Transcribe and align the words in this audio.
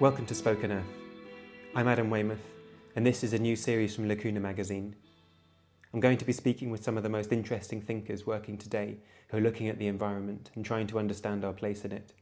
Welcome 0.00 0.26
to 0.26 0.34
Spoken 0.36 0.70
Earth. 0.70 0.84
I'm 1.74 1.88
Adam 1.88 2.08
Weymouth, 2.08 2.46
and 2.94 3.04
this 3.04 3.24
is 3.24 3.32
a 3.32 3.38
new 3.38 3.56
series 3.56 3.96
from 3.96 4.06
Lacuna 4.06 4.38
magazine. 4.38 4.94
I'm 5.92 5.98
going 5.98 6.18
to 6.18 6.24
be 6.24 6.32
speaking 6.32 6.70
with 6.70 6.84
some 6.84 6.96
of 6.96 7.02
the 7.02 7.08
most 7.08 7.32
interesting 7.32 7.82
thinkers 7.82 8.24
working 8.24 8.56
today 8.56 8.98
who 9.26 9.38
are 9.38 9.40
looking 9.40 9.66
at 9.66 9.80
the 9.80 9.88
environment 9.88 10.52
and 10.54 10.64
trying 10.64 10.86
to 10.86 11.00
understand 11.00 11.44
our 11.44 11.52
place 11.52 11.84
in 11.84 11.90
it. 11.90 12.12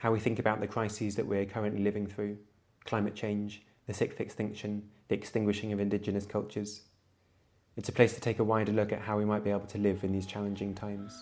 How 0.00 0.10
we 0.10 0.18
think 0.18 0.40
about 0.40 0.60
the 0.60 0.66
crises 0.66 1.14
that 1.14 1.28
we're 1.28 1.44
currently 1.44 1.80
living 1.80 2.08
through 2.08 2.38
climate 2.84 3.14
change, 3.14 3.62
the 3.86 3.94
sixth 3.94 4.20
extinction, 4.20 4.88
the 5.06 5.14
extinguishing 5.14 5.72
of 5.72 5.78
indigenous 5.78 6.26
cultures. 6.26 6.80
It's 7.76 7.88
a 7.88 7.92
place 7.92 8.14
to 8.14 8.20
take 8.20 8.40
a 8.40 8.44
wider 8.44 8.72
look 8.72 8.90
at 8.90 9.02
how 9.02 9.16
we 9.16 9.24
might 9.24 9.44
be 9.44 9.50
able 9.50 9.66
to 9.66 9.78
live 9.78 10.02
in 10.02 10.10
these 10.10 10.26
challenging 10.26 10.74
times. 10.74 11.16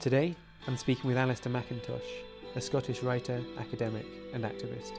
Today, 0.00 0.34
I'm 0.66 0.78
speaking 0.78 1.08
with 1.08 1.18
Alastair 1.18 1.52
McIntosh, 1.52 2.00
a 2.56 2.60
Scottish 2.62 3.02
writer, 3.02 3.38
academic, 3.58 4.06
and 4.32 4.44
activist. 4.44 4.92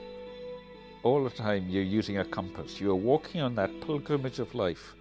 All 1.01 1.23
the 1.23 1.31
time 1.31 1.67
you're 1.67 1.81
using 1.81 2.19
a 2.19 2.23
compass. 2.23 2.79
You're 2.79 2.93
walking 2.93 3.41
on 3.41 3.55
that 3.55 3.71
pilgrimage 3.81 4.37
of 4.37 4.53
life, 4.53 4.93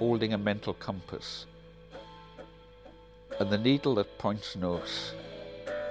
holding 0.00 0.32
a 0.32 0.38
mental 0.38 0.74
compass. 0.74 1.46
And 3.38 3.50
the 3.50 3.58
needle 3.58 3.94
that 3.94 4.18
points 4.18 4.56
north 4.56 5.14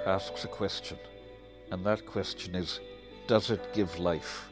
asks 0.05 0.43
a 0.43 0.49
question. 0.49 0.97
And 1.71 1.85
that 1.85 2.05
question 2.05 2.55
is 2.55 2.81
Does 3.25 3.51
it 3.51 3.73
give 3.73 3.99
life? 3.99 4.49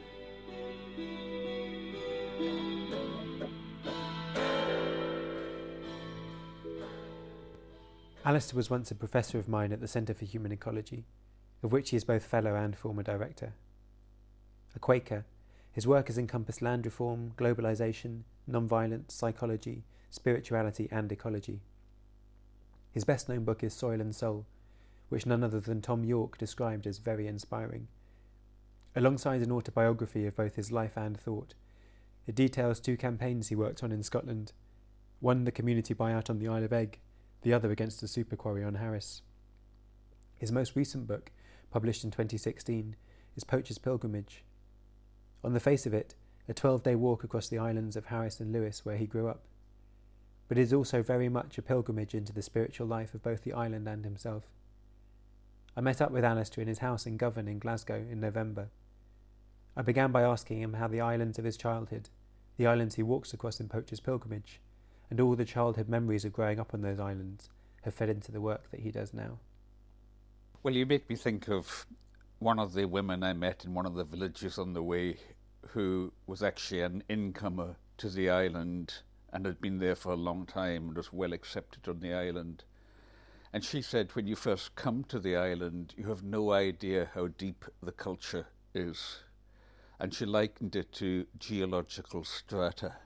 Alastair 8.26 8.56
was 8.56 8.68
once 8.68 8.90
a 8.90 8.96
professor 8.96 9.38
of 9.38 9.48
mine 9.48 9.70
at 9.70 9.80
the 9.80 9.86
Centre 9.86 10.12
for 10.12 10.24
Human 10.24 10.50
Ecology, 10.50 11.04
of 11.62 11.70
which 11.70 11.90
he 11.90 11.96
is 11.96 12.02
both 12.02 12.24
fellow 12.24 12.56
and 12.56 12.76
former 12.76 13.04
director. 13.04 13.52
A 14.74 14.80
Quaker, 14.80 15.24
his 15.70 15.86
work 15.86 16.08
has 16.08 16.18
encompassed 16.18 16.60
land 16.60 16.84
reform, 16.84 17.34
globalisation, 17.36 18.22
non-violence, 18.48 19.14
psychology, 19.14 19.84
spirituality, 20.10 20.88
and 20.90 21.12
ecology. 21.12 21.60
His 22.90 23.04
best 23.04 23.28
known 23.28 23.44
book 23.44 23.62
is 23.62 23.72
Soil 23.72 24.00
and 24.00 24.12
Soul, 24.12 24.44
which 25.08 25.24
none 25.24 25.44
other 25.44 25.60
than 25.60 25.80
Thom 25.80 26.02
Yorke 26.02 26.36
described 26.36 26.88
as 26.88 26.98
very 26.98 27.28
inspiring. 27.28 27.86
Alongside 28.96 29.40
an 29.42 29.52
autobiography 29.52 30.26
of 30.26 30.34
both 30.34 30.56
his 30.56 30.72
life 30.72 30.96
and 30.96 31.16
thought, 31.16 31.54
it 32.26 32.34
details 32.34 32.80
two 32.80 32.96
campaigns 32.96 33.50
he 33.50 33.54
worked 33.54 33.84
on 33.84 33.92
in 33.92 34.02
Scotland 34.02 34.52
one 35.20 35.44
the 35.44 35.52
community 35.52 35.94
buyout 35.94 36.28
on 36.28 36.38
the 36.38 36.48
Isle 36.48 36.64
of 36.64 36.72
Eigg, 36.72 36.98
the 37.42 37.52
other 37.52 37.70
against 37.70 38.00
the 38.00 38.08
super 38.08 38.36
quarry 38.36 38.64
on 38.64 38.74
Harris. 38.74 39.22
His 40.36 40.52
most 40.52 40.76
recent 40.76 41.06
book, 41.06 41.30
published 41.70 42.04
in 42.04 42.10
2016, 42.10 42.96
is 43.36 43.44
Poacher's 43.44 43.78
Pilgrimage. 43.78 44.44
On 45.44 45.52
the 45.52 45.60
face 45.60 45.86
of 45.86 45.94
it, 45.94 46.14
a 46.48 46.54
12 46.54 46.82
day 46.82 46.94
walk 46.94 47.24
across 47.24 47.48
the 47.48 47.58
islands 47.58 47.96
of 47.96 48.06
Harris 48.06 48.40
and 48.40 48.52
Lewis 48.52 48.84
where 48.84 48.96
he 48.96 49.06
grew 49.06 49.28
up. 49.28 49.42
But 50.48 50.58
it 50.58 50.62
is 50.62 50.72
also 50.72 51.02
very 51.02 51.28
much 51.28 51.58
a 51.58 51.62
pilgrimage 51.62 52.14
into 52.14 52.32
the 52.32 52.42
spiritual 52.42 52.86
life 52.86 53.14
of 53.14 53.22
both 53.22 53.42
the 53.42 53.52
island 53.52 53.88
and 53.88 54.04
himself. 54.04 54.44
I 55.76 55.80
met 55.80 56.00
up 56.00 56.10
with 56.10 56.24
Alastair 56.24 56.62
in 56.62 56.68
his 56.68 56.78
house 56.78 57.04
in 57.04 57.16
Govan 57.16 57.48
in 57.48 57.58
Glasgow 57.58 57.96
in 57.96 58.20
November. 58.20 58.68
I 59.76 59.82
began 59.82 60.12
by 60.12 60.22
asking 60.22 60.62
him 60.62 60.74
how 60.74 60.88
the 60.88 61.00
islands 61.00 61.38
of 61.38 61.44
his 61.44 61.56
childhood, 61.56 62.08
the 62.56 62.66
islands 62.66 62.94
he 62.94 63.02
walks 63.02 63.34
across 63.34 63.60
in 63.60 63.68
Poacher's 63.68 64.00
Pilgrimage, 64.00 64.60
and 65.10 65.20
all 65.20 65.36
the 65.36 65.44
childhood 65.44 65.88
memories 65.88 66.24
of 66.24 66.32
growing 66.32 66.58
up 66.58 66.74
on 66.74 66.82
those 66.82 67.00
islands 67.00 67.50
have 67.82 67.94
fed 67.94 68.08
into 68.08 68.32
the 68.32 68.40
work 68.40 68.70
that 68.70 68.80
he 68.80 68.90
does 68.90 69.14
now. 69.14 69.38
Well, 70.62 70.74
you 70.74 70.86
make 70.86 71.08
me 71.08 71.16
think 71.16 71.48
of 71.48 71.86
one 72.38 72.58
of 72.58 72.74
the 72.74 72.86
women 72.86 73.22
I 73.22 73.32
met 73.32 73.64
in 73.64 73.72
one 73.72 73.86
of 73.86 73.94
the 73.94 74.04
villages 74.04 74.58
on 74.58 74.72
the 74.72 74.82
way 74.82 75.18
who 75.68 76.12
was 76.26 76.42
actually 76.42 76.82
an 76.82 77.02
incomer 77.08 77.76
to 77.98 78.08
the 78.08 78.30
island 78.30 78.94
and 79.32 79.46
had 79.46 79.60
been 79.60 79.78
there 79.78 79.94
for 79.94 80.12
a 80.12 80.16
long 80.16 80.46
time 80.46 80.88
and 80.88 80.96
was 80.96 81.12
well 81.12 81.32
accepted 81.32 81.88
on 81.88 82.00
the 82.00 82.12
island. 82.12 82.64
And 83.52 83.64
she 83.64 83.80
said, 83.80 84.10
when 84.14 84.26
you 84.26 84.36
first 84.36 84.74
come 84.74 85.04
to 85.04 85.18
the 85.18 85.36
island, 85.36 85.94
you 85.96 86.08
have 86.08 86.22
no 86.22 86.52
idea 86.52 87.10
how 87.14 87.28
deep 87.28 87.64
the 87.82 87.92
culture 87.92 88.46
is. 88.74 89.20
And 89.98 90.12
she 90.12 90.26
likened 90.26 90.76
it 90.76 90.92
to 90.94 91.26
geological 91.38 92.24
strata. 92.24 92.96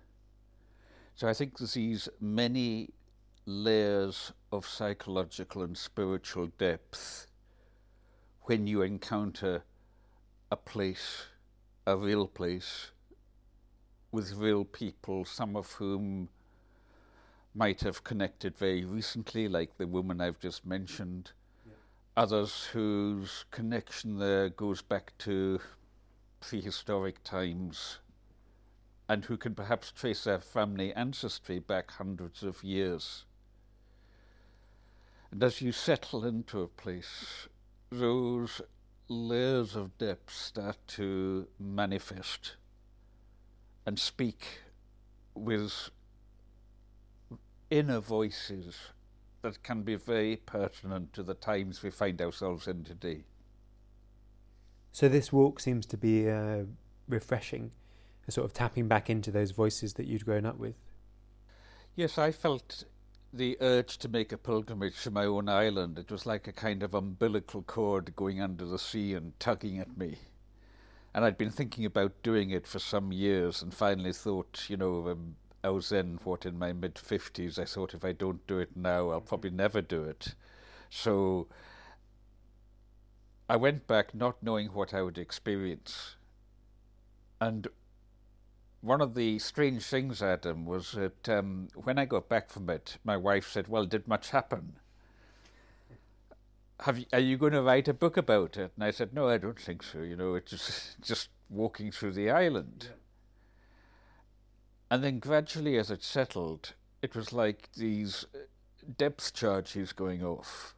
So 1.20 1.28
I 1.28 1.34
think 1.34 1.58
there's 1.58 1.74
these 1.74 2.08
many 2.18 2.88
layers 3.44 4.32
of 4.50 4.66
psychological 4.66 5.62
and 5.62 5.76
spiritual 5.76 6.46
depth 6.56 7.26
when 8.44 8.66
you 8.66 8.80
encounter 8.80 9.64
a 10.50 10.56
place, 10.56 11.26
a 11.86 11.94
real 11.94 12.26
place, 12.26 12.92
with 14.10 14.32
real 14.32 14.64
people, 14.64 15.26
some 15.26 15.56
of 15.56 15.72
whom 15.72 16.30
might 17.54 17.82
have 17.82 18.02
connected 18.02 18.56
very 18.56 18.86
recently, 18.86 19.46
like 19.46 19.76
the 19.76 19.86
woman 19.86 20.22
I've 20.22 20.40
just 20.40 20.64
mentioned, 20.64 21.32
yeah. 21.66 21.74
others 22.16 22.64
whose 22.72 23.44
connection 23.50 24.18
there 24.18 24.48
goes 24.48 24.80
back 24.80 25.12
to 25.18 25.60
prehistoric 26.40 27.22
times 27.24 27.98
and 29.10 29.24
who 29.24 29.36
can 29.36 29.56
perhaps 29.56 29.90
trace 29.90 30.22
their 30.22 30.38
family 30.38 30.94
ancestry 30.94 31.58
back 31.58 31.90
hundreds 31.90 32.44
of 32.44 32.62
years. 32.62 33.24
And 35.32 35.42
as 35.42 35.60
you 35.60 35.72
settle 35.72 36.24
into 36.24 36.60
a 36.62 36.68
place, 36.68 37.48
those 37.90 38.60
layers 39.08 39.74
of 39.74 39.98
depth 39.98 40.32
start 40.32 40.76
to 40.86 41.48
manifest 41.58 42.54
and 43.84 43.98
speak 43.98 44.60
with 45.34 45.90
inner 47.68 47.98
voices 47.98 48.76
that 49.42 49.64
can 49.64 49.82
be 49.82 49.96
very 49.96 50.36
pertinent 50.36 51.12
to 51.14 51.24
the 51.24 51.34
times 51.34 51.82
we 51.82 51.90
find 51.90 52.22
ourselves 52.22 52.68
in 52.68 52.84
today. 52.84 53.24
So, 54.92 55.08
this 55.08 55.32
walk 55.32 55.58
seems 55.58 55.84
to 55.86 55.96
be 55.96 56.30
uh, 56.30 56.62
refreshing 57.08 57.72
sort 58.30 58.44
of 58.44 58.52
tapping 58.52 58.88
back 58.88 59.10
into 59.10 59.30
those 59.30 59.50
voices 59.50 59.94
that 59.94 60.06
you'd 60.06 60.24
grown 60.24 60.46
up 60.46 60.58
with? 60.58 60.74
Yes, 61.94 62.18
I 62.18 62.32
felt 62.32 62.84
the 63.32 63.56
urge 63.60 63.98
to 63.98 64.08
make 64.08 64.32
a 64.32 64.38
pilgrimage 64.38 65.02
to 65.02 65.10
my 65.10 65.24
own 65.24 65.48
island. 65.48 65.98
It 65.98 66.10
was 66.10 66.26
like 66.26 66.48
a 66.48 66.52
kind 66.52 66.82
of 66.82 66.94
umbilical 66.94 67.62
cord 67.62 68.14
going 68.16 68.40
under 68.40 68.64
the 68.64 68.78
sea 68.78 69.14
and 69.14 69.38
tugging 69.38 69.78
at 69.78 69.96
me. 69.96 70.18
And 71.14 71.24
I'd 71.24 71.38
been 71.38 71.50
thinking 71.50 71.84
about 71.84 72.22
doing 72.22 72.50
it 72.50 72.66
for 72.66 72.78
some 72.78 73.12
years 73.12 73.62
and 73.62 73.74
finally 73.74 74.12
thought, 74.12 74.66
you 74.68 74.76
know, 74.76 75.08
um, 75.08 75.36
I 75.62 75.70
was 75.70 75.90
then, 75.90 76.18
what, 76.24 76.46
in 76.46 76.58
my 76.58 76.72
mid 76.72 76.94
50s, 76.94 77.58
I 77.58 77.64
thought 77.64 77.94
if 77.94 78.04
I 78.04 78.12
don't 78.12 78.46
do 78.46 78.58
it 78.58 78.76
now, 78.76 79.10
I'll 79.10 79.20
probably 79.20 79.50
never 79.50 79.80
do 79.80 80.04
it. 80.04 80.34
So 80.88 81.48
I 83.48 83.56
went 83.56 83.86
back 83.86 84.14
not 84.14 84.42
knowing 84.42 84.68
what 84.68 84.94
I 84.94 85.02
would 85.02 85.18
experience. 85.18 86.16
And 87.40 87.66
one 88.80 89.00
of 89.00 89.14
the 89.14 89.38
strange 89.38 89.84
things, 89.84 90.22
Adam, 90.22 90.64
was 90.64 90.92
that 90.92 91.28
um, 91.28 91.68
when 91.74 91.98
I 91.98 92.06
got 92.06 92.28
back 92.28 92.48
from 92.50 92.70
it, 92.70 92.96
my 93.04 93.16
wife 93.16 93.48
said, 93.48 93.68
"Well, 93.68 93.84
did 93.84 94.08
much 94.08 94.30
happen? 94.30 94.76
Have 96.80 96.98
you, 96.98 97.06
are 97.12 97.18
you 97.18 97.36
going 97.36 97.52
to 97.52 97.62
write 97.62 97.88
a 97.88 97.94
book 97.94 98.16
about 98.16 98.56
it?" 98.56 98.72
And 98.74 98.84
I 98.84 98.90
said, 98.90 99.12
"No, 99.12 99.28
I 99.28 99.36
don't 99.36 99.60
think 99.60 99.82
so. 99.82 99.98
You 99.98 100.16
know, 100.16 100.34
it's 100.34 100.50
just 100.50 101.00
just 101.02 101.28
walking 101.50 101.90
through 101.92 102.12
the 102.12 102.30
island." 102.30 102.86
Yeah. 102.88 102.96
And 104.90 105.04
then 105.04 105.18
gradually, 105.18 105.76
as 105.76 105.90
it 105.90 106.02
settled, 106.02 106.72
it 107.02 107.14
was 107.14 107.32
like 107.32 107.68
these 107.76 108.24
depth 108.96 109.34
charges 109.34 109.92
going 109.92 110.24
off. 110.24 110.74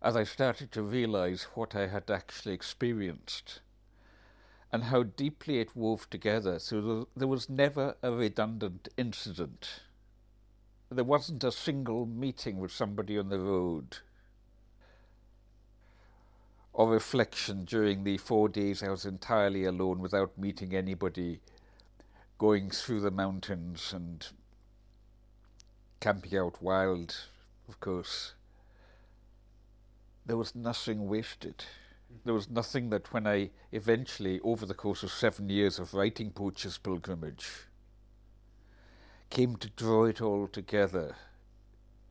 As 0.00 0.16
I 0.16 0.24
started 0.24 0.72
to 0.72 0.82
realize 0.82 1.46
what 1.54 1.76
I 1.76 1.86
had 1.86 2.10
actually 2.10 2.54
experienced 2.54 3.60
and 4.72 4.84
how 4.84 5.02
deeply 5.02 5.60
it 5.60 5.76
wove 5.76 6.08
together. 6.08 6.58
So 6.58 7.08
there 7.14 7.28
was 7.28 7.48
never 7.48 7.96
a 8.02 8.10
redundant 8.10 8.88
incident. 8.96 9.80
There 10.90 11.04
wasn't 11.04 11.44
a 11.44 11.52
single 11.52 12.06
meeting 12.06 12.58
with 12.58 12.72
somebody 12.72 13.18
on 13.18 13.28
the 13.28 13.38
road 13.38 13.98
or 16.72 16.90
reflection 16.90 17.64
during 17.64 18.04
the 18.04 18.16
four 18.18 18.48
days 18.48 18.82
I 18.82 18.88
was 18.88 19.04
entirely 19.04 19.64
alone 19.64 19.98
without 19.98 20.38
meeting 20.38 20.74
anybody, 20.74 21.40
going 22.38 22.70
through 22.70 23.00
the 23.00 23.10
mountains 23.10 23.92
and 23.92 24.26
camping 26.00 26.36
out 26.38 26.62
wild, 26.62 27.14
of 27.68 27.78
course. 27.80 28.34
There 30.24 30.36
was 30.36 30.54
nothing 30.54 31.08
wasted. 31.08 31.64
There 32.24 32.34
was 32.34 32.48
nothing 32.48 32.90
that 32.90 33.12
when 33.12 33.26
I 33.26 33.50
eventually, 33.72 34.40
over 34.40 34.66
the 34.66 34.74
course 34.74 35.02
of 35.02 35.10
seven 35.10 35.48
years 35.48 35.78
of 35.78 35.94
writing 35.94 36.30
Poacher's 36.30 36.78
Pilgrimage, 36.78 37.48
came 39.30 39.56
to 39.56 39.70
draw 39.70 40.04
it 40.04 40.20
all 40.20 40.46
together, 40.46 41.16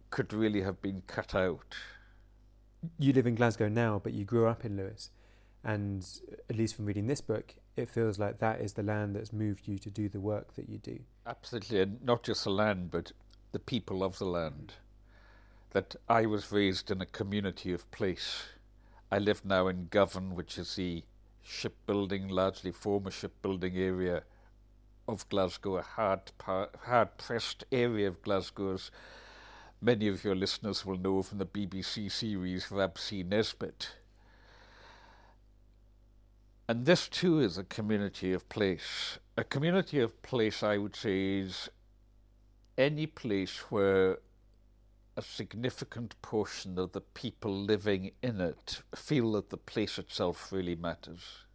could 0.10 0.34
really 0.34 0.62
have 0.62 0.82
been 0.82 1.04
cut 1.08 1.36
out. 1.36 1.76
You 2.98 3.14
live 3.14 3.28
in 3.28 3.36
Glasgow 3.36 3.70
now, 3.70 4.02
but 4.04 4.14
you 4.14 4.26
grew 4.26 4.48
up 4.48 4.66
in 4.66 4.76
Lewis. 4.76 5.12
And 5.64 6.06
at 6.50 6.56
least 6.58 6.76
from 6.76 6.86
reading 6.86 7.08
this 7.08 7.22
book, 7.22 7.54
it 7.78 7.88
feels 7.88 8.18
like 8.18 8.40
that 8.40 8.60
is 8.60 8.74
the 8.74 8.84
land 8.84 9.16
that's 9.16 9.32
moved 9.32 9.68
you 9.68 9.78
to 9.78 9.90
do 9.90 10.10
the 10.10 10.20
work 10.20 10.56
that 10.56 10.68
you 10.68 10.80
do. 10.80 11.00
Absolutely, 11.26 11.82
and 11.82 12.04
not 12.04 12.24
just 12.24 12.44
the 12.44 12.50
land, 12.50 12.90
but 12.92 13.12
the 13.52 13.60
people 13.60 14.04
of 14.04 14.18
the 14.18 14.26
land. 14.26 14.74
That 15.70 15.96
I 16.10 16.26
was 16.26 16.52
raised 16.52 16.90
in 16.92 17.00
a 17.00 17.06
community 17.06 17.72
of 17.72 17.90
place 17.92 18.44
I 19.14 19.18
live 19.18 19.44
now 19.44 19.68
in 19.68 19.88
Govan, 19.90 20.36
which 20.36 20.58
is 20.58 20.76
the 20.76 21.04
shipbuilding, 21.44 22.30
largely 22.30 22.72
former 22.72 23.12
shipbuilding 23.12 23.76
area 23.76 24.24
of 25.06 25.28
Glasgow, 25.28 25.76
a 25.78 25.82
hard, 25.82 26.32
hard 26.46 27.18
pressed 27.18 27.66
area 27.74 28.08
of 28.08 28.22
Glasgow, 28.22 28.76
as 28.76 28.90
many 29.82 30.08
of 30.08 30.24
your 30.24 30.36
listeners 30.36 30.86
will 30.86 30.98
know 30.98 31.22
from 31.24 31.40
the 31.40 31.46
BBC 31.46 32.10
series 32.10 32.72
Rab 32.72 32.98
C. 32.98 33.22
Nesbitt. 33.22 33.90
And 36.70 36.86
this 36.86 37.10
too 37.10 37.42
is 37.42 37.58
a 37.58 37.66
community 37.66 38.32
of 38.32 38.48
place. 38.48 39.20
A 39.36 39.44
community 39.44 40.00
of 40.00 40.22
place, 40.22 40.64
I 40.64 40.78
would 40.78 40.96
say, 40.96 41.40
is 41.40 41.70
any 42.78 43.08
place 43.08 43.58
where 43.70 44.20
a 45.22 45.24
significant 45.24 46.20
portion 46.24 46.80
of 46.80 46.94
the 46.94 47.02
people 47.02 47.56
living 47.56 48.10
in 48.24 48.42
it 48.42 48.82
feel 48.96 49.34
that 49.34 49.52
the 49.52 49.58
place 49.58 50.00
itself 50.00 50.52
really 50.52 50.76
matters. 50.76 51.46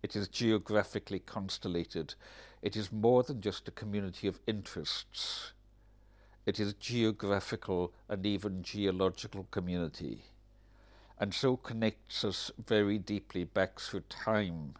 It 0.00 0.14
is 0.14 0.28
geographically 0.28 1.18
constellated. 1.18 2.14
It 2.62 2.76
is 2.76 2.92
more 2.92 3.24
than 3.24 3.40
just 3.40 3.66
a 3.66 3.72
community 3.72 4.28
of 4.28 4.38
interests. 4.46 5.52
It 6.46 6.60
is 6.60 6.74
geographical 6.74 7.92
and 8.08 8.24
even 8.24 8.62
geological 8.62 9.48
community, 9.50 10.26
and 11.18 11.34
so 11.34 11.56
connects 11.56 12.24
us 12.24 12.52
very 12.64 12.96
deeply 12.96 13.42
back 13.42 13.80
through 13.80 14.04
time, 14.08 14.74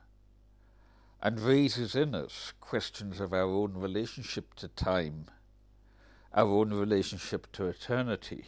and 1.20 1.40
raises 1.40 1.96
in 1.96 2.14
us 2.14 2.52
questions 2.60 3.18
of 3.18 3.32
our 3.32 3.42
own 3.42 3.74
relationship 3.74 4.54
to 4.54 4.68
time 4.68 5.26
our 6.34 6.48
own 6.48 6.72
relationship 6.72 7.50
to 7.52 7.66
eternity, 7.66 8.44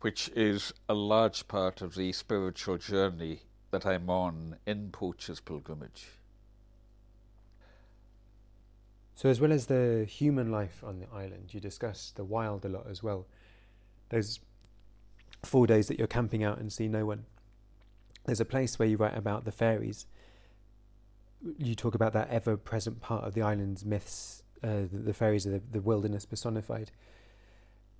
which 0.00 0.28
is 0.30 0.72
a 0.88 0.94
large 0.94 1.48
part 1.48 1.82
of 1.82 1.94
the 1.94 2.12
spiritual 2.12 2.78
journey 2.78 3.40
that 3.70 3.86
I'm 3.86 4.08
on 4.08 4.56
in 4.66 4.90
Poacher's 4.90 5.40
Pilgrimage. 5.40 6.06
So, 9.14 9.28
as 9.28 9.40
well 9.40 9.52
as 9.52 9.66
the 9.66 10.06
human 10.08 10.50
life 10.50 10.82
on 10.84 10.98
the 10.98 11.06
island, 11.14 11.52
you 11.52 11.60
discuss 11.60 12.12
the 12.14 12.24
wild 12.24 12.64
a 12.64 12.68
lot 12.68 12.86
as 12.88 13.02
well. 13.02 13.26
Those 14.08 14.40
four 15.42 15.66
days 15.66 15.88
that 15.88 15.98
you're 15.98 16.06
camping 16.06 16.42
out 16.44 16.58
and 16.58 16.72
see 16.72 16.88
no 16.88 17.06
one. 17.06 17.24
There's 18.24 18.40
a 18.40 18.44
place 18.44 18.78
where 18.78 18.88
you 18.88 18.96
write 18.96 19.16
about 19.16 19.44
the 19.44 19.52
fairies. 19.52 20.06
You 21.58 21.74
talk 21.74 21.94
about 21.94 22.12
that 22.12 22.30
ever 22.30 22.56
present 22.56 23.00
part 23.00 23.24
of 23.24 23.34
the 23.34 23.42
island's 23.42 23.84
myths 23.84 24.41
uh, 24.62 24.82
the, 24.92 24.98
the, 24.98 25.14
fairies 25.14 25.46
of 25.46 25.52
the, 25.52 25.62
the, 25.72 25.80
wilderness 25.80 26.24
personified. 26.24 26.90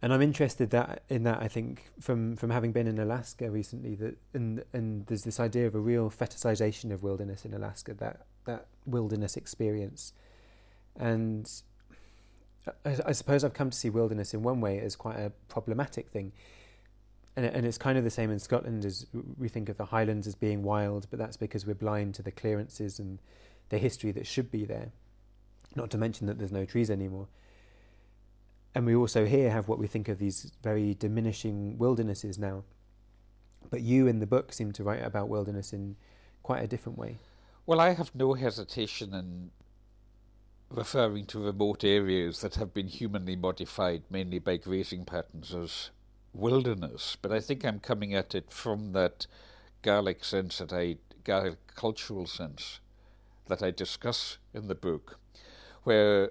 And 0.00 0.12
I'm 0.12 0.22
interested 0.22 0.70
that 0.70 1.02
in 1.08 1.22
that 1.24 1.40
I 1.40 1.48
think 1.48 1.90
from, 2.00 2.36
from 2.36 2.50
having 2.50 2.72
been 2.72 2.86
in 2.86 2.98
Alaska 2.98 3.50
recently 3.50 3.94
that 3.96 4.16
and 4.34 4.64
and 4.72 5.06
there's 5.06 5.22
this 5.22 5.38
idea 5.38 5.66
of 5.66 5.74
a 5.74 5.78
real 5.78 6.10
fetishization 6.10 6.92
of 6.92 7.02
wilderness 7.02 7.44
in 7.44 7.54
Alaska 7.54 7.94
that 7.94 8.26
that 8.44 8.66
wilderness 8.84 9.36
experience, 9.36 10.12
and 10.98 11.48
I, 12.84 12.96
I 13.06 13.12
suppose 13.12 13.44
I've 13.44 13.54
come 13.54 13.70
to 13.70 13.76
see 13.76 13.90
wilderness 13.90 14.34
in 14.34 14.42
one 14.42 14.60
way 14.60 14.80
as 14.80 14.96
quite 14.96 15.18
a 15.18 15.32
problematic 15.48 16.08
thing. 16.08 16.32
And, 17.36 17.46
and 17.46 17.64
it's 17.64 17.78
kind 17.78 17.96
of 17.96 18.04
the 18.04 18.10
same 18.10 18.30
in 18.30 18.38
Scotland 18.38 18.84
as 18.84 19.06
we 19.38 19.48
think 19.48 19.68
of 19.68 19.78
the 19.78 19.86
Highlands 19.86 20.26
as 20.26 20.34
being 20.34 20.62
wild, 20.62 21.06
but 21.10 21.18
that's 21.18 21.36
because 21.36 21.66
we're 21.66 21.74
blind 21.74 22.14
to 22.16 22.22
the 22.22 22.30
clearances 22.30 22.98
and 22.98 23.20
the 23.70 23.78
history 23.78 24.12
that 24.12 24.26
should 24.26 24.50
be 24.50 24.64
there. 24.64 24.92
Not 25.74 25.90
to 25.90 25.98
mention 25.98 26.26
that 26.26 26.38
there's 26.38 26.52
no 26.52 26.64
trees 26.64 26.90
anymore. 26.90 27.28
And 28.74 28.86
we 28.86 28.94
also 28.94 29.26
here 29.26 29.50
have 29.50 29.68
what 29.68 29.78
we 29.78 29.86
think 29.86 30.08
of 30.08 30.18
these 30.18 30.52
very 30.62 30.94
diminishing 30.94 31.76
wildernesses 31.78 32.38
now. 32.38 32.64
But 33.70 33.82
you 33.82 34.06
in 34.06 34.18
the 34.18 34.26
book 34.26 34.52
seem 34.52 34.72
to 34.72 34.84
write 34.84 35.04
about 35.04 35.28
wilderness 35.28 35.72
in 35.72 35.96
quite 36.42 36.62
a 36.62 36.66
different 36.66 36.98
way. 36.98 37.18
Well, 37.66 37.80
I 37.80 37.90
have 37.90 38.14
no 38.14 38.34
hesitation 38.34 39.14
in 39.14 39.50
referring 40.70 41.26
to 41.26 41.44
remote 41.44 41.84
areas 41.84 42.40
that 42.40 42.54
have 42.56 42.72
been 42.72 42.88
humanly 42.88 43.36
modified 43.36 44.02
mainly 44.10 44.38
by 44.38 44.56
grazing 44.56 45.04
patterns 45.04 45.54
as 45.54 45.90
wilderness, 46.32 47.16
but 47.20 47.30
I 47.30 47.40
think 47.40 47.64
I'm 47.64 47.78
coming 47.78 48.14
at 48.14 48.34
it 48.34 48.50
from 48.50 48.92
that 48.92 49.26
Gaelic 49.82 50.24
sense 50.24 50.58
that 50.58 50.72
I 50.72 50.96
Gaelic 51.24 51.74
cultural 51.74 52.26
sense 52.26 52.80
that 53.48 53.62
I 53.62 53.70
discuss 53.70 54.38
in 54.54 54.68
the 54.68 54.74
book 54.74 55.18
where 55.84 56.30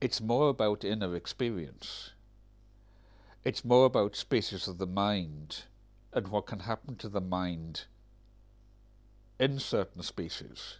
it's 0.00 0.20
more 0.20 0.48
about 0.48 0.84
inner 0.84 1.14
experience. 1.14 2.12
It's 3.44 3.64
more 3.64 3.86
about 3.86 4.16
spaces 4.16 4.68
of 4.68 4.78
the 4.78 4.86
mind 4.86 5.64
and 6.12 6.28
what 6.28 6.46
can 6.46 6.60
happen 6.60 6.96
to 6.96 7.08
the 7.08 7.20
mind 7.20 7.84
in 9.38 9.58
certain 9.58 10.02
spaces. 10.02 10.78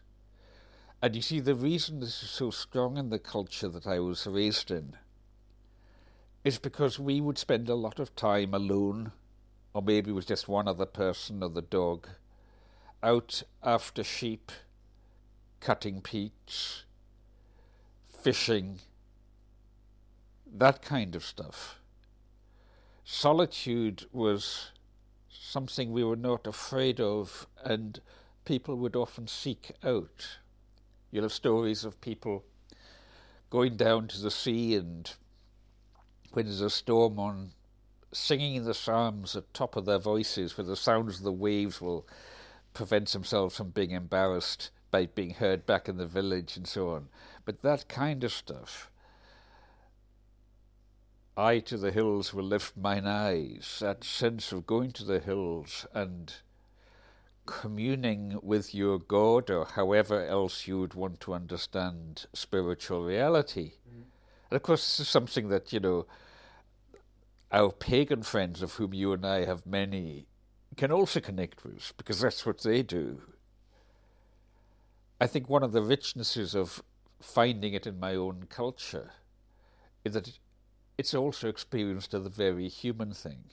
And 1.00 1.16
you 1.16 1.22
see, 1.22 1.40
the 1.40 1.54
reason 1.54 1.98
this 1.98 2.22
is 2.22 2.30
so 2.30 2.50
strong 2.50 2.96
in 2.96 3.10
the 3.10 3.18
culture 3.18 3.68
that 3.68 3.86
I 3.86 3.98
was 3.98 4.26
raised 4.26 4.70
in 4.70 4.96
is 6.44 6.58
because 6.58 6.98
we 6.98 7.20
would 7.20 7.38
spend 7.38 7.68
a 7.68 7.74
lot 7.74 7.98
of 7.98 8.14
time 8.14 8.54
alone, 8.54 9.12
or 9.74 9.82
maybe 9.82 10.12
with 10.12 10.26
just 10.26 10.48
one 10.48 10.68
other 10.68 10.86
person 10.86 11.42
or 11.42 11.48
the 11.48 11.62
dog, 11.62 12.08
out 13.02 13.42
after 13.62 14.04
sheep, 14.04 14.52
cutting 15.60 16.00
peats, 16.00 16.84
fishing, 18.22 18.78
that 20.54 20.82
kind 20.82 21.16
of 21.16 21.24
stuff. 21.24 21.80
Solitude 23.04 24.06
was 24.12 24.70
something 25.28 25.92
we 25.92 26.04
were 26.04 26.16
not 26.16 26.46
afraid 26.46 27.00
of, 27.00 27.46
and 27.64 28.00
people 28.44 28.76
would 28.76 28.94
often 28.94 29.26
seek 29.26 29.72
out. 29.82 30.38
You'll 31.10 31.24
have 31.24 31.32
stories 31.32 31.84
of 31.84 32.00
people 32.00 32.44
going 33.50 33.76
down 33.76 34.08
to 34.08 34.20
the 34.20 34.30
sea 34.30 34.76
and 34.76 35.12
when 36.32 36.46
there's 36.46 36.60
a 36.60 36.70
storm 36.70 37.18
on, 37.18 37.50
singing 38.12 38.64
the 38.64 38.72
psalms 38.72 39.36
at 39.36 39.52
top 39.52 39.76
of 39.76 39.84
their 39.84 39.98
voices, 39.98 40.56
where 40.56 40.64
the 40.64 40.76
sounds 40.76 41.18
of 41.18 41.24
the 41.24 41.32
waves 41.32 41.80
will 41.80 42.06
prevent 42.72 43.08
themselves 43.08 43.56
from 43.56 43.70
being 43.70 43.90
embarrassed 43.90 44.70
by 44.90 45.06
being 45.06 45.34
heard 45.34 45.66
back 45.66 45.88
in 45.88 45.96
the 45.96 46.06
village 46.06 46.56
and 46.56 46.66
so 46.66 46.90
on. 46.90 47.08
But 47.44 47.62
that 47.62 47.88
kind 47.88 48.22
of 48.24 48.32
stuff. 48.32 48.90
I 51.36 51.60
to 51.60 51.78
the 51.78 51.90
hills 51.90 52.34
will 52.34 52.44
lift 52.44 52.76
mine 52.76 53.06
eyes, 53.06 53.78
that 53.80 54.04
sense 54.04 54.52
of 54.52 54.66
going 54.66 54.92
to 54.92 55.04
the 55.04 55.18
hills 55.18 55.86
and 55.94 56.32
communing 57.46 58.38
with 58.42 58.74
your 58.74 58.98
God 58.98 59.50
or 59.50 59.64
however 59.64 60.26
else 60.26 60.66
you 60.66 60.78
would 60.78 60.94
want 60.94 61.20
to 61.20 61.32
understand 61.32 62.26
spiritual 62.32 63.02
reality. 63.04 63.72
Mm. 63.88 64.04
And 64.50 64.56
of 64.56 64.62
course, 64.62 64.82
this 64.82 65.00
is 65.00 65.08
something 65.08 65.48
that, 65.48 65.72
you 65.72 65.80
know, 65.80 66.06
our 67.50 67.72
pagan 67.72 68.22
friends, 68.22 68.62
of 68.62 68.74
whom 68.74 68.94
you 68.94 69.12
and 69.12 69.26
I 69.26 69.44
have 69.44 69.66
many, 69.66 70.26
can 70.76 70.90
also 70.92 71.20
connect 71.20 71.64
with 71.64 71.92
because 71.96 72.20
that's 72.20 72.46
what 72.46 72.62
they 72.62 72.82
do. 72.82 73.22
I 75.20 75.26
think 75.26 75.48
one 75.48 75.62
of 75.62 75.72
the 75.72 75.82
richnesses 75.82 76.54
of 76.54 76.82
finding 77.22 77.72
it 77.74 77.86
in 77.86 78.00
my 78.00 78.14
own 78.14 78.46
culture 78.48 79.12
is 80.04 80.14
that 80.14 80.38
it's 80.98 81.14
also 81.14 81.48
experienced 81.48 82.12
as 82.14 82.26
a 82.26 82.30
very 82.30 82.68
human 82.68 83.12
thing. 83.12 83.44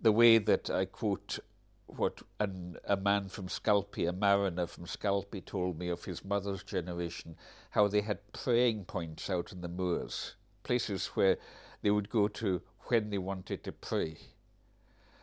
The 0.00 0.12
way 0.12 0.38
that 0.38 0.70
I 0.70 0.84
quote 0.84 1.38
what 1.86 2.22
an, 2.38 2.76
a 2.84 2.96
man 2.96 3.28
from 3.28 3.48
Scalpay, 3.48 4.08
a 4.08 4.12
mariner 4.12 4.66
from 4.66 4.84
Scalpay, 4.84 5.44
told 5.44 5.78
me 5.78 5.88
of 5.88 6.04
his 6.04 6.24
mother's 6.24 6.62
generation, 6.62 7.36
how 7.70 7.88
they 7.88 8.02
had 8.02 8.32
praying 8.32 8.84
points 8.84 9.30
out 9.30 9.52
in 9.52 9.62
the 9.62 9.68
moors, 9.68 10.34
places 10.62 11.06
where 11.08 11.38
they 11.82 11.90
would 11.90 12.10
go 12.10 12.28
to 12.28 12.60
when 12.84 13.08
they 13.10 13.18
wanted 13.18 13.64
to 13.64 13.72
pray, 13.72 14.18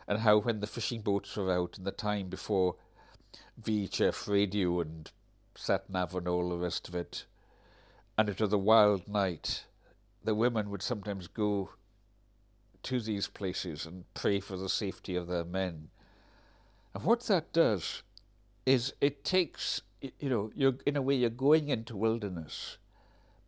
and 0.08 0.20
how 0.20 0.40
when 0.40 0.60
the 0.60 0.68
fishing 0.68 1.02
boats 1.02 1.36
were 1.38 1.52
out 1.52 1.78
in 1.78 1.84
the 1.84 1.92
time 1.92 2.30
before 2.30 2.76
VHF 3.62 4.28
radio 4.28 4.82
and 4.82 5.12
sat 5.56 5.90
nav 5.90 6.16
and 6.16 6.28
all 6.28 6.50
the 6.50 6.58
rest 6.58 6.88
of 6.88 6.96
it. 6.96 7.26
And 8.18 8.30
it 8.30 8.40
was 8.40 8.54
a 8.54 8.58
wild 8.58 9.08
night. 9.08 9.66
The 10.24 10.36
women 10.36 10.70
would 10.70 10.82
sometimes 10.82 11.28
go 11.28 11.72
to 12.84 13.00
these 13.00 13.28
places 13.28 13.86
and 13.86 14.06
pray 14.14 14.40
for 14.40 14.58
the 14.58 14.70
safety 14.70 15.16
of 15.16 15.28
their 15.28 15.44
men. 15.44 15.90
And 16.94 17.04
what 17.04 17.22
that 17.22 17.52
does 17.52 18.04
is 18.66 18.94
it 19.02 19.24
takes, 19.24 19.82
you 20.02 20.30
know, 20.30 20.52
you're, 20.56 20.76
in 20.86 20.96
a 20.96 21.02
way 21.02 21.16
you're 21.16 21.30
going 21.30 21.70
into 21.70 21.96
wilderness, 21.96 22.78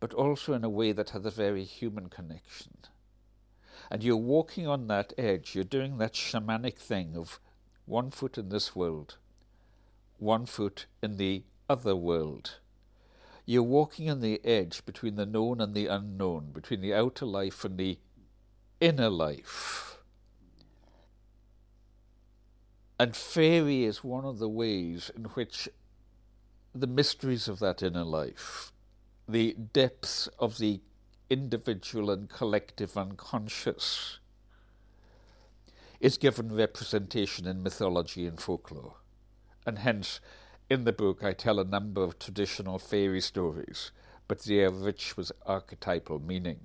but 0.00 0.12
also 0.12 0.52
in 0.52 0.64
a 0.64 0.68
way 0.68 0.92
that 0.92 1.10
has 1.10 1.24
a 1.24 1.30
very 1.30 1.64
human 1.64 2.08
connection. 2.08 2.76
And 3.90 4.02
you're 4.02 4.16
walking 4.16 4.66
on 4.66 4.86
that 4.88 5.12
edge, 5.16 5.54
you're 5.54 5.64
doing 5.64 5.98
that 5.98 6.12
shamanic 6.12 6.76
thing 6.76 7.16
of 7.16 7.40
one 7.86 8.10
foot 8.10 8.36
in 8.36 8.50
this 8.50 8.76
world, 8.76 9.16
one 10.18 10.46
foot 10.46 10.86
in 11.02 11.16
the 11.16 11.44
other 11.68 11.96
world. 11.96 12.58
You're 13.44 13.62
walking 13.62 14.10
on 14.10 14.20
the 14.20 14.44
edge 14.44 14.84
between 14.84 15.16
the 15.16 15.26
known 15.26 15.60
and 15.60 15.74
the 15.74 15.86
unknown, 15.86 16.50
between 16.52 16.80
the 16.80 16.94
outer 16.94 17.26
life 17.26 17.64
and 17.64 17.78
the 17.78 17.98
inner 18.80 19.08
life. 19.08 19.98
And 23.00 23.16
faerie 23.16 23.84
is 23.84 24.02
one 24.02 24.24
of 24.24 24.38
the 24.38 24.48
ways 24.48 25.10
in 25.16 25.24
which 25.24 25.68
the 26.74 26.86
mysteries 26.86 27.48
of 27.48 27.58
that 27.60 27.82
inner 27.82 28.04
life, 28.04 28.72
the 29.28 29.54
depths 29.54 30.28
of 30.38 30.58
the 30.58 30.80
individual 31.30 32.10
and 32.10 32.28
collective 32.28 32.96
unconscious, 32.96 34.18
is 36.00 36.18
given 36.18 36.54
representation 36.54 37.46
in 37.46 37.62
mythology 37.62 38.26
and 38.26 38.40
folklore. 38.40 38.96
And 39.66 39.78
hence, 39.78 40.20
in 40.70 40.84
the 40.84 40.92
book, 40.92 41.22
I 41.24 41.32
tell 41.32 41.58
a 41.60 41.64
number 41.64 42.02
of 42.02 42.18
traditional 42.18 42.78
fairy 42.78 43.20
stories, 43.20 43.90
but 44.28 44.40
they 44.40 44.62
are 44.64 44.70
rich 44.70 45.16
with 45.16 45.32
archetypal 45.46 46.20
meaning. 46.20 46.60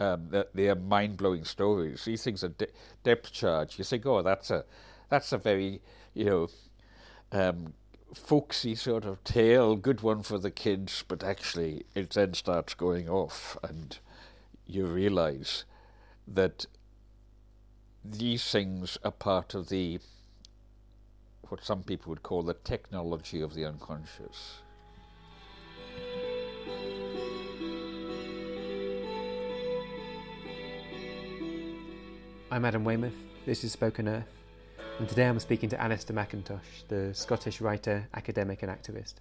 Um, 0.00 0.28
they 0.52 0.68
are 0.68 0.74
mind 0.74 1.16
blowing 1.16 1.44
stories. 1.44 2.04
These 2.04 2.24
things 2.24 2.42
are 2.42 2.48
de- 2.48 2.68
depth 3.04 3.32
charge. 3.32 3.78
You 3.78 3.84
think, 3.84 4.04
oh, 4.06 4.22
that's 4.22 4.50
a 4.50 4.64
that's 5.08 5.32
a 5.32 5.38
very 5.38 5.80
you 6.14 6.24
know 6.24 6.48
um, 7.32 7.74
folksy 8.14 8.74
sort 8.74 9.04
of 9.04 9.22
tale, 9.24 9.76
good 9.76 10.02
one 10.02 10.22
for 10.22 10.38
the 10.38 10.50
kids, 10.50 11.04
but 11.06 11.22
actually 11.24 11.84
it 11.94 12.10
then 12.10 12.34
starts 12.34 12.74
going 12.74 13.08
off, 13.08 13.56
and 13.62 13.98
you 14.66 14.86
realise 14.86 15.64
that 16.28 16.66
these 18.04 18.50
things 18.50 18.98
are 19.04 19.10
part 19.10 19.54
of 19.54 19.68
the 19.68 19.98
what 21.50 21.64
some 21.64 21.82
people 21.82 22.10
would 22.10 22.22
call 22.22 22.42
the 22.42 22.54
technology 22.54 23.40
of 23.40 23.54
the 23.54 23.64
unconscious. 23.64 24.60
I'm 32.50 32.64
Adam 32.64 32.84
Weymouth. 32.84 33.14
This 33.46 33.64
is 33.64 33.72
Spoken 33.72 34.08
Earth 34.08 34.34
and 34.98 35.08
today 35.08 35.26
I'm 35.26 35.40
speaking 35.40 35.68
to 35.70 35.82
Alastair 35.82 36.16
McIntosh, 36.16 36.86
the 36.86 37.12
Scottish 37.14 37.60
writer, 37.60 38.06
academic, 38.14 38.62
and 38.62 38.70
activist. 38.70 39.14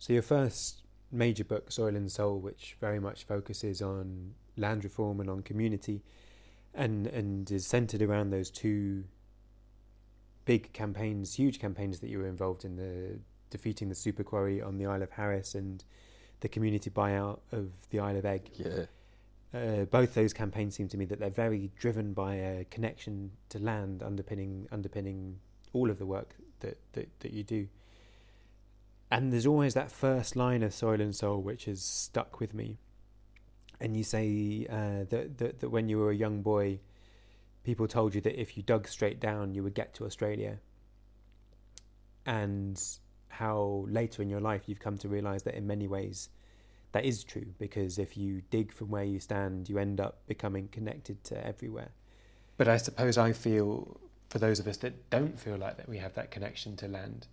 So, 0.00 0.12
your 0.12 0.22
first 0.22 0.82
major 1.12 1.44
book, 1.44 1.70
Soil 1.70 1.94
and 1.94 2.10
Soul, 2.10 2.40
which 2.40 2.76
very 2.80 2.98
much 2.98 3.22
focuses 3.22 3.80
on 3.80 4.34
land 4.56 4.82
reform 4.82 5.20
and 5.20 5.30
on 5.30 5.42
community, 5.42 6.02
and, 6.74 7.06
and 7.06 7.48
is 7.50 7.64
centered 7.64 8.02
around 8.02 8.30
those 8.30 8.50
two 8.50 9.04
big 10.52 10.72
campaigns, 10.72 11.34
huge 11.34 11.58
campaigns 11.60 12.00
that 12.00 12.08
you 12.10 12.18
were 12.18 12.26
involved 12.26 12.64
in 12.64 12.76
the 12.76 13.18
defeating 13.50 13.88
the 13.88 13.94
super 13.94 14.24
quarry 14.24 14.60
on 14.60 14.78
the 14.78 14.86
Isle 14.86 15.02
of 15.02 15.10
Harris 15.10 15.54
and 15.54 15.84
the 16.40 16.48
community 16.48 16.90
buyout 16.90 17.40
of 17.52 17.70
the 17.90 17.98
Isle 18.00 18.16
of 18.16 18.24
Eigg. 18.24 18.50
Yeah 18.54 18.86
uh, 19.52 19.84
both 19.84 20.14
those 20.14 20.32
campaigns 20.32 20.76
seem 20.76 20.88
to 20.88 20.96
me 20.96 21.04
that 21.06 21.18
they're 21.18 21.30
very 21.30 21.70
driven 21.76 22.12
by 22.12 22.34
a 22.34 22.64
connection 22.64 23.32
to 23.48 23.58
land 23.58 24.02
underpinning 24.02 24.68
underpinning 24.70 25.40
all 25.72 25.90
of 25.90 25.98
the 25.98 26.06
work 26.06 26.36
that, 26.60 26.78
that, 26.92 27.08
that 27.20 27.32
you 27.32 27.42
do. 27.42 27.68
And 29.10 29.32
there's 29.32 29.46
always 29.46 29.74
that 29.74 29.90
first 29.90 30.36
line 30.36 30.62
of 30.62 30.72
Soil 30.72 31.00
and 31.00 31.14
Soul 31.14 31.42
which 31.42 31.64
has 31.64 31.82
stuck 31.82 32.38
with 32.38 32.54
me. 32.54 32.78
And 33.80 33.96
you 33.96 34.04
say 34.04 34.66
uh, 34.70 35.04
that, 35.10 35.38
that 35.38 35.60
that 35.60 35.70
when 35.70 35.88
you 35.88 35.98
were 35.98 36.10
a 36.10 36.16
young 36.16 36.42
boy, 36.42 36.80
people 37.64 37.86
told 37.86 38.14
you 38.14 38.20
that 38.22 38.40
if 38.40 38.56
you 38.56 38.62
dug 38.62 38.88
straight 38.88 39.20
down, 39.20 39.54
you 39.54 39.62
would 39.62 39.74
get 39.74 39.94
to 39.94 40.04
Australia. 40.04 40.58
And 42.26 42.80
how 43.28 43.86
later 43.88 44.22
in 44.22 44.28
your 44.28 44.40
life 44.40 44.62
you've 44.66 44.80
come 44.80 44.98
to 44.98 45.08
realize 45.08 45.44
that 45.44 45.54
in 45.54 45.66
many 45.66 45.86
ways 45.86 46.28
that 46.92 47.04
is 47.04 47.22
true 47.22 47.46
because 47.58 47.98
if 47.98 48.16
you 48.16 48.42
dig 48.50 48.72
from 48.72 48.88
where 48.88 49.04
you 49.04 49.20
stand, 49.20 49.68
you 49.68 49.78
end 49.78 50.00
up 50.00 50.26
becoming 50.26 50.68
connected 50.68 51.22
to 51.24 51.46
everywhere. 51.46 51.90
But 52.56 52.68
I 52.68 52.76
suppose 52.76 53.16
I 53.16 53.32
feel, 53.32 54.00
for 54.28 54.38
those 54.38 54.58
of 54.58 54.66
us 54.66 54.76
that 54.78 55.08
don't 55.08 55.38
feel 55.38 55.56
like 55.56 55.76
that 55.76 55.88
we 55.88 55.98
have 55.98 56.14
that 56.14 56.30
connection 56.30 56.76
to 56.76 56.88
land, 56.88 57.26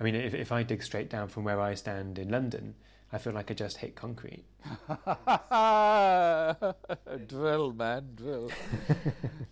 I 0.00 0.04
mean, 0.04 0.14
if, 0.14 0.34
if 0.34 0.52
I 0.52 0.62
dig 0.62 0.82
straight 0.82 1.10
down 1.10 1.28
from 1.28 1.44
where 1.44 1.60
I 1.60 1.74
stand 1.74 2.18
in 2.18 2.30
London, 2.30 2.74
I 3.12 3.18
feel 3.18 3.32
like 3.32 3.50
I 3.50 3.54
just 3.54 3.78
hit 3.78 3.96
concrete. 3.96 4.44
drill, 7.26 7.72
man, 7.72 8.08
drill. 8.14 8.50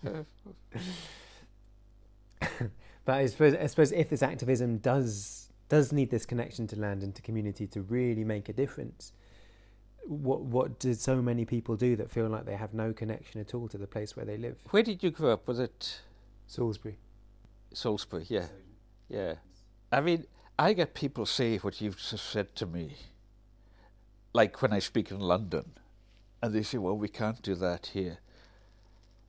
but 3.04 3.14
I 3.14 3.26
suppose, 3.26 3.54
I 3.54 3.66
suppose 3.66 3.92
if 3.92 4.10
this 4.10 4.22
activism 4.22 4.78
does 4.78 5.50
does 5.68 5.92
need 5.92 6.10
this 6.10 6.26
connection 6.26 6.66
to 6.68 6.78
land 6.78 7.02
and 7.02 7.14
to 7.14 7.22
community 7.22 7.66
to 7.66 7.82
really 7.82 8.24
make 8.24 8.48
a 8.48 8.52
difference, 8.52 9.12
what 10.04 10.42
what 10.42 10.78
did 10.78 11.00
so 11.00 11.22
many 11.22 11.44
people 11.44 11.76
do 11.76 11.96
that 11.96 12.10
feel 12.10 12.28
like 12.28 12.44
they 12.44 12.56
have 12.56 12.74
no 12.74 12.92
connection 12.92 13.40
at 13.40 13.54
all 13.54 13.68
to 13.68 13.78
the 13.78 13.86
place 13.86 14.16
where 14.16 14.26
they 14.26 14.36
live? 14.36 14.58
Where 14.70 14.82
did 14.82 15.02
you 15.02 15.10
grow 15.10 15.32
up? 15.32 15.48
Was 15.48 15.58
it 15.58 16.00
Salisbury? 16.46 16.98
Salisbury, 17.72 18.26
yeah, 18.28 18.46
yeah. 19.08 19.34
I 19.90 20.00
mean, 20.00 20.26
I 20.58 20.72
get 20.72 20.94
people 20.94 21.26
say 21.26 21.56
what 21.58 21.80
you've 21.80 21.96
just 21.96 22.30
said 22.30 22.54
to 22.56 22.66
me, 22.66 22.96
like 24.36 24.60
when 24.60 24.72
I 24.72 24.80
speak 24.80 25.10
in 25.10 25.18
London, 25.18 25.72
and 26.42 26.52
they 26.52 26.62
say, 26.62 26.78
"Well, 26.78 26.96
we 26.96 27.08
can't 27.08 27.40
do 27.40 27.54
that 27.54 27.86
here." 27.94 28.18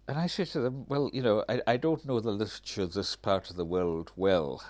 And 0.08 0.18
I 0.18 0.28
say 0.28 0.46
to 0.46 0.60
them, 0.60 0.86
"Well, 0.88 1.10
you 1.14 1.22
know, 1.22 1.46
I, 1.48 1.62
I 1.66 1.78
don't 1.78 2.06
know 2.06 2.20
the 2.20 2.32
literature 2.32 2.84
of 2.84 2.94
this 2.94 3.16
part 3.16 3.50
of 3.50 3.56
the 3.56 3.66
world 3.66 4.12
well." 4.16 4.62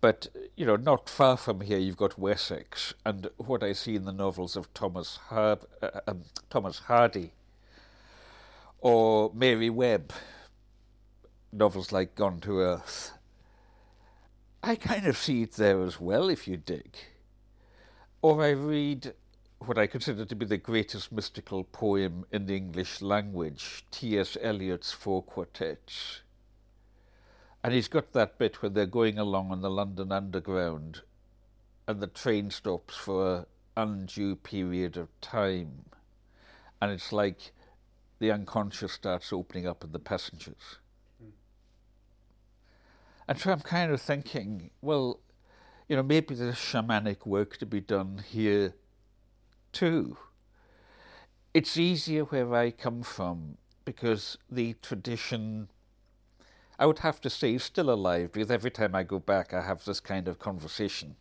But, 0.00 0.28
you 0.56 0.64
know, 0.64 0.76
not 0.76 1.08
far 1.08 1.36
from 1.36 1.60
here, 1.60 1.78
you've 1.78 1.96
got 1.96 2.20
Wessex, 2.20 2.94
and 3.04 3.28
what 3.36 3.64
I 3.64 3.72
see 3.72 3.96
in 3.96 4.04
the 4.04 4.12
novels 4.12 4.54
of 4.54 4.72
Thomas, 4.72 5.16
Har- 5.28 5.66
uh, 5.82 6.00
um, 6.06 6.22
Thomas 6.48 6.78
Hardy 6.90 7.32
or 8.80 9.32
Mary 9.34 9.68
Webb, 9.68 10.12
novels 11.52 11.90
like 11.90 12.14
Gone 12.14 12.38
to 12.42 12.60
Earth. 12.60 13.10
I 14.62 14.76
kind 14.76 15.04
of 15.06 15.16
see 15.16 15.42
it 15.42 15.54
there 15.54 15.82
as 15.82 16.00
well 16.00 16.28
if 16.28 16.46
you 16.46 16.56
dig. 16.56 16.96
Or 18.20 18.42
I 18.42 18.50
read 18.50 19.14
what 19.60 19.78
I 19.78 19.86
consider 19.86 20.24
to 20.24 20.34
be 20.34 20.46
the 20.46 20.56
greatest 20.56 21.12
mystical 21.12 21.64
poem 21.64 22.26
in 22.32 22.46
the 22.46 22.56
English 22.56 23.00
language, 23.00 23.84
T.S. 23.90 24.36
Eliot's 24.40 24.92
Four 24.92 25.22
Quartets. 25.22 26.22
And 27.62 27.72
he's 27.72 27.88
got 27.88 28.12
that 28.12 28.38
bit 28.38 28.62
where 28.62 28.70
they're 28.70 28.86
going 28.86 29.18
along 29.18 29.50
on 29.50 29.60
the 29.60 29.70
London 29.70 30.12
Underground 30.12 31.02
and 31.86 32.00
the 32.00 32.06
train 32.06 32.50
stops 32.50 32.94
for 32.94 33.36
an 33.36 33.46
undue 33.76 34.36
period 34.36 34.96
of 34.96 35.08
time. 35.20 35.84
And 36.80 36.92
it's 36.92 37.12
like 37.12 37.52
the 38.18 38.30
unconscious 38.30 38.92
starts 38.92 39.32
opening 39.32 39.66
up 39.66 39.82
in 39.82 39.92
the 39.92 39.98
passengers. 39.98 40.78
Mm. 41.22 41.30
And 43.26 43.38
so 43.40 43.52
I'm 43.52 43.60
kind 43.60 43.90
of 43.90 44.00
thinking, 44.00 44.70
well, 44.82 45.20
you 45.88 45.96
know, 45.96 46.02
maybe 46.02 46.34
there's 46.34 46.56
shamanic 46.56 47.26
work 47.26 47.56
to 47.58 47.66
be 47.66 47.80
done 47.80 48.22
here 48.30 48.74
too. 49.72 50.16
It's 51.54 51.76
easier 51.76 52.24
where 52.24 52.54
I 52.54 52.70
come 52.70 53.02
from 53.02 53.56
because 53.84 54.36
the 54.50 54.74
tradition 54.82 55.68
I 56.78 56.86
would 56.86 57.00
have 57.00 57.20
to 57.22 57.30
say 57.30 57.52
he's 57.52 57.64
still 57.64 57.90
alive 57.90 58.32
because 58.32 58.50
every 58.50 58.70
time 58.70 58.94
I 58.94 59.02
go 59.02 59.18
back, 59.18 59.52
I 59.52 59.62
have 59.62 59.84
this 59.84 59.98
kind 59.98 60.28
of 60.28 60.38
conversation 60.38 61.16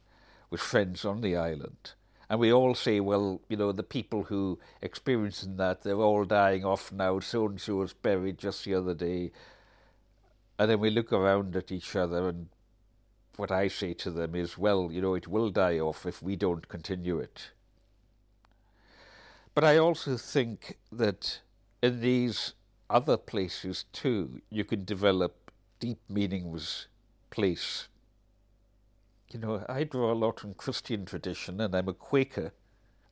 with 0.50 0.62
friends 0.62 1.04
on 1.04 1.22
the 1.22 1.36
island. 1.36 1.94
And 2.30 2.40
we 2.40 2.52
all 2.52 2.76
say, 2.76 3.00
well, 3.00 3.42
you 3.48 3.58
know, 3.58 3.72
the 3.72 3.84
people 3.84 4.24
who 4.24 4.60
experiencing 4.82 5.58
that, 5.58 5.82
they're 5.82 5.96
all 5.96 6.26
dying 6.26 6.64
off 6.64 6.92
now. 6.92 7.20
So 7.20 7.48
and 7.48 7.60
so 7.60 7.76
was 7.76 7.94
buried 7.94 8.38
just 8.38 8.66
the 8.66 8.76
other 8.76 8.94
day. 8.94 9.32
And 10.60 10.70
then 10.70 10.80
we 10.80 10.90
look 10.90 11.12
around 11.14 11.56
at 11.56 11.72
each 11.72 11.96
other, 11.96 12.28
and 12.28 12.50
what 13.38 13.52
I 13.52 13.68
say 13.68 13.94
to 13.94 14.12
them 14.12 14.36
is, 14.36 14.58
well, 14.58 14.90
you 14.92 15.02
know, 15.02 15.14
it 15.14 15.28
will 15.28 15.50
die 15.50 15.80
off 15.80 16.06
if 16.06 16.22
we 16.22 16.36
don't 16.36 16.68
continue 16.68 17.20
it. 17.20 17.52
But 19.54 19.64
I 19.64 19.78
also 19.78 20.18
think 20.18 20.78
that 20.92 21.42
in 21.82 22.02
these 22.02 22.54
other 22.90 23.18
places 23.18 23.86
too, 23.94 24.42
you 24.50 24.64
can 24.64 24.86
develop 24.86 25.52
deep 25.80 26.00
meanings 26.10 26.88
place. 27.30 27.88
You 29.32 29.40
know, 29.40 29.66
I 29.68 29.84
draw 29.84 30.12
a 30.12 30.16
lot 30.16 30.44
on 30.46 30.54
Christian 30.54 31.06
tradition, 31.06 31.60
and 31.60 31.76
I'm 31.76 31.90
a 31.90 31.94
Quaker, 31.94 32.54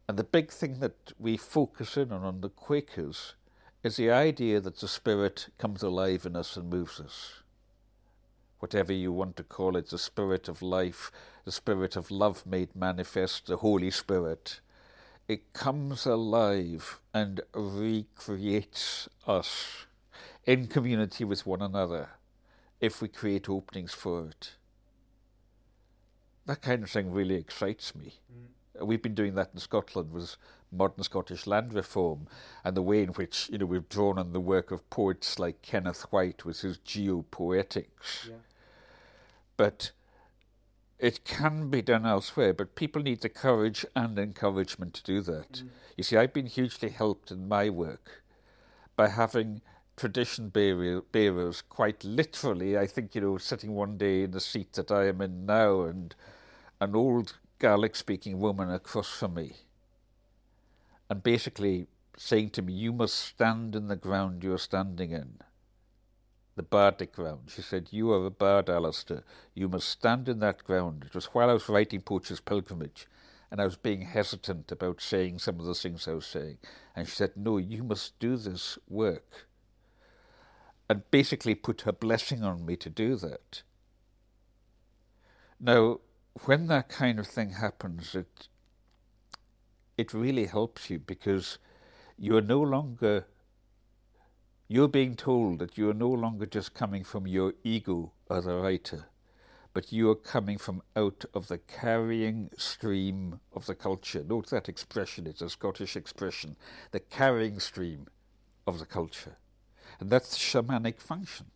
And 0.07 0.17
the 0.17 0.23
big 0.23 0.51
thing 0.51 0.79
that 0.79 1.13
we 1.17 1.35
focus 1.35 1.97
in 1.97 2.11
on 2.11 2.23
on 2.23 2.41
the 2.41 2.49
Quakers 2.49 3.35
is 3.83 3.97
the 3.97 4.11
idea 4.11 4.61
that 4.61 4.79
the 4.79 4.87
Spirit 4.87 5.49
comes 5.57 5.83
alive 5.83 6.25
in 6.25 6.35
us 6.35 6.55
and 6.57 6.69
moves 6.69 6.99
us. 6.99 7.41
Whatever 8.65 8.93
you 8.93 9.11
want 9.11 9.37
to 9.37 9.43
call 9.43 9.77
it, 9.77 9.91
the 9.91 9.99
Spirit 9.99 10.47
of 10.47 10.63
life, 10.63 11.11
the 11.43 11.51
Spirit 11.51 11.95
of 11.95 12.09
love 12.09 12.47
made 12.47 12.75
manifest, 12.75 13.45
the 13.45 13.57
Holy 13.57 13.91
Spirit. 13.91 14.59
It 15.27 15.53
comes 15.53 16.07
alive 16.07 16.99
and 17.13 17.41
recreates 17.53 19.07
us 19.27 19.85
in 20.45 20.65
community 20.65 21.23
with 21.23 21.45
one 21.45 21.61
another 21.61 22.09
if 22.81 23.03
we 23.03 23.07
create 23.07 23.47
openings 23.47 23.93
for 23.93 24.29
it. 24.29 24.55
That 26.47 26.63
kind 26.63 26.81
of 26.81 26.89
thing 26.89 27.11
really 27.11 27.35
excites 27.35 27.93
me. 27.93 28.15
Mm. 28.33 28.87
We've 28.87 29.03
been 29.03 29.13
doing 29.13 29.35
that 29.35 29.51
in 29.53 29.59
Scotland 29.59 30.11
with 30.11 30.37
modern 30.71 31.03
Scottish 31.03 31.45
land 31.45 31.71
reform 31.75 32.25
and 32.63 32.75
the 32.75 32.81
way 32.81 33.03
in 33.03 33.09
which 33.09 33.47
you 33.51 33.59
know 33.59 33.67
we've 33.67 33.87
drawn 33.89 34.17
on 34.17 34.33
the 34.33 34.39
work 34.39 34.71
of 34.71 34.89
poets 34.89 35.37
like 35.37 35.61
Kenneth 35.61 36.07
White 36.09 36.45
with 36.45 36.61
his 36.61 36.79
geopoetics. 36.79 38.27
Yeah. 38.27 38.33
But 39.57 39.91
it 40.99 41.25
can 41.25 41.69
be 41.69 41.81
done 41.81 42.05
elsewhere, 42.05 42.53
but 42.53 42.75
people 42.75 43.01
need 43.01 43.21
the 43.21 43.29
courage 43.29 43.85
and 43.95 44.17
encouragement 44.17 44.93
to 44.95 45.03
do 45.03 45.21
that. 45.21 45.51
Mm. 45.51 45.69
You 45.97 46.03
see, 46.03 46.17
I've 46.17 46.33
been 46.33 46.47
hugely 46.47 46.89
helped 46.89 47.31
in 47.31 47.47
my 47.47 47.69
work 47.69 48.23
by 48.95 49.09
having 49.09 49.61
tradition 49.97 50.49
bearers 50.49 51.61
quite 51.61 52.03
literally. 52.03 52.77
I 52.77 52.87
think, 52.87 53.15
you 53.15 53.21
know, 53.21 53.37
sitting 53.37 53.73
one 53.73 53.97
day 53.97 54.23
in 54.23 54.31
the 54.31 54.39
seat 54.39 54.73
that 54.73 54.91
I 54.91 55.07
am 55.07 55.21
in 55.21 55.45
now 55.45 55.81
and 55.81 56.15
an 56.81 56.95
old 56.95 57.37
Gaelic 57.59 57.95
speaking 57.95 58.39
woman 58.39 58.69
across 58.69 59.09
from 59.09 59.35
me 59.35 59.53
and 61.09 61.23
basically 61.23 61.87
saying 62.17 62.49
to 62.51 62.61
me, 62.61 62.73
You 62.73 62.93
must 62.93 63.15
stand 63.15 63.75
in 63.75 63.87
the 63.87 63.95
ground 63.95 64.43
you're 64.43 64.57
standing 64.57 65.11
in. 65.11 65.39
The 66.55 66.63
bardic 66.63 67.13
ground. 67.13 67.49
She 67.53 67.61
said, 67.61 67.89
You 67.91 68.11
are 68.13 68.25
a 68.25 68.29
bard, 68.31 68.69
Alastair. 68.69 69.23
You 69.53 69.67
must 69.67 69.89
stand 69.89 70.29
in 70.29 70.39
that 70.39 70.63
ground. 70.63 71.03
It 71.05 71.15
was 71.15 71.25
while 71.27 71.49
I 71.49 71.53
was 71.53 71.69
writing 71.69 72.01
Poacher's 72.01 72.39
Pilgrimage 72.39 73.07
and 73.51 73.61
I 73.61 73.65
was 73.65 73.75
being 73.75 74.01
hesitant 74.01 74.71
about 74.71 75.01
saying 75.01 75.39
some 75.39 75.59
of 75.59 75.65
the 75.65 75.75
things 75.75 76.07
I 76.07 76.13
was 76.13 76.25
saying. 76.25 76.57
And 76.95 77.07
she 77.07 77.15
said, 77.15 77.33
No, 77.35 77.57
you 77.57 77.83
must 77.83 78.17
do 78.19 78.37
this 78.37 78.77
work. 78.89 79.47
And 80.89 81.09
basically 81.11 81.55
put 81.55 81.81
her 81.81 81.91
blessing 81.91 82.43
on 82.43 82.65
me 82.65 82.75
to 82.77 82.89
do 82.89 83.15
that. 83.17 83.63
Now, 85.59 85.99
when 86.45 86.67
that 86.67 86.89
kind 86.89 87.19
of 87.19 87.27
thing 87.27 87.51
happens, 87.51 88.15
it 88.15 88.47
it 89.97 90.13
really 90.13 90.45
helps 90.45 90.89
you 90.89 90.99
because 90.99 91.57
you 92.17 92.35
are 92.35 92.41
no 92.41 92.61
longer 92.61 93.25
you're 94.67 94.87
being 94.87 95.15
told 95.15 95.59
that 95.59 95.77
you 95.77 95.89
are 95.89 95.93
no 95.93 96.09
longer 96.09 96.45
just 96.45 96.73
coming 96.73 97.03
from 97.03 97.27
your 97.27 97.53
ego 97.63 98.11
as 98.29 98.47
a 98.47 98.55
writer, 98.55 99.05
but 99.73 99.91
you 99.91 100.09
are 100.09 100.15
coming 100.15 100.57
from 100.57 100.81
out 100.95 101.25
of 101.33 101.47
the 101.47 101.57
carrying 101.59 102.49
stream 102.57 103.39
of 103.53 103.67
the 103.67 103.75
culture. 103.75 104.23
Note 104.27 104.49
that 104.49 104.67
expression, 104.67 105.27
it's 105.27 105.41
a 105.41 105.49
Scottish 105.49 105.95
expression, 105.95 106.55
the 106.91 106.99
carrying 106.99 107.59
stream 107.59 108.07
of 108.65 108.79
the 108.79 108.85
culture. 108.85 109.37
And 109.99 110.09
that's 110.09 110.31
the 110.31 110.37
shamanic 110.37 110.99
function. 110.99 111.47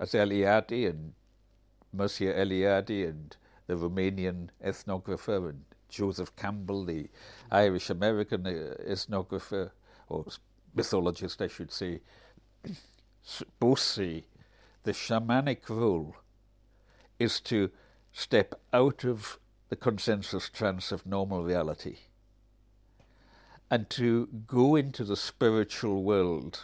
As 0.00 0.12
Eliade 0.12 0.88
and 0.88 1.12
Mircea 1.94 2.36
Eliade 2.36 3.08
and 3.08 3.36
the 3.66 3.74
Romanian 3.74 4.48
ethnographer 4.64 5.50
and 5.50 5.64
Joseph 5.88 6.34
Campbell, 6.36 6.84
the 6.86 7.08
Irish 7.50 7.90
American 7.90 8.46
uh, 8.46 8.74
ethnographer, 8.90 9.70
or 10.08 10.24
mythologist, 10.74 11.40
I 11.40 11.48
should 11.48 11.70
say, 11.70 12.00
both 13.58 13.96
the 13.96 14.92
shamanic 14.92 15.68
role 15.68 16.16
is 17.18 17.40
to 17.40 17.70
step 18.12 18.60
out 18.72 19.04
of 19.04 19.38
the 19.68 19.76
consensus 19.76 20.48
trance 20.48 20.92
of 20.92 21.06
normal 21.06 21.42
reality 21.42 21.96
and 23.70 23.88
to 23.90 24.28
go 24.46 24.76
into 24.76 25.04
the 25.04 25.16
spiritual 25.16 26.02
world 26.02 26.60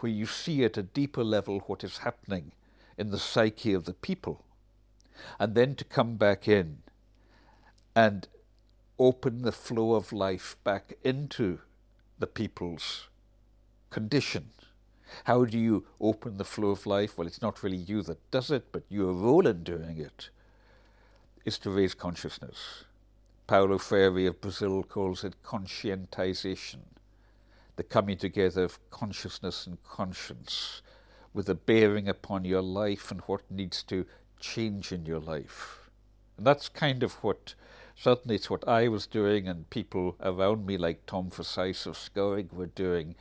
where 0.00 0.12
you 0.12 0.26
see 0.26 0.62
at 0.62 0.76
a 0.76 0.82
deeper 0.82 1.24
level 1.24 1.60
what 1.66 1.82
is 1.82 1.98
happening 1.98 2.52
in 2.98 3.10
the 3.10 3.18
psyche 3.18 3.72
of 3.72 3.86
the 3.86 3.94
people 3.94 4.44
and 5.38 5.54
then 5.54 5.74
to 5.74 5.84
come 5.84 6.16
back 6.16 6.46
in 6.46 6.78
and 7.96 8.28
open 8.98 9.42
the 9.42 9.52
flow 9.52 9.94
of 9.94 10.12
life 10.12 10.56
back 10.64 10.92
into 11.02 11.60
the 12.18 12.26
people's 12.26 13.08
condition. 13.94 14.50
How 15.22 15.44
do 15.44 15.56
you 15.56 15.86
open 16.00 16.36
the 16.36 16.44
flow 16.44 16.70
of 16.70 16.84
life? 16.84 17.16
Well, 17.16 17.28
it's 17.28 17.40
not 17.40 17.62
really 17.62 17.76
you 17.76 18.02
that 18.02 18.28
does 18.32 18.50
it, 18.50 18.72
but 18.72 18.82
your 18.88 19.12
role 19.12 19.46
in 19.46 19.62
doing 19.62 19.98
it 19.98 20.30
is 21.44 21.58
to 21.58 21.70
raise 21.70 21.94
consciousness. 21.94 22.84
Paulo 23.46 23.78
Freire 23.78 24.30
of 24.30 24.40
Brazil 24.40 24.82
calls 24.82 25.22
it 25.22 25.36
conscientization, 25.44 26.80
the 27.76 27.84
coming 27.84 28.18
together 28.18 28.64
of 28.64 28.80
consciousness 28.90 29.64
and 29.64 29.80
conscience 29.84 30.82
with 31.32 31.48
a 31.48 31.54
bearing 31.54 32.08
upon 32.08 32.44
your 32.44 32.62
life 32.62 33.12
and 33.12 33.20
what 33.22 33.48
needs 33.48 33.84
to 33.84 34.06
change 34.40 34.90
in 34.90 35.06
your 35.06 35.20
life. 35.20 35.88
And 36.36 36.44
that's 36.44 36.68
kind 36.68 37.04
of 37.04 37.12
what 37.22 37.54
certainly 37.94 38.34
it's 38.34 38.50
what 38.50 38.66
I 38.66 38.88
was 38.88 39.06
doing 39.06 39.46
and 39.46 39.70
people 39.70 40.16
around 40.20 40.66
me 40.66 40.76
like 40.78 41.06
Tom 41.06 41.30
Forsyth 41.30 41.86
of 41.86 41.96
Scoraig 41.96 42.52
were 42.52 42.66
doing 42.66 43.14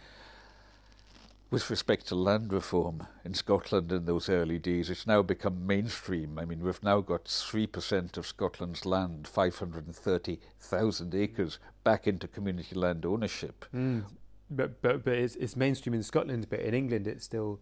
with 1.54 1.70
respect 1.70 2.08
to 2.08 2.16
land 2.16 2.52
reform 2.52 3.06
in 3.24 3.34
Scotland 3.36 3.92
in 3.92 4.06
those 4.06 4.28
early 4.28 4.58
days. 4.58 4.89
It's 4.89 5.06
now 5.06 5.22
become 5.22 5.68
mainstream. 5.68 6.39
I 6.39 6.46
mean, 6.46 6.62
we've 6.62 6.82
now 6.82 7.00
got 7.02 7.26
3% 7.26 8.18
of 8.18 8.26
Scotland's 8.26 8.86
land, 8.86 9.28
530,000 9.28 11.16
acres, 11.16 11.60
back 11.84 12.08
into 12.08 12.28
community 12.28 12.74
land 12.76 13.06
ownership. 13.06 13.66
Mm. 13.74 14.06
But, 14.50 14.82
but, 14.82 15.06
but 15.06 15.13
it's, 15.13 15.36
it's 15.36 15.56
mainstream 15.56 15.94
in 15.94 16.02
Scotland, 16.02 16.48
but 16.50 16.60
in 16.60 16.74
England 16.74 17.08
it's 17.08 17.24
still, 17.24 17.60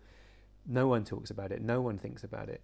no 0.65 0.87
one 0.87 1.03
talks 1.03 1.29
about 1.29 1.51
it, 1.51 1.61
no 1.61 1.81
one 1.81 1.97
thinks 1.97 2.23
about 2.23 2.47
it 2.47 2.61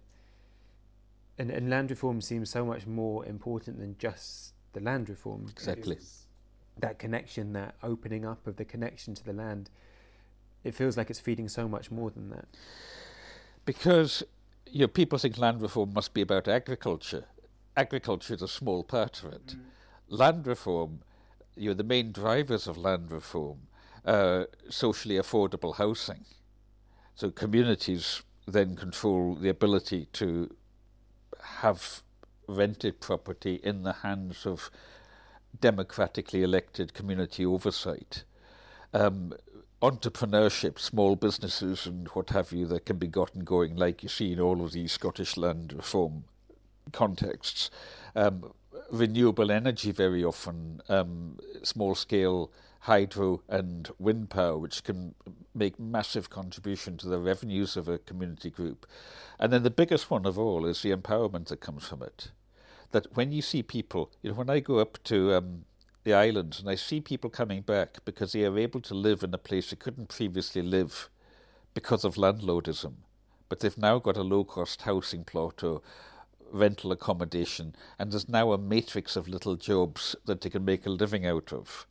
and, 1.38 1.50
and 1.50 1.70
land 1.70 1.90
reform 1.90 2.20
seems 2.20 2.50
so 2.50 2.64
much 2.64 2.86
more 2.86 3.24
important 3.24 3.78
than 3.78 3.96
just 3.98 4.54
the 4.72 4.80
land 4.80 5.08
reform. 5.08 5.46
Exactly. 5.50 5.98
that 6.78 6.98
connection, 6.98 7.52
that 7.52 7.76
opening 7.82 8.24
up 8.24 8.46
of 8.46 8.56
the 8.56 8.64
connection 8.64 9.14
to 9.14 9.24
the 9.24 9.32
land, 9.32 9.70
it 10.64 10.74
feels 10.74 10.96
like 10.96 11.10
it's 11.10 11.20
feeding 11.20 11.48
so 11.48 11.68
much 11.68 11.90
more 11.90 12.10
than 12.10 12.30
that. 12.30 12.46
Because 13.64 14.22
you 14.70 14.80
know, 14.80 14.88
people 14.88 15.18
think 15.18 15.38
land 15.38 15.62
reform 15.62 15.92
must 15.92 16.14
be 16.14 16.20
about 16.20 16.48
agriculture. 16.48 17.24
Agriculture 17.76 18.34
is 18.34 18.42
a 18.42 18.48
small 18.48 18.82
part 18.82 19.22
of 19.22 19.32
it. 19.32 19.46
Mm. 19.46 19.60
Land 20.08 20.46
reform, 20.46 21.00
you 21.56 21.70
know, 21.70 21.74
the 21.74 21.84
main 21.84 22.12
drivers 22.12 22.66
of 22.66 22.76
land 22.76 23.10
reform, 23.10 23.58
uh, 24.04 24.44
socially 24.68 25.16
affordable 25.16 25.76
housing. 25.76 26.24
So 27.14 27.30
communities 27.30 28.22
then 28.46 28.76
control 28.76 29.34
the 29.34 29.48
ability 29.48 30.06
to 30.14 30.54
have 31.42 32.02
rented 32.46 33.00
property 33.00 33.60
in 33.62 33.82
the 33.82 33.92
hands 33.92 34.46
of 34.46 34.70
democratically 35.60 36.42
elected 36.42 36.94
community 36.94 37.44
oversight. 37.44 38.24
Um, 38.94 39.34
entrepreneurship, 39.80 40.78
small 40.78 41.14
businesses, 41.16 41.86
and 41.86 42.08
what 42.08 42.30
have 42.30 42.52
you 42.52 42.66
that 42.66 42.86
can 42.86 42.98
be 42.98 43.06
gotten 43.06 43.44
going, 43.44 43.76
like 43.76 44.02
you 44.02 44.08
see 44.08 44.32
in 44.32 44.40
all 44.40 44.64
of 44.64 44.72
these 44.72 44.92
Scottish 44.92 45.36
land 45.36 45.72
reform 45.72 46.24
contexts. 46.92 47.70
Um, 48.16 48.52
renewable 48.90 49.50
energy, 49.50 49.92
very 49.92 50.24
often, 50.24 50.80
um, 50.88 51.38
small 51.62 51.94
scale 51.94 52.50
hydro 52.80 53.42
and 53.48 53.90
wind 53.98 54.30
power, 54.30 54.56
which 54.56 54.84
can 54.84 55.14
make 55.54 55.78
massive 55.78 56.30
contribution 56.30 56.96
to 56.96 57.08
the 57.08 57.18
revenues 57.18 57.76
of 57.76 57.88
a 57.88 57.98
community 57.98 58.50
group. 58.50 58.86
And 59.38 59.52
then 59.52 59.62
the 59.62 59.70
biggest 59.70 60.10
one 60.10 60.26
of 60.26 60.38
all 60.38 60.64
is 60.66 60.82
the 60.82 60.94
empowerment 60.94 61.48
that 61.48 61.60
comes 61.60 61.86
from 61.86 62.02
it. 62.02 62.30
That 62.92 63.14
when 63.14 63.32
you 63.32 63.42
see 63.42 63.62
people, 63.62 64.10
you 64.22 64.30
know, 64.30 64.36
when 64.36 64.50
I 64.50 64.60
go 64.60 64.78
up 64.78 64.98
to 65.04 65.34
um, 65.34 65.64
the 66.08 66.14
islands 66.14 66.58
and 66.58 66.70
I 66.70 66.74
see 66.74 67.02
people 67.02 67.28
coming 67.28 67.60
back 67.60 67.98
because 68.06 68.32
they 68.32 68.42
are 68.46 68.58
able 68.58 68.80
to 68.80 68.94
live 68.94 69.22
in 69.22 69.34
a 69.34 69.38
place 69.38 69.68
they 69.68 69.76
couldn't 69.76 70.08
previously 70.08 70.62
live 70.62 71.10
because 71.74 72.02
of 72.02 72.14
landlordism, 72.14 72.94
but 73.50 73.60
they've 73.60 73.76
now 73.76 73.98
got 73.98 74.16
a 74.16 74.22
low 74.22 74.42
cost 74.42 74.82
housing 74.82 75.22
plot 75.22 75.62
or 75.62 75.82
rental 76.50 76.92
accommodation, 76.92 77.74
and 77.98 78.10
there's 78.10 78.26
now 78.26 78.52
a 78.52 78.58
matrix 78.58 79.16
of 79.16 79.28
little 79.28 79.54
jobs 79.54 80.16
that 80.24 80.40
they 80.40 80.48
can 80.48 80.64
make 80.64 80.86
a 80.86 80.90
living 80.90 81.26
out 81.26 81.52
of. 81.52 81.86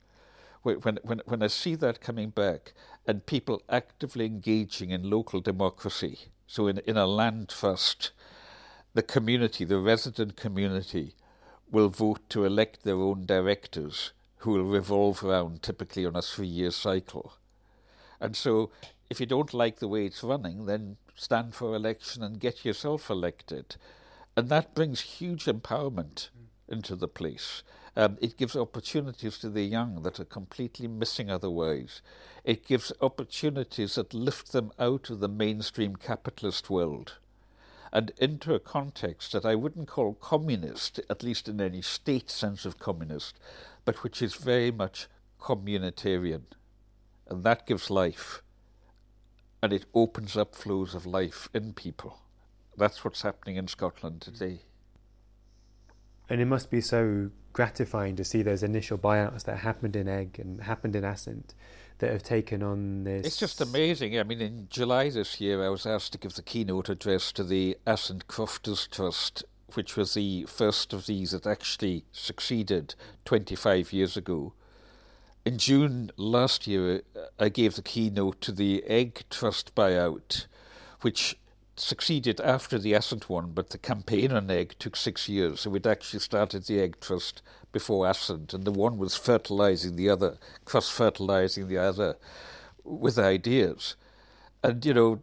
When, 0.64 0.78
when, 1.04 1.22
when 1.26 1.44
I 1.44 1.48
see 1.48 1.76
that 1.76 2.02
coming 2.02 2.32
back 2.32 2.74
and 3.06 3.28
people 3.28 3.62
actively 3.70 4.26
engaging 4.26 4.90
in 4.90 5.12
local 5.12 5.42
democracy, 5.42 6.22
so 6.48 6.66
in, 6.66 6.80
in 6.88 6.98
a 6.98 7.06
land 7.06 7.50
trust, 7.50 8.10
the 8.96 9.04
community, 9.04 9.64
the 9.64 9.78
resident 9.78 10.36
community, 10.36 11.14
will 11.72 11.90
vote 11.90 12.30
to 12.30 12.46
elect 12.46 12.84
their 12.84 12.96
own 12.96 13.26
directors 13.26 14.12
who 14.38 14.52
will 14.52 14.64
revolve 14.64 15.24
around 15.24 15.62
typically 15.62 16.06
on 16.06 16.16
a 16.16 16.22
three 16.22 16.48
year 16.48 16.72
cycle. 16.72 17.34
And 18.20 18.36
so, 18.36 18.72
if 19.10 19.20
you 19.20 19.26
don't 19.26 19.54
like 19.54 19.80
the 19.80 19.88
way 19.88 20.06
it's 20.06 20.24
running, 20.24 20.66
then 20.66 20.98
stand 21.16 21.56
for 21.56 21.76
election 21.76 22.24
and 22.24 22.40
get 22.40 22.66
yourself 22.66 23.10
elected. 23.10 23.76
And 24.36 24.50
that 24.50 24.76
brings 24.76 25.02
huge 25.02 25.46
empowerment 25.46 26.30
into 26.68 26.96
the 26.96 27.08
place. 27.08 27.64
Um, 27.96 28.18
it 28.22 28.38
gives 28.38 28.56
opportunities 28.56 29.40
to 29.40 29.50
the 29.50 29.64
young 29.64 30.04
that 30.04 30.20
are 30.20 30.26
completely 30.26 30.88
missing 30.88 31.32
otherwise. 31.32 32.02
It 32.44 32.68
gives 32.68 32.94
opportunities 33.02 33.96
that 33.96 34.14
lift 34.14 34.52
them 34.52 34.72
out 34.78 35.10
of 35.10 35.20
the 35.20 35.28
mainstream 35.28 35.96
capitalist 35.96 36.70
world 36.70 37.14
and 37.92 38.12
into 38.18 38.54
a 38.54 38.60
context 38.60 39.32
that 39.32 39.46
I 39.46 39.56
wouldn't 39.56 39.88
call 39.88 40.14
communist, 40.14 41.00
at 41.10 41.24
least 41.24 41.48
in 41.48 41.62
any 41.62 41.82
state 41.82 42.30
sense 42.30 42.66
of 42.66 42.80
communist, 42.80 43.40
but 43.86 44.04
which 44.04 44.22
is 44.22 44.36
very 44.36 44.72
much 44.72 45.08
communitarian. 45.40 46.44
And 47.28 47.44
that 47.44 47.66
gives 47.68 47.90
life. 47.90 48.42
And 49.62 49.74
it 49.74 49.86
opens 49.94 50.38
up 50.38 50.56
flows 50.56 50.94
of 50.94 51.06
life 51.06 51.50
in 51.54 51.74
people. 51.74 52.20
That's 52.78 53.04
what's 53.04 53.24
happening 53.24 53.56
in 53.56 53.68
Scotland 53.68 54.22
today. 54.22 54.62
And 56.30 56.42
it 56.42 56.46
must 56.46 56.70
be 56.70 56.82
so 56.82 57.32
gratifying 57.54 58.16
to 58.18 58.24
see 58.24 58.44
those 58.44 58.62
initial 58.62 58.98
buyouts 58.98 59.44
that 59.46 59.60
happened 59.60 59.96
in 59.96 60.08
Eigg 60.08 60.38
and 60.38 60.62
happened 60.62 60.96
in 60.96 61.04
Assynt 61.04 61.56
that 62.00 62.12
have 62.12 62.24
taken 62.24 62.62
on 62.62 63.04
this. 63.04 63.26
It's 63.26 63.38
just 63.38 63.62
amazing. 63.62 64.20
I 64.20 64.24
mean, 64.24 64.42
in 64.42 64.68
July 64.70 65.10
this 65.10 65.42
year, 65.42 65.64
I 65.64 65.70
was 65.70 65.86
asked 65.86 66.12
to 66.14 66.18
give 66.18 66.36
the 66.36 66.42
keynote 66.42 66.90
address 66.90 67.32
to 67.34 67.44
the 67.44 67.78
Assynt 67.86 68.28
Crofters 68.28 68.88
Trust, 68.88 69.44
which 69.74 69.98
was 69.98 70.14
the 70.14 70.46
first 70.46 70.94
of 70.94 71.06
these 71.06 71.32
that 71.32 71.48
actually 71.48 72.06
succeeded 72.12 72.96
25 73.26 73.92
years 73.94 74.16
ago. 74.16 74.54
In 75.46 75.58
June 75.58 76.12
last 76.18 76.68
year, 76.68 77.02
uh, 77.16 77.22
I 77.40 77.50
gave 77.50 77.76
the 77.76 77.82
keynote 77.82 78.42
to 78.42 78.52
the 78.52 78.84
Eigg 78.88 79.24
Trust 79.30 79.74
buyout, 79.76 80.46
which 81.02 81.38
succeeded 81.78 82.42
after 82.42 82.78
the 82.78 82.94
Assynt 82.94 83.30
one, 83.30 83.52
but 83.52 83.70
the 83.70 83.78
campaign 83.78 84.32
on 84.32 84.48
Eigg 84.48 84.78
took 84.78 84.96
six 84.96 85.30
years. 85.30 85.62
So 85.62 85.70
we'd 85.70 85.88
actually 85.88 86.20
started 86.20 86.66
the 86.66 86.80
Eigg 86.80 87.00
Trust 87.00 87.42
before 87.78 88.10
Assynt, 88.10 88.56
and 88.56 88.66
the 88.66 88.72
one 88.72 88.98
was 88.98 89.16
fertilizing 89.16 89.98
the 89.98 90.10
other, 90.10 90.40
cross 90.66 90.90
fertilizing 90.90 91.68
the 91.68 91.78
other 91.78 92.16
with 92.84 93.20
ideas. 93.20 93.96
And, 94.64 94.84
you 94.84 94.96
know, 94.96 95.22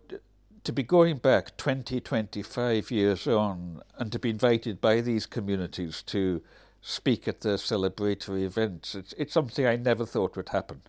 to 0.62 0.72
be 0.72 0.84
going 0.84 1.16
back 1.16 1.56
20, 1.56 2.00
25 2.00 2.92
years 2.92 3.26
on 3.26 3.82
and 3.98 4.12
to 4.12 4.20
be 4.20 4.30
invited 4.30 4.80
by 4.80 5.00
these 5.00 5.26
communities 5.26 6.00
to 6.02 6.42
speak 6.80 7.26
at 7.26 7.40
their 7.40 7.56
celebratory 7.56 8.44
events, 8.44 8.94
it's, 8.94 9.12
it's 9.14 9.32
something 9.32 9.66
I 9.66 9.74
never 9.74 10.06
thought 10.06 10.36
would 10.36 10.50
happen. 10.50 10.82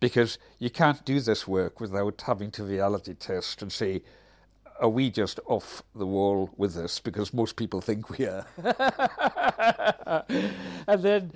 Because 0.00 0.36
you 0.58 0.68
can't 0.68 1.04
do 1.04 1.20
this 1.20 1.46
work 1.46 1.78
without 1.78 2.24
having 2.26 2.50
to 2.50 2.64
reality 2.64 3.14
test 3.14 3.62
and 3.62 3.70
say, 3.70 4.02
are 4.80 4.88
we 4.88 5.10
just 5.10 5.40
off 5.46 5.82
the 5.94 6.06
wall 6.06 6.50
with 6.56 6.74
this? 6.74 7.00
Because 7.00 7.32
most 7.32 7.56
people 7.56 7.80
think 7.80 8.10
we 8.10 8.26
are. 8.26 8.46
and 10.86 11.02
then 11.02 11.32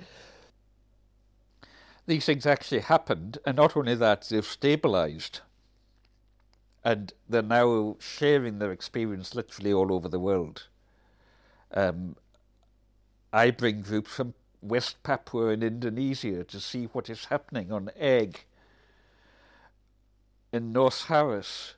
these 2.05 2.25
things 2.25 2.45
actually 2.45 2.81
happened, 2.81 3.37
and 3.45 3.57
not 3.57 3.77
only 3.77 3.95
that, 3.95 4.27
they've 4.29 4.45
stabilized. 4.45 5.41
And 6.83 7.13
they're 7.29 7.41
now 7.41 7.95
sharing 7.99 8.59
their 8.59 8.71
experience 8.71 9.35
literally 9.35 9.71
all 9.71 9.93
over 9.93 10.09
the 10.09 10.19
world. 10.19 10.67
Um, 11.73 12.15
I 13.31 13.51
bring 13.51 13.81
groups 13.81 14.15
from 14.15 14.33
West 14.61 15.01
Papua 15.03 15.49
in 15.49 15.63
Indonesia 15.63 16.43
to 16.43 16.59
see 16.59 16.85
what 16.85 17.09
is 17.09 17.25
happening 17.25 17.71
on 17.71 17.89
Eigg. 17.99 18.45
In 20.51 20.73
North 20.73 21.05
Harris, 21.05 21.75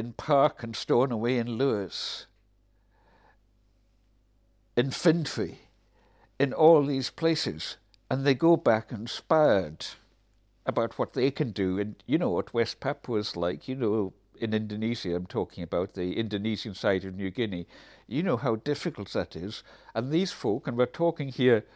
in 0.00 0.14
Park 0.14 0.62
and 0.62 0.74
Stornoway 0.74 1.36
in 1.36 1.58
Lewis, 1.58 2.26
in 4.74 4.90
Fintry, 4.90 5.58
in 6.38 6.54
all 6.54 6.86
these 6.86 7.10
places, 7.10 7.76
and 8.10 8.24
they 8.24 8.34
go 8.34 8.56
back 8.56 8.90
inspired 8.90 9.84
about 10.64 10.98
what 10.98 11.12
they 11.12 11.30
can 11.30 11.52
do. 11.52 11.78
And 11.78 12.02
you 12.06 12.16
know 12.16 12.30
what 12.30 12.54
West 12.54 12.80
Papua 12.80 13.18
is 13.18 13.36
like. 13.36 13.68
You 13.68 13.74
know, 13.74 14.14
in 14.40 14.54
Indonesia, 14.54 15.14
I'm 15.14 15.26
talking 15.26 15.62
about 15.62 15.92
the 15.92 16.16
Indonesian 16.18 16.74
side 16.74 17.04
of 17.04 17.14
New 17.14 17.30
Guinea. 17.30 17.66
You 18.06 18.22
know 18.22 18.38
how 18.38 18.56
difficult 18.56 19.12
that 19.12 19.36
is. 19.36 19.62
And 19.94 20.10
these 20.10 20.32
folk, 20.32 20.66
and 20.66 20.78
we're 20.78 20.86
talking 20.86 21.28
here 21.28 21.66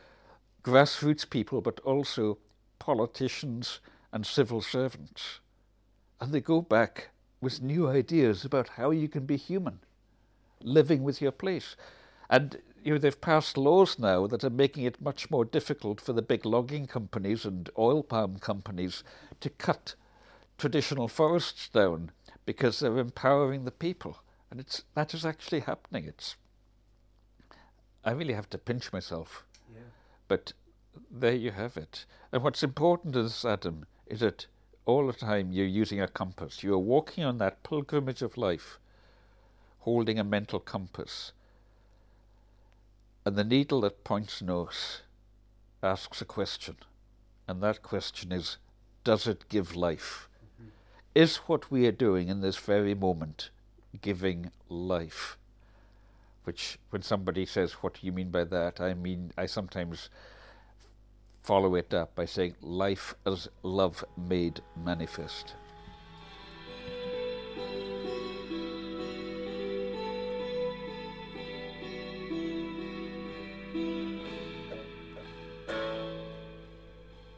grassroots 0.63 1.29
people, 1.29 1.61
but 1.61 1.79
also 1.81 2.39
politicians 2.79 3.81
and 4.13 4.25
civil 4.25 4.63
servants. 4.63 5.41
And 6.21 6.33
they 6.33 6.41
go 6.41 6.63
back 6.63 7.11
with 7.45 7.63
new 7.63 7.89
ideas 7.89 8.45
about 8.45 8.71
how 8.71 8.91
you 8.91 9.09
can 9.09 9.27
be 9.27 9.37
human, 9.37 9.79
living 10.61 11.05
with 11.05 11.23
your 11.23 11.31
place. 11.31 11.77
And 12.29 12.59
you 12.83 12.93
know, 12.93 12.99
they've 12.99 13.21
passed 13.21 13.57
laws 13.57 13.99
now 13.99 14.27
that 14.27 14.43
are 14.43 14.51
making 14.51 14.85
it 14.85 15.01
much 15.01 15.31
more 15.31 15.45
difficult 15.45 16.01
for 16.01 16.13
the 16.13 16.23
big 16.23 16.45
logging 16.45 16.87
companies 16.87 17.45
and 17.45 17.71
oil 17.79 18.03
palm 18.03 18.39
companies 18.39 19.05
to 19.41 19.51
cut 19.51 19.95
traditional 20.59 21.09
forests 21.09 21.69
down 21.69 22.11
because 22.47 22.81
they're 22.81 22.99
empowering 22.99 23.65
the 23.65 23.71
people. 23.71 24.19
And 24.51 24.61
it's 24.61 24.85
that 24.95 25.15
is 25.15 25.25
actually 25.25 25.61
happening. 25.61 26.05
It's 26.05 26.37
I 28.05 28.13
really 28.13 28.35
have 28.35 28.51
to 28.51 28.59
pinch 28.59 28.93
myself. 28.93 29.45
Yeah. 29.73 29.81
But 30.29 30.53
there 31.11 31.35
you 31.35 31.53
have 31.53 31.77
it. 31.77 32.05
And 32.33 32.43
what's 32.43 32.63
important 32.63 33.17
is, 33.17 33.45
Adam, 33.45 33.87
is 34.07 34.21
that 34.21 34.47
all 34.87 35.07
the 35.07 35.13
time 35.13 35.53
you're 35.53 35.67
using 35.67 36.01
a 36.01 36.09
compass. 36.09 36.63
You're 36.63 36.79
walking 36.79 37.25
on 37.25 37.39
that 37.39 37.63
pilgrimage 37.63 38.23
of 38.23 38.37
life, 38.37 38.79
holding 39.81 40.19
a 40.19 40.25
mental 40.25 40.61
compass. 40.61 41.33
And 43.25 43.37
the 43.37 43.45
needle 43.45 43.81
that 43.83 44.05
points 44.05 44.43
north 44.43 45.01
asks 45.83 46.21
a 46.21 46.27
question. 46.27 46.77
And 47.49 47.63
that 47.63 47.83
question 47.83 48.33
is 48.33 48.59
Does 49.03 49.27
it 49.27 49.49
give 49.49 49.75
life? 49.75 50.29
Mm-hmm. 50.61 50.69
Is 51.15 51.37
what 51.37 51.71
we 51.71 51.87
are 51.87 51.93
doing 51.93 52.29
in 52.29 52.41
this 52.41 52.57
very 52.57 52.95
moment 52.95 53.51
giving 54.03 54.51
life? 54.69 55.39
Which, 56.45 56.79
when 56.91 57.01
somebody 57.01 57.47
says, 57.47 57.73
What 57.75 57.95
do 57.95 58.07
you 58.07 58.13
mean 58.13 58.31
by 58.31 58.45
that? 58.45 58.81
I 58.81 58.93
mean, 58.93 59.33
I 59.39 59.47
sometimes 59.47 60.11
follow 61.45 61.75
it 61.75 61.93
up 61.93 62.15
by 62.15 62.25
saying, 62.25 62.55
Life 62.63 63.15
as 63.27 63.49
love 63.63 64.03
made 64.17 64.61
manifest. 64.83 65.55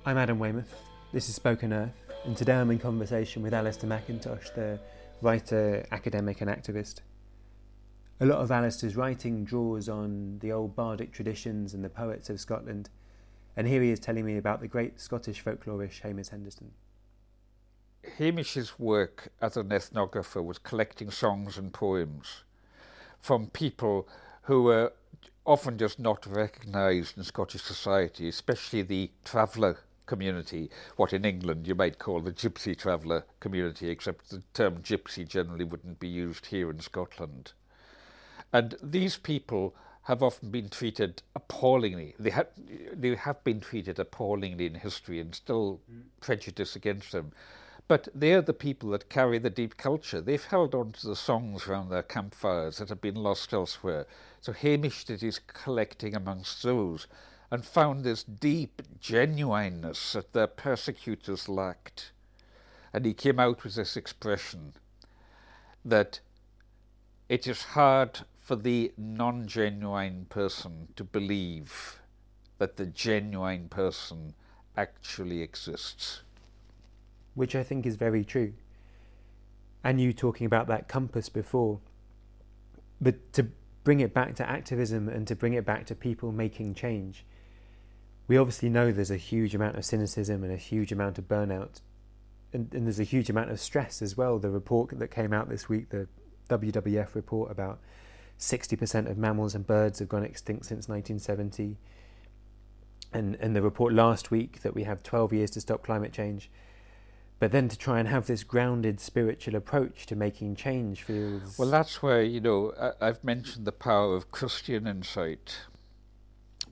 I'm 0.04 0.16
Adam 0.16 0.38
Weymouth. 0.38 0.72
This 1.12 1.28
is 1.28 1.34
Spoken 1.34 1.72
Earth, 1.72 1.90
and 2.24 2.36
today 2.36 2.54
I'm 2.54 2.70
in 2.70 2.78
conversation 2.78 3.42
with 3.42 3.52
Alastair 3.52 3.90
McIntosh, 3.90 4.54
the 4.54 4.78
writer, 5.20 5.84
academic, 5.90 6.40
and 6.40 6.48
activist. 6.48 7.00
A 8.20 8.26
lot 8.26 8.38
of 8.38 8.52
Alastair's 8.52 8.94
writing 8.94 9.44
draws 9.44 9.88
on 9.88 10.38
the 10.38 10.52
old 10.52 10.76
bardic 10.76 11.10
traditions 11.10 11.74
and 11.74 11.84
the 11.84 11.88
poets 11.88 12.30
of 12.30 12.38
Scotland 12.38 12.88
and 13.56 13.66
here 13.66 13.82
he 13.82 13.90
is 13.90 14.00
telling 14.00 14.24
me 14.24 14.36
about 14.36 14.60
the 14.60 14.68
great 14.68 15.00
Scottish 15.00 15.42
folklorist 15.42 16.00
Hamish 16.00 16.28
Henderson. 16.28 16.72
Hamish's 18.18 18.78
work 18.78 19.32
as 19.40 19.56
an 19.56 19.70
ethnographer 19.70 20.44
was 20.44 20.58
collecting 20.58 21.10
songs 21.10 21.58
and 21.58 21.72
poems 21.72 22.44
from 23.20 23.48
people 23.48 24.08
who 24.42 24.62
were 24.62 24.92
often 25.44 25.78
just 25.78 25.98
not 25.98 26.26
recognised 26.26 27.16
in 27.16 27.24
Scottish 27.24 27.62
society, 27.62 28.28
especially 28.28 28.82
the 28.82 29.10
traveller 29.24 29.78
community, 30.06 30.70
what 30.96 31.12
in 31.12 31.24
England 31.24 31.66
you 31.66 31.74
might 31.74 31.98
call 31.98 32.20
the 32.20 32.32
gypsy 32.32 32.76
traveller 32.76 33.24
community, 33.40 33.90
except 33.90 34.30
the 34.30 34.42
term 34.54 34.78
gypsy 34.78 35.26
generally 35.26 35.64
wouldn't 35.64 35.98
be 35.98 36.08
used 36.08 36.46
here 36.46 36.70
in 36.70 36.80
Scotland. 36.80 37.52
And 38.52 38.76
these 38.82 39.16
people 39.16 39.74
have 40.06 40.22
often 40.22 40.50
been 40.50 40.68
treated 40.68 41.20
appallingly. 41.34 42.14
They, 42.16 42.30
ha- 42.30 42.44
they 42.92 43.16
have 43.16 43.42
been 43.42 43.60
treated 43.60 43.98
appallingly 43.98 44.66
in 44.66 44.74
history 44.74 45.18
and 45.18 45.34
still 45.34 45.80
mm. 45.92 46.02
prejudice 46.20 46.76
against 46.76 47.10
them. 47.10 47.32
But 47.88 48.08
they're 48.14 48.42
the 48.42 48.52
people 48.52 48.90
that 48.90 49.08
carry 49.08 49.38
the 49.38 49.50
deep 49.50 49.76
culture. 49.76 50.20
They've 50.20 50.44
held 50.44 50.76
on 50.76 50.92
to 50.92 51.08
the 51.08 51.16
songs 51.16 51.66
around 51.66 51.88
their 51.88 52.04
campfires 52.04 52.78
that 52.78 52.88
have 52.88 53.00
been 53.00 53.16
lost 53.16 53.52
elsewhere. 53.52 54.06
So 54.40 54.52
Hamish 54.52 55.04
did 55.04 55.22
his 55.22 55.40
collecting 55.40 56.14
amongst 56.14 56.62
those 56.62 57.08
and 57.50 57.64
found 57.64 58.04
this 58.04 58.22
deep 58.22 58.82
genuineness 59.00 60.12
that 60.12 60.32
their 60.32 60.46
persecutors 60.46 61.48
lacked. 61.48 62.12
And 62.92 63.04
he 63.04 63.12
came 63.12 63.40
out 63.40 63.64
with 63.64 63.74
this 63.74 63.96
expression 63.96 64.74
that 65.84 66.20
it 67.28 67.48
is 67.48 67.62
hard 67.62 68.20
for 68.46 68.54
the 68.54 68.92
non 68.96 69.44
genuine 69.48 70.24
person 70.28 70.86
to 70.94 71.02
believe 71.02 71.98
that 72.58 72.76
the 72.76 72.86
genuine 72.86 73.68
person 73.68 74.34
actually 74.76 75.42
exists. 75.42 76.22
Which 77.34 77.56
I 77.56 77.64
think 77.64 77.84
is 77.84 77.96
very 77.96 78.24
true. 78.24 78.52
And 79.82 80.00
you 80.00 80.12
talking 80.12 80.46
about 80.46 80.68
that 80.68 80.86
compass 80.86 81.28
before. 81.28 81.80
But 83.00 83.32
to 83.32 83.48
bring 83.82 83.98
it 83.98 84.14
back 84.14 84.36
to 84.36 84.48
activism 84.48 85.08
and 85.08 85.26
to 85.26 85.34
bring 85.34 85.54
it 85.54 85.66
back 85.66 85.84
to 85.86 85.96
people 85.96 86.30
making 86.30 86.74
change, 86.74 87.26
we 88.28 88.36
obviously 88.36 88.68
know 88.68 88.92
there's 88.92 89.10
a 89.10 89.16
huge 89.16 89.56
amount 89.56 89.76
of 89.76 89.84
cynicism 89.84 90.44
and 90.44 90.52
a 90.52 90.56
huge 90.56 90.92
amount 90.92 91.18
of 91.18 91.26
burnout. 91.26 91.80
And, 92.52 92.72
and 92.72 92.86
there's 92.86 93.00
a 93.00 93.04
huge 93.04 93.28
amount 93.28 93.50
of 93.50 93.58
stress 93.58 94.00
as 94.02 94.16
well. 94.16 94.38
The 94.38 94.50
report 94.50 94.96
that 94.96 95.10
came 95.10 95.32
out 95.32 95.48
this 95.48 95.68
week, 95.68 95.88
the 95.88 96.06
WWF 96.48 97.16
report 97.16 97.50
about 97.50 97.80
60% 98.38 99.10
of 99.10 99.16
mammals 99.16 99.54
and 99.54 99.66
birds 99.66 99.98
have 99.98 100.08
gone 100.08 100.24
extinct 100.24 100.66
since 100.66 100.88
1970 100.88 101.76
and, 103.12 103.36
and 103.36 103.56
the 103.56 103.62
report 103.62 103.94
last 103.94 104.30
week 104.30 104.62
that 104.62 104.74
we 104.74 104.84
have 104.84 105.02
12 105.02 105.32
years 105.32 105.50
to 105.52 105.60
stop 105.60 105.82
climate 105.82 106.12
change. 106.12 106.50
But 107.38 107.52
then 107.52 107.68
to 107.68 107.76
try 107.76 107.98
and 107.98 108.08
have 108.08 108.26
this 108.26 108.44
grounded 108.44 108.98
spiritual 108.98 109.56
approach 109.56 110.06
to 110.06 110.16
making 110.16 110.56
change 110.56 111.02
feels. 111.02 111.58
Well, 111.58 111.70
that's 111.70 112.02
where, 112.02 112.22
you 112.22 112.40
know, 112.40 112.72
I, 112.80 113.08
I've 113.08 113.22
mentioned 113.22 113.66
the 113.66 113.72
power 113.72 114.14
of 114.14 114.30
Christian 114.30 114.86
insight, 114.86 115.58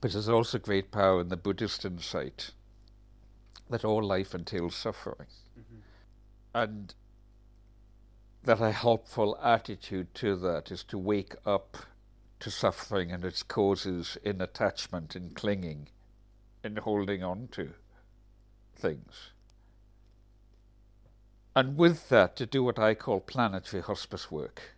but 0.01 0.11
there's 0.11 0.29
also 0.29 0.57
great 0.57 0.91
power 0.91 1.21
in 1.21 1.29
the 1.29 1.37
Buddhist 1.37 1.85
insight 1.85 2.51
that 3.69 3.85
all 3.85 4.03
life 4.03 4.33
entails 4.33 4.75
suffering. 4.75 5.27
Mm-hmm. 5.59 5.77
And 6.55 6.95
that 8.45 8.61
a 8.61 8.71
helpful 8.71 9.37
attitude 9.43 10.13
to 10.13 10.35
that 10.35 10.71
is 10.71 10.83
to 10.83 10.97
wake 10.97 11.33
up 11.45 11.77
to 12.39 12.51
suffering 12.51 13.11
and 13.11 13.25
its 13.25 13.41
causes 13.41 14.17
in 14.23 14.39
attachment, 14.39 15.15
in 15.15 15.31
clinging, 15.31 15.89
in 16.63 16.77
holding 16.77 17.23
on 17.23 17.47
to 17.51 17.73
things. 18.75 19.31
And 21.55 21.77
with 21.77 22.09
that, 22.09 22.35
to 22.35 22.45
do 22.45 22.63
what 22.63 22.77
I 22.77 22.93
call 22.93 23.19
planetary 23.19 23.81
hospice 23.81 24.29
work. 24.29 24.75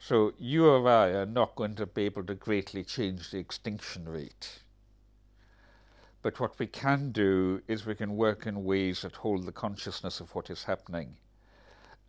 So 0.00 0.32
you 0.38 0.66
or 0.66 0.88
I 0.88 1.08
are 1.10 1.26
not 1.26 1.54
going 1.54 1.76
to 1.76 1.86
be 1.86 2.04
able 2.04 2.24
to 2.24 2.34
greatly 2.34 2.82
change 2.82 3.30
the 3.30 3.38
extinction 3.38 4.08
rate. 4.08 4.62
But 6.22 6.40
what 6.40 6.58
we 6.58 6.66
can 6.66 7.12
do 7.12 7.62
is 7.68 7.86
we 7.86 7.94
can 7.94 8.16
work 8.16 8.46
in 8.46 8.64
ways 8.64 9.02
that 9.02 9.16
hold 9.16 9.46
the 9.46 9.52
consciousness 9.52 10.18
of 10.18 10.34
what 10.34 10.50
is 10.50 10.64
happening 10.64 11.16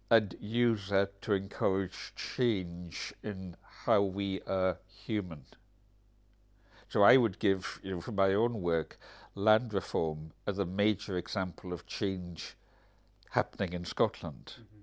and 0.10 0.36
use 0.40 0.90
that 0.90 1.22
to 1.22 1.34
encourage 1.34 2.14
change 2.16 3.14
in 3.24 3.56
how 3.86 4.02
we 4.02 4.42
are 4.48 4.78
human. 4.88 5.46
So 6.88 7.04
I 7.04 7.18
would 7.18 7.38
give, 7.38 7.80
you 7.84 7.92
know, 7.92 8.02
from 8.02 8.16
my 8.16 8.34
own 8.34 8.62
work, 8.62 8.98
land 9.36 9.74
reform 9.74 10.32
as 10.48 10.58
a 10.58 10.66
major 10.66 11.18
example 11.18 11.72
of 11.72 11.86
change 11.86 12.56
happening 13.32 13.74
in 13.74 13.86
Scotland. 13.86 14.54
Mm-hmm. 14.56 14.76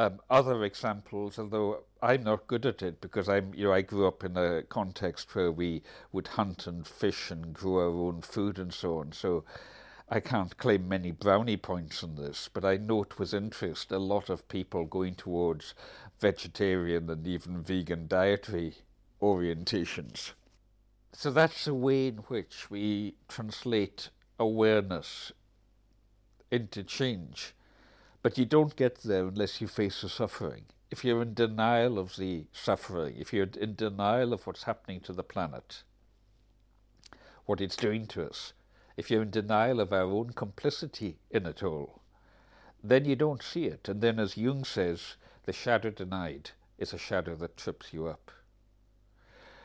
Um, 0.00 0.20
other 0.30 0.62
examples, 0.62 1.40
although 1.40 1.82
I'm 2.00 2.22
not 2.22 2.46
good 2.46 2.64
at 2.64 2.82
it 2.82 3.00
because 3.00 3.28
I'm, 3.28 3.52
you 3.52 3.64
know, 3.64 3.72
I 3.72 3.82
grew 3.82 4.06
up 4.06 4.22
in 4.22 4.36
a 4.36 4.62
context 4.62 5.34
where 5.34 5.50
we 5.50 5.82
would 6.12 6.28
hunt 6.28 6.68
and 6.68 6.86
fish 6.86 7.32
and 7.32 7.52
grow 7.52 7.78
our 7.78 8.08
own 8.08 8.22
food 8.22 8.60
and 8.60 8.72
so 8.72 8.98
on. 8.98 9.10
So 9.10 9.44
I 10.10 10.20
can't 10.20 10.56
claim 10.56 10.88
many 10.88 11.10
brownie 11.10 11.58
points 11.58 12.02
on 12.02 12.16
this, 12.16 12.48
but 12.50 12.64
I 12.64 12.78
note 12.78 13.18
with 13.18 13.34
interest 13.34 13.92
a 13.92 13.98
lot 13.98 14.30
of 14.30 14.48
people 14.48 14.86
going 14.86 15.14
towards 15.14 15.74
vegetarian 16.18 17.10
and 17.10 17.26
even 17.26 17.62
vegan 17.62 18.06
dietary 18.08 18.76
orientations. 19.20 20.32
So 21.12 21.30
that's 21.30 21.66
the 21.66 21.74
way 21.74 22.08
in 22.08 22.18
which 22.28 22.70
we 22.70 23.16
translate 23.28 24.08
awareness 24.38 25.32
into 26.50 26.84
change. 26.84 27.52
But 28.22 28.38
you 28.38 28.46
don't 28.46 28.76
get 28.76 29.02
there 29.02 29.28
unless 29.28 29.60
you 29.60 29.68
face 29.68 30.00
the 30.00 30.08
suffering. 30.08 30.64
If 30.90 31.04
you're 31.04 31.20
in 31.20 31.34
denial 31.34 31.98
of 31.98 32.16
the 32.16 32.46
suffering, 32.50 33.16
if 33.18 33.34
you're 33.34 33.50
in 33.60 33.74
denial 33.74 34.32
of 34.32 34.46
what's 34.46 34.62
happening 34.62 35.00
to 35.00 35.12
the 35.12 35.22
planet, 35.22 35.82
what 37.44 37.60
it's 37.60 37.76
doing 37.76 38.06
to 38.06 38.26
us, 38.26 38.54
if 38.98 39.12
you're 39.12 39.22
in 39.22 39.30
denial 39.30 39.78
of 39.78 39.92
our 39.92 40.10
own 40.10 40.30
complicity 40.30 41.20
in 41.30 41.46
it 41.46 41.62
all, 41.62 42.02
then 42.82 43.04
you 43.04 43.14
don't 43.14 43.44
see 43.44 43.66
it. 43.66 43.88
And 43.88 44.00
then, 44.00 44.18
as 44.18 44.36
Jung 44.36 44.64
says, 44.64 45.14
the 45.44 45.52
shadow 45.52 45.90
denied 45.90 46.50
is 46.78 46.92
a 46.92 46.98
shadow 46.98 47.36
that 47.36 47.56
trips 47.56 47.92
you 47.92 48.08
up. 48.08 48.32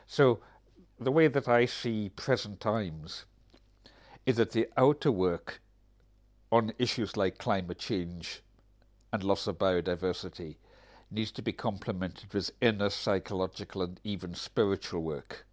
So, 0.05 0.39
the 0.99 1.11
way 1.11 1.27
that 1.29 1.47
I 1.47 1.65
see 1.65 2.09
present 2.09 2.59
times 2.59 3.25
is 4.27 4.35
that 4.35 4.51
the 4.51 4.67
outer 4.77 5.11
work 5.11 5.61
on 6.51 6.73
issues 6.77 7.17
like 7.17 7.39
climate 7.39 7.79
change 7.79 8.43
and 9.11 9.23
loss 9.23 9.47
of 9.47 9.57
biodiversity 9.57 10.57
needs 11.09 11.31
to 11.31 11.41
be 11.41 11.51
complemented 11.51 12.31
with 12.35 12.51
inner 12.61 12.91
psychological 12.91 13.81
and 13.81 13.99
even 14.03 14.35
spiritual 14.35 15.01
work 15.01 15.47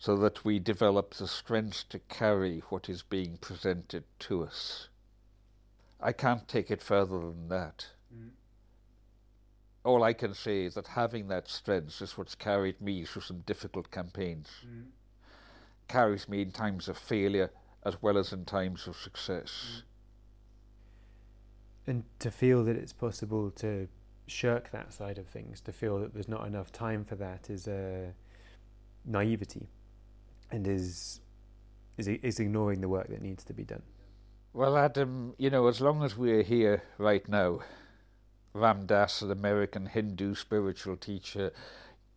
so 0.00 0.16
that 0.16 0.44
we 0.44 0.58
develop 0.58 1.14
the 1.14 1.28
strength 1.28 1.84
to 1.90 2.00
carry 2.00 2.64
what 2.70 2.88
is 2.88 3.02
being 3.02 3.36
presented 3.36 4.02
to 4.18 4.42
us. 4.42 4.88
I 6.00 6.10
can't 6.10 6.48
take 6.48 6.72
it 6.72 6.82
further 6.82 7.20
than 7.20 7.48
that. 7.50 7.86
Mm. 8.12 8.30
All 9.84 10.02
I 10.02 10.12
can 10.12 10.34
say 10.34 10.64
is 10.64 10.74
that 10.74 10.88
having 10.88 11.28
that 11.28 11.48
strength 11.48 12.02
is 12.02 12.18
what's 12.18 12.34
carried 12.34 12.80
me 12.80 13.04
through 13.04 13.22
some 13.22 13.44
difficult 13.46 13.92
campaigns. 13.92 14.48
Mm. 14.66 14.86
Carries 15.86 16.28
me 16.28 16.42
in 16.42 16.50
times 16.50 16.88
of 16.88 16.98
failure 16.98 17.52
as 17.84 18.02
well 18.02 18.18
as 18.18 18.32
in 18.32 18.44
times 18.44 18.88
of 18.88 18.96
success. 18.96 19.52
Mm 19.52 19.82
and 21.90 22.04
to 22.20 22.30
feel 22.30 22.64
that 22.64 22.76
it's 22.76 22.92
possible 22.92 23.50
to 23.50 23.88
shirk 24.26 24.70
that 24.70 24.92
side 24.92 25.18
of 25.18 25.26
things, 25.26 25.60
to 25.62 25.72
feel 25.72 25.98
that 25.98 26.14
there's 26.14 26.28
not 26.28 26.46
enough 26.46 26.70
time 26.70 27.04
for 27.04 27.16
that, 27.16 27.50
is 27.50 27.66
a 27.66 28.14
naivety, 29.04 29.68
and 30.50 30.66
is 30.66 31.20
is 31.96 32.08
is 32.08 32.40
ignoring 32.40 32.80
the 32.80 32.88
work 32.88 33.08
that 33.08 33.22
needs 33.22 33.44
to 33.44 33.52
be 33.52 33.64
done. 33.64 33.82
Well, 34.52 34.76
Adam, 34.76 35.34
you 35.38 35.50
know, 35.50 35.68
as 35.68 35.80
long 35.80 36.02
as 36.02 36.16
we're 36.16 36.42
here 36.42 36.82
right 36.98 37.28
now, 37.28 37.60
Ram 38.52 38.86
Dass, 38.86 39.22
an 39.22 39.30
American 39.30 39.86
Hindu 39.86 40.34
spiritual 40.34 40.96
teacher, 40.96 41.52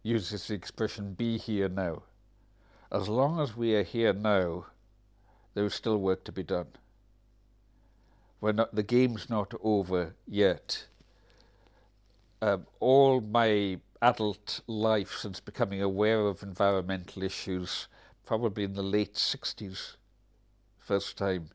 uses 0.02 0.48
the 0.48 0.56
expression 0.56 1.14
"be 1.14 1.38
here 1.38 1.70
now." 1.70 2.04
As 2.92 3.10
long 3.10 3.40
as 3.40 3.58
we 3.58 3.76
are 3.76 3.84
here 3.84 4.14
now, 4.14 4.68
there 5.54 5.66
is 5.66 5.74
still 5.74 5.98
work 5.98 6.24
to 6.26 6.32
be 6.32 6.44
done. 6.44 6.68
We're 8.40 8.52
not, 8.52 8.76
the 8.76 8.84
game's 8.84 9.30
not 9.30 9.54
over 9.64 10.16
yet. 10.28 10.86
Um, 12.42 12.68
all 12.80 13.22
my 13.22 13.80
adult 14.02 14.60
life 14.68 15.18
since 15.18 15.40
becoming 15.40 15.82
aware 15.82 16.28
of 16.28 16.44
environmental 16.44 17.24
issues, 17.24 17.88
probably 18.26 18.64
in 18.64 18.74
the 18.74 18.84
late 18.84 19.16
60s, 19.16 19.96
first 20.80 21.18
time. 21.18 21.50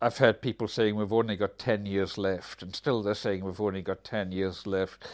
I've 0.00 0.18
heard 0.18 0.42
people 0.42 0.68
saying 0.68 0.96
we've 0.96 1.12
only 1.12 1.36
got 1.36 1.58
10 1.58 1.86
years 1.86 2.18
left, 2.18 2.62
and 2.62 2.74
still 2.74 3.02
they're 3.02 3.14
saying 3.14 3.44
we've 3.44 3.60
only 3.60 3.82
got 3.82 4.04
10 4.04 4.32
years 4.32 4.66
left. 4.66 5.06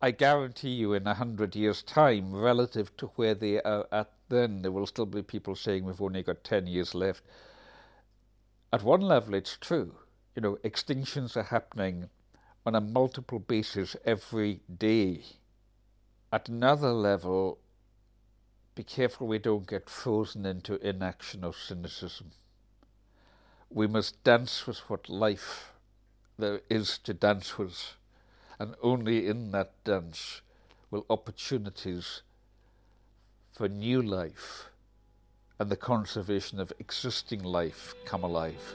I 0.00 0.10
guarantee 0.10 0.70
you, 0.70 0.94
in 0.94 1.02
a 1.02 1.14
100 1.14 1.54
years' 1.54 1.82
time, 1.82 2.34
relative 2.34 2.96
to 2.96 3.06
where 3.16 3.34
they 3.34 3.60
are 3.62 3.86
at 3.92 4.10
then, 4.28 4.62
there 4.62 4.72
will 4.72 4.86
still 4.86 5.06
be 5.06 5.22
people 5.22 5.54
saying 5.54 5.84
we've 5.84 6.00
only 6.00 6.22
got 6.22 6.44
10 6.44 6.66
years 6.66 6.94
left 6.94 7.22
at 8.72 8.82
one 8.82 9.02
level, 9.02 9.34
it's 9.34 9.58
true. 9.60 9.96
You 10.34 10.40
know, 10.40 10.56
extinctions 10.64 11.36
are 11.36 11.42
happening 11.42 12.08
on 12.64 12.74
a 12.74 12.80
multiple 12.80 13.38
basis 13.38 13.96
every 14.04 14.60
day. 14.78 15.24
At 16.32 16.48
another 16.48 16.92
level, 16.92 17.58
be 18.74 18.82
careful 18.82 19.26
we 19.26 19.38
don't 19.38 19.66
get 19.66 19.90
frozen 19.90 20.46
into 20.46 20.76
inaction 20.86 21.44
or 21.44 21.52
cynicism. 21.52 22.32
We 23.70 23.86
must 23.86 24.22
dance 24.24 24.66
with 24.66 24.78
what 24.88 25.08
life 25.08 25.72
there 26.38 26.60
is 26.70 26.98
to 26.98 27.12
dance 27.12 27.58
with, 27.58 27.96
and 28.58 28.74
only 28.82 29.26
in 29.26 29.50
that 29.52 29.72
dance 29.84 30.40
will 30.90 31.04
opportunities 31.10 32.22
for 33.52 33.68
new 33.68 34.00
life 34.00 34.70
and 35.58 35.70
the 35.70 35.76
conservation 35.76 36.58
of 36.58 36.72
existing 36.78 37.42
life 37.42 37.94
come 38.06 38.24
alive. 38.24 38.74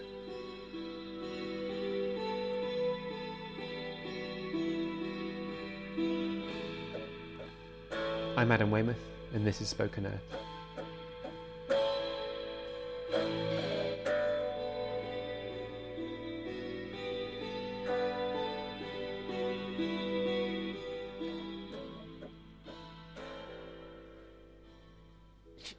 I'm 8.37 8.51
Adam 8.51 8.69
Weymouth, 8.69 9.03
and 9.33 9.45
this 9.45 9.61
is 9.61 9.69
Spoken 9.69 10.05
Earth. 10.05 10.37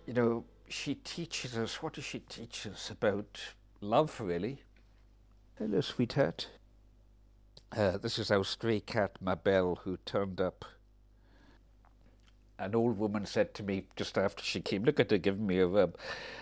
you 0.09 0.15
know, 0.15 0.43
she 0.71 0.95
teaches 0.95 1.55
us, 1.59 1.83
what 1.83 1.93
does 1.93 2.05
she 2.05 2.21
teach 2.21 2.67
us 2.67 2.89
about 2.91 3.41
love, 3.83 4.19
really? 4.21 4.63
Hello, 5.59 5.83
sweetheart. 5.83 6.49
Uh, 7.77 7.99
this 7.99 8.19
is 8.19 8.31
our 8.31 8.43
stray 8.43 8.81
cat, 8.81 9.17
Mabel, 9.21 9.81
who 9.85 9.99
turned 10.07 10.41
up. 10.41 10.65
An 12.59 12.75
old 12.75 12.99
woman 12.99 13.25
said 13.25 13.55
to 13.55 13.62
me 13.62 13.85
just 13.94 14.18
after 14.18 14.42
she 14.42 14.61
came, 14.61 14.85
look 14.85 14.99
at 14.99 15.11
her 15.11 15.18
giving 15.18 15.47
me 15.47 15.59
a 15.59 15.66
rub. 15.66 15.97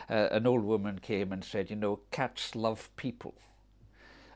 Uh, 0.09 0.29
an 0.31 0.47
old 0.47 0.65
woman 0.65 0.99
came 0.99 1.33
and 1.33 1.45
said, 1.45 1.69
You 1.69 1.77
know, 1.77 2.01
cats 2.11 2.55
love 2.55 2.89
people. 2.97 3.35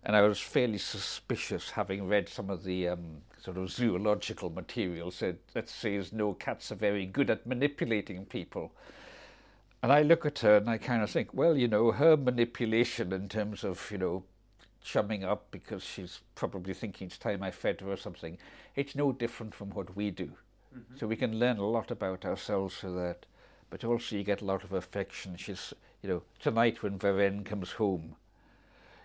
And 0.03 0.17
I 0.17 0.23
was 0.23 0.41
fairly 0.41 0.79
suspicious, 0.79 1.71
having 1.71 2.09
read 2.09 2.29
some 2.29 2.49
of 2.49 2.65
the 2.65 2.89
um, 2.89 3.23
sort 3.39 3.59
of 3.59 3.71
zoological 3.71 4.51
material, 4.51 5.11
said 5.11 5.39
that 5.53 5.69
says 5.69 6.13
no, 6.13 6.33
cats 6.33 6.73
are 6.73 6.77
very 6.77 7.05
good 7.05 7.29
at 7.31 7.47
manipulating 7.47 8.25
people. 8.25 8.73
And 9.83 9.93
I 9.93 10.03
look 10.03 10.27
at 10.27 10.41
her 10.41 10.57
and 10.57 10.69
I 10.69 10.79
kind 10.79 11.03
of 11.03 11.11
think, 11.11 11.33
well, 11.33 11.57
you 11.57 11.69
know, 11.69 11.93
her 11.93 12.17
manipulation 12.17 13.13
in 13.13 13.29
terms 13.29 13.65
of, 13.65 13.91
you 13.91 13.99
know, 13.99 14.25
chumming 14.83 15.25
up 15.25 15.51
because 15.51 15.83
she's 15.83 16.21
probably 16.35 16.75
thinking 16.75 17.07
it's 17.07 17.19
time 17.19 17.43
I 17.43 17.51
fed 17.51 17.81
her 17.81 17.93
or 17.93 17.97
something, 17.97 18.39
it's 18.77 18.95
no 18.95 19.13
different 19.13 19.55
from 19.55 19.71
what 19.71 19.97
we 19.97 20.11
do. 20.11 20.33
Mm-hmm. 20.77 20.97
So 20.99 21.07
we 21.07 21.17
can 21.17 21.39
learn 21.39 21.59
a 21.59 21.67
lot 21.67 21.91
about 21.91 22.25
ourselves 22.25 22.77
through 22.77 22.97
that. 22.97 23.27
But 23.71 23.85
also 23.85 24.17
you 24.17 24.25
get 24.25 24.41
a 24.43 24.45
lot 24.45 24.65
of 24.65 24.73
affection. 24.73 25.37
She's, 25.37 25.73
you 26.03 26.09
know, 26.09 26.23
tonight 26.41 26.83
when 26.83 26.99
Vérène 26.99 27.45
comes 27.45 27.73
home, 27.73 28.17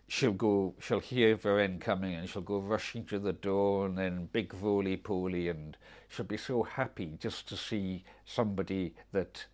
she'll 0.07 0.31
go, 0.31 0.73
she'll 0.79 0.99
hear 0.99 1.35
Vérène 1.37 1.79
coming 1.79 2.15
and 2.15 2.29
she'll 2.29 2.41
go 2.41 2.59
rushing 2.59 3.05
to 3.05 3.19
the 3.19 3.33
door 3.33 3.85
and 3.85 3.97
then 3.97 4.29
big 4.31 4.53
roly 4.55 4.97
poly 4.97 5.49
and 5.49 5.77
she'll 6.07 6.25
be 6.25 6.37
so 6.37 6.63
happy 6.63 7.17
just 7.19 7.47
to 7.49 7.57
see 7.57 8.03
somebody 8.25 8.93
that 9.11 9.45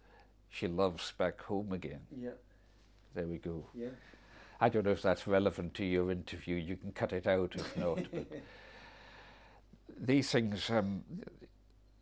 she 0.49 0.67
loves 0.67 1.13
back 1.17 1.41
home 1.41 1.71
again. 1.71 2.01
Yeah. 2.17 2.31
There 3.13 3.27
we 3.27 3.37
go. 3.37 3.65
Yeah. 3.73 3.89
I 4.59 4.69
don't 4.69 4.85
know 4.85 4.91
if 4.91 5.01
that's 5.01 5.25
relevant 5.25 5.73
to 5.75 5.85
your 5.85 6.11
interview. 6.11 6.55
You 6.55 6.77
can 6.77 6.91
cut 6.91 7.13
it 7.13 7.25
out 7.25 7.55
if 7.55 7.77
not. 7.77 7.99
but 8.11 8.27
these 9.99 10.29
things, 10.29 10.69
um, 10.69 11.03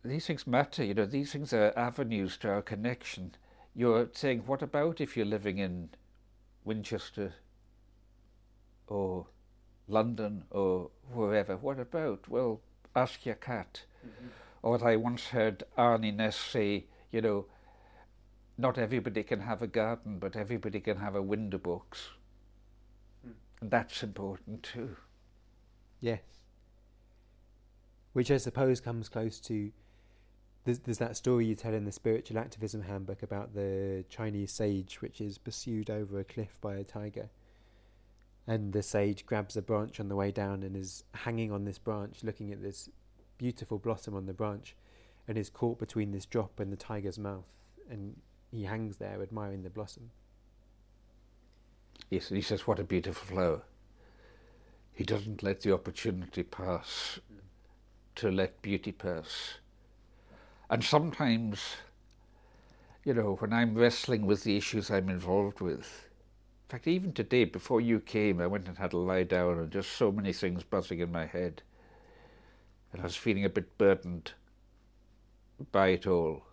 these 0.04 0.26
things 0.26 0.46
matter. 0.46 0.84
You 0.84 0.94
know, 0.94 1.06
these 1.06 1.32
things 1.32 1.52
are 1.52 1.72
avenues 1.76 2.36
to 2.38 2.48
our 2.48 2.62
connection. 2.62 3.34
You're 3.74 4.08
saying, 4.12 4.44
what 4.46 4.62
about 4.62 5.00
if 5.00 5.16
you're 5.16 5.26
living 5.26 5.58
in 5.58 5.90
Winchester 6.64 7.34
or 8.86 9.26
London 9.86 10.44
or 10.50 10.90
wherever? 11.12 11.56
What 11.56 11.78
about? 11.78 12.28
Well, 12.28 12.60
ask 12.96 13.26
your 13.26 13.34
cat. 13.34 13.82
Mm-hmm. 14.06 14.28
Or 14.62 14.86
I 14.86 14.96
once 14.96 15.28
heard 15.28 15.64
Arne 15.76 16.16
Naess 16.16 16.34
say, 16.34 16.86
you 17.10 17.20
know, 17.20 17.46
not 18.58 18.76
everybody 18.76 19.22
can 19.22 19.40
have 19.40 19.62
a 19.62 19.66
garden, 19.66 20.18
but 20.18 20.36
everybody 20.36 20.80
can 20.80 20.98
have 20.98 21.14
a 21.14 21.22
window 21.22 21.58
box. 21.58 22.10
Mm. 23.26 23.32
And 23.62 23.70
that's 23.70 24.02
important 24.02 24.62
too. 24.62 24.96
Yes. 26.00 26.20
Which 28.12 28.30
I 28.30 28.36
suppose 28.36 28.80
comes 28.80 29.08
close 29.08 29.40
to. 29.40 29.72
There's, 30.64 30.78
there's 30.80 30.98
that 30.98 31.16
story 31.16 31.46
you 31.46 31.54
tell 31.54 31.72
in 31.72 31.84
the 31.84 31.92
Spiritual 31.92 32.38
Activism 32.38 32.82
Handbook 32.82 33.22
about 33.22 33.54
the 33.54 34.04
Chinese 34.08 34.52
sage 34.52 35.00
which 35.00 35.20
is 35.20 35.38
pursued 35.38 35.88
over 35.88 36.18
a 36.18 36.24
cliff 36.24 36.56
by 36.60 36.74
a 36.74 36.84
tiger. 36.84 37.30
And 38.46 38.72
the 38.72 38.82
sage 38.82 39.24
grabs 39.24 39.56
a 39.56 39.62
branch 39.62 40.00
on 40.00 40.08
the 40.08 40.16
way 40.16 40.30
down 40.30 40.62
and 40.62 40.76
is 40.76 41.04
hanging 41.14 41.52
on 41.52 41.64
this 41.64 41.78
branch, 41.78 42.22
looking 42.22 42.52
at 42.52 42.62
this 42.62 42.90
beautiful 43.38 43.78
blossom 43.78 44.14
on 44.14 44.26
the 44.26 44.32
branch, 44.34 44.74
and 45.26 45.38
is 45.38 45.48
caught 45.48 45.78
between 45.78 46.12
this 46.12 46.26
drop 46.26 46.60
and 46.60 46.72
the 46.72 46.76
tiger's 46.76 47.18
mouth. 47.18 47.46
And 47.88 48.16
he 48.50 48.64
hangs 48.64 48.98
there 48.98 49.22
admiring 49.22 49.62
the 49.62 49.70
blossom. 49.70 50.10
Yes, 52.10 52.28
and 52.28 52.36
he 52.36 52.42
says, 52.42 52.66
What 52.66 52.80
a 52.80 52.84
beautiful 52.84 53.36
flower. 53.36 53.62
He 54.92 55.04
doesn't 55.04 55.42
let 55.42 55.60
the 55.60 55.72
opportunity 55.72 56.42
pass 56.42 57.20
to 58.16 58.30
let 58.30 58.60
beauty 58.60 58.92
pass. 58.92 59.54
And 60.70 60.84
sometimes, 60.84 61.60
you 63.04 63.12
know, 63.12 63.34
when 63.40 63.52
I'm 63.52 63.74
wrestling 63.74 64.24
with 64.24 64.44
the 64.44 64.56
issues 64.56 64.88
I'm 64.88 65.08
involved 65.08 65.60
with, 65.60 66.06
in 66.64 66.68
fact, 66.68 66.86
even 66.86 67.12
today, 67.12 67.44
before 67.44 67.80
you 67.80 67.98
came, 67.98 68.40
I 68.40 68.46
went 68.46 68.68
and 68.68 68.78
had 68.78 68.92
a 68.92 68.96
lie 68.96 69.24
down 69.24 69.58
and 69.58 69.72
just 69.72 69.90
so 69.90 70.12
many 70.12 70.32
things 70.32 70.62
buzzing 70.62 71.00
in 71.00 71.10
my 71.10 71.26
head. 71.26 71.62
And 72.92 73.02
I 73.02 73.04
was 73.04 73.16
feeling 73.16 73.44
a 73.44 73.48
bit 73.48 73.76
burdened 73.78 74.32
by 75.72 75.88
it 75.88 76.06
all. 76.06 76.44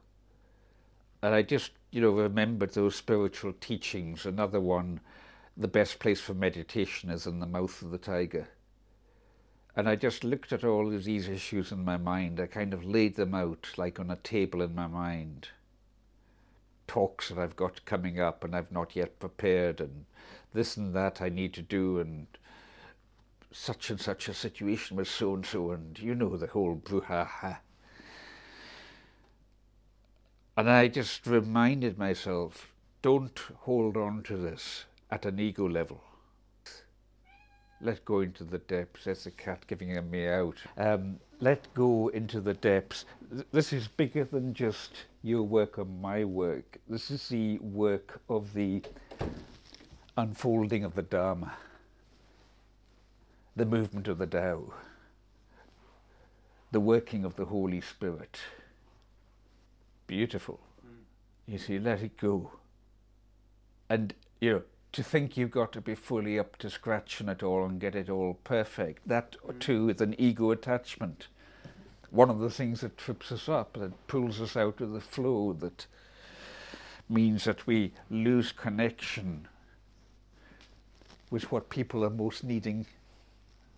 And 1.21 1.36
I 1.36 1.43
just, 1.43 1.73
you 1.91 2.01
know, 2.01 2.10
remembered 2.10 2.73
those 2.73 2.95
spiritual 2.95 3.53
teachings. 3.53 4.25
Another 4.25 4.60
one, 4.60 4.99
the 5.56 5.67
best 5.67 5.99
place 5.99 6.19
for 6.21 6.34
meditation 6.34 7.12
is 7.12 7.27
in 7.27 7.39
the 7.39 7.45
mouth 7.45 7.84
of 7.84 7.91
the 7.91 7.99
tiger. 7.99 8.47
And 9.77 9.87
I 9.87 9.95
just 9.95 10.23
looked 10.23 10.51
at 10.51 10.63
all 10.63 10.91
of 10.91 11.03
these 11.03 11.27
issues 11.27 11.71
in 11.71 11.85
my 11.85 11.97
mind. 11.97 12.39
I 12.39 12.47
kind 12.47 12.73
of 12.73 12.83
laid 12.83 13.15
them 13.15 13.35
out 13.35 13.69
like 13.77 13.99
on 13.99 14.09
a 14.09 14.15
table 14.15 14.63
in 14.63 14.73
my 14.73 14.87
mind. 14.87 15.49
Talks 16.87 17.29
that 17.29 17.37
I've 17.37 17.55
got 17.55 17.85
coming 17.85 18.19
up 18.19 18.43
and 18.43 18.55
I've 18.55 18.71
not 18.71 18.95
yet 18.95 19.19
prepared, 19.19 19.79
and 19.79 20.05
this 20.51 20.77
and 20.77 20.95
that 20.95 21.21
I 21.21 21.29
need 21.29 21.53
to 21.53 21.61
do, 21.61 21.99
and 21.99 22.25
such 23.51 23.91
and 23.91 24.01
such 24.01 24.27
a 24.27 24.33
situation 24.33 24.97
with 24.97 25.07
so 25.07 25.35
and 25.35 25.45
so, 25.45 25.69
and 25.69 25.99
you 25.99 26.15
know 26.15 26.37
the 26.37 26.47
whole 26.47 26.75
brouhaha. 26.75 27.59
And 30.57 30.71
I 30.71 30.87
just 30.87 31.27
reminded 31.27 31.99
myself 31.99 32.71
don't 33.03 33.39
hold 33.59 33.95
on 33.95 34.23
to 34.23 34.37
this 34.37 34.85
at 35.11 35.27
an 35.27 35.39
ego 35.39 35.69
level. 35.69 36.01
Let 37.81 38.03
go 38.05 38.21
into 38.21 38.43
the 38.43 38.57
depths. 38.57 39.05
That's 39.05 39.25
the 39.25 39.31
cat 39.31 39.65
giving 39.67 39.97
a 39.97 40.01
meow. 40.01 40.53
Um, 40.77 41.19
let 41.39 41.73
go 41.73 42.07
into 42.09 42.41
the 42.41 42.53
depths. 42.53 43.05
This 43.51 43.71
is 43.71 43.87
bigger 43.87 44.23
than 44.23 44.53
just 44.53 45.05
your 45.23 45.43
work 45.43 45.77
or 45.77 45.85
my 45.85 46.23
work. 46.23 46.77
This 46.89 47.11
is 47.11 47.27
the 47.29 47.59
work 47.59 48.19
of 48.29 48.53
the 48.53 48.81
unfolding 50.17 50.83
of 50.83 50.95
the 50.95 51.03
Dharma, 51.03 51.53
the 53.55 53.65
movement 53.65 54.07
of 54.07 54.17
the 54.17 54.25
Tao, 54.25 54.73
the 56.71 56.79
working 56.79 57.23
of 57.23 57.35
the 57.35 57.45
Holy 57.45 57.81
Spirit 57.81 58.39
beautiful. 60.07 60.59
Mm. 60.85 61.51
You 61.51 61.57
see, 61.59 61.77
let 61.77 62.01
it 62.01 62.17
go. 62.17 62.51
And, 63.89 64.13
you 64.41 64.53
know, 64.53 64.61
to 64.93 65.04
think 65.04 65.38
you've 65.38 65.52
got 65.52 65.71
to 65.73 65.82
be 65.82 65.95
fully 65.95 66.39
up 66.39 66.58
to 66.58 66.69
scratch 66.69 67.21
on 67.21 67.30
it 67.30 67.43
all 67.43 67.65
and 67.65 67.80
get 67.80 67.95
it 67.95 68.10
all 68.10 68.36
perfect, 68.43 69.08
that 69.08 69.36
mm. 69.45 69.60
too 69.60 69.89
is 69.89 70.02
an 70.02 70.15
ego 70.17 70.52
attachment. 70.52 71.28
One 72.10 72.30
of 72.30 72.39
the 72.39 72.50
things 72.50 72.82
that 72.82 72.97
trips 72.97 73.32
us 73.32 73.50
up, 73.50 73.73
that 73.73 74.08
pulls 74.08 74.39
us 74.39 74.56
out 74.56 74.80
of 74.82 74.93
the 74.93 75.02
flow, 75.02 75.54
that 75.60 75.86
means 77.10 77.43
that 77.43 77.67
we 77.67 77.93
lose 78.10 78.52
connection 78.52 79.47
with 81.30 81.52
what 81.52 81.69
people 81.69 82.04
are 82.04 82.10
most 82.10 82.43
needing 82.43 82.86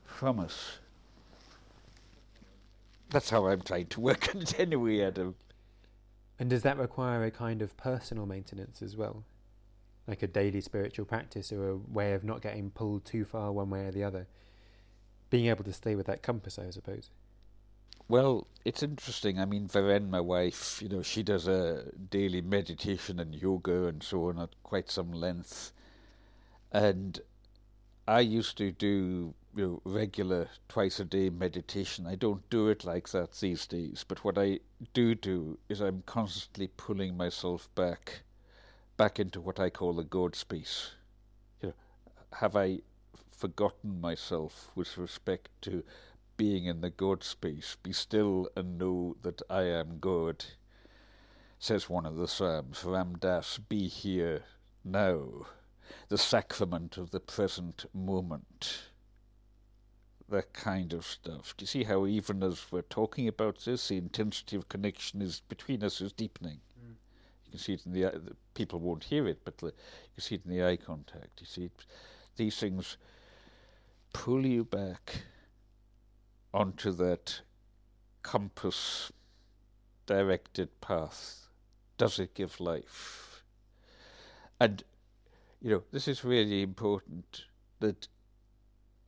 from 0.06 0.39
us. 0.39 0.78
That's 3.10 3.32
how 3.32 3.48
I'm 3.48 3.62
trying 3.62 3.88
to 3.88 4.00
work 4.00 4.34
on 4.36 4.41
it 4.43 4.60
anyway, 4.60 5.02
Adam. 5.02 5.36
And 6.38 6.50
does 6.50 6.62
that 6.62 6.78
require 6.78 7.24
a 7.24 7.32
kind 7.32 7.62
of 7.62 7.76
personal 7.76 8.26
maintenance 8.26 8.82
as 8.82 8.95
well? 8.95 9.24
Like 10.10 10.24
a 10.24 10.28
daily 10.28 10.60
spiritual 10.60 11.06
practice 11.06 11.52
or 11.52 11.69
a 11.69 11.78
way 11.78 12.13
of 12.13 12.24
not 12.24 12.41
getting 12.41 12.72
pulled 12.72 13.06
too 13.06 13.24
far 13.24 13.52
one 13.52 13.69
way 13.69 13.86
or 13.86 13.91
the 13.91 14.04
other? 14.04 14.28
Being 15.30 15.45
able 15.45 15.63
to 15.63 15.74
stay 15.74 15.96
with 15.96 16.08
that 16.08 16.23
compass, 16.23 16.58
I 16.58 16.71
suppose. 16.71 17.12
Well, 18.08 18.48
it's 18.65 18.81
interesting. 18.81 19.40
I 19.40 19.46
mean, 19.46 19.67
Vérène, 19.67 20.10
my 20.10 20.19
wife, 20.19 20.81
you 20.81 20.90
know, 20.90 21.04
she 21.04 21.21
does 21.21 21.48
a 21.48 21.86
daily 22.10 22.42
meditation 22.42 23.19
and 23.19 23.36
yoga 23.36 23.86
and 23.86 24.02
so 24.02 24.29
on 24.29 24.40
at 24.40 24.50
quite 24.63 24.90
some 24.90 25.12
length. 25.12 25.71
And 26.71 27.19
I 28.08 28.21
used 28.21 28.58
to 28.58 28.71
do 28.71 29.36
you 29.56 29.67
know, 29.67 29.81
regular 29.83 30.48
twice 30.67 31.00
a 31.00 31.06
day 31.06 31.29
meditation. 31.29 32.08
I 32.08 32.15
don't 32.15 32.50
do 32.50 32.67
it 32.69 32.83
like 32.83 33.10
that 33.10 33.33
these 33.33 33.67
days, 33.67 34.04
but 34.08 34.23
what 34.23 34.40
I 34.40 34.60
do 34.94 35.13
do 35.13 35.60
is 35.69 35.79
I'm 35.79 36.02
constantly 36.08 36.67
pulling 36.77 37.15
myself 37.15 37.69
back, 37.75 38.21
back 39.00 39.17
into 39.17 39.39
what 39.39 39.62
I 39.62 39.69
call 39.69 39.93
the 39.93 40.04
God 40.04 40.35
space. 40.35 40.91
You 41.62 41.69
know, 41.69 41.73
have 42.33 42.58
I 42.58 42.79
forgotten 43.29 44.02
myself 44.02 44.69
with 44.75 44.97
respect 44.97 45.47
to 45.62 45.85
being 46.35 46.65
in 46.65 46.81
the 46.81 46.89
God 46.89 47.23
space? 47.23 47.77
Be 47.81 47.93
still 47.93 48.50
and 48.58 48.77
know 48.77 49.15
that 49.21 49.41
I 49.50 49.62
am 49.62 50.00
God. 50.02 50.43
Says 51.60 51.89
one 51.89 52.06
of 52.06 52.17
the 52.17 52.27
Psalms, 52.27 52.83
Ram 52.83 53.15
Dass, 53.17 53.58
be 53.58 53.87
here 53.87 54.43
now, 54.83 55.47
the 56.10 56.17
sacrament 56.17 56.97
of 56.97 57.12
the 57.12 57.21
present 57.21 57.85
moment 57.93 58.89
that 60.27 60.52
kind 60.52 60.91
of 60.91 61.06
stuff. 61.06 61.56
Do 61.56 61.63
you 61.63 61.67
see 61.67 61.83
how 61.85 62.06
even 62.06 62.43
as 62.43 62.65
we're 62.69 62.81
talking 62.81 63.29
about 63.29 63.63
this, 63.63 63.87
the 63.87 63.97
intensity 63.97 64.58
of 64.58 64.67
connection 64.67 65.21
is 65.21 65.41
between 65.47 65.85
us 65.85 66.02
is 66.02 66.12
deepening? 66.12 66.60
You 67.50 67.58
can 67.58 67.60
see 67.60 67.73
it 67.73 67.85
in 67.87 67.93
the, 67.93 68.06
uh, 68.06 68.12
the 68.12 68.35
people 68.54 68.79
won't 68.79 69.04
hear 69.04 69.27
it, 69.27 69.39
but 69.43 69.58
the, 69.58 69.67
you 69.67 69.71
can 70.15 70.21
see 70.21 70.35
it 70.35 70.41
in 70.45 70.52
the 70.52 70.63
eye 70.63 70.77
contact. 70.77 71.41
You 71.41 71.47
see 71.47 71.63
it, 71.65 71.85
these 72.35 72.58
things 72.58 72.97
pull 74.13 74.45
you 74.45 74.63
back 74.63 75.23
onto 76.54 76.91
that 76.91 77.41
compass 78.21 79.12
directed 80.06 80.79
path. 80.79 81.47
Does 81.97 82.19
it 82.19 82.35
give 82.35 82.60
life? 82.60 83.43
And 84.60 84.83
you 85.60 85.71
know, 85.71 85.83
this 85.91 86.08
is 86.08 86.23
really 86.23 86.62
important 86.62 87.45
that 87.79 88.08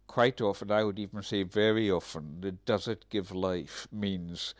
quite 0.07 0.41
often, 0.41 0.71
I 0.71 0.83
would 0.83 0.97
even 0.97 1.21
say 1.21 1.43
very 1.43 1.91
often, 1.91 2.41
that 2.41 2.65
does 2.65 2.87
it 2.87 3.05
give 3.09 3.31
life 3.31 3.87
means 3.91 4.55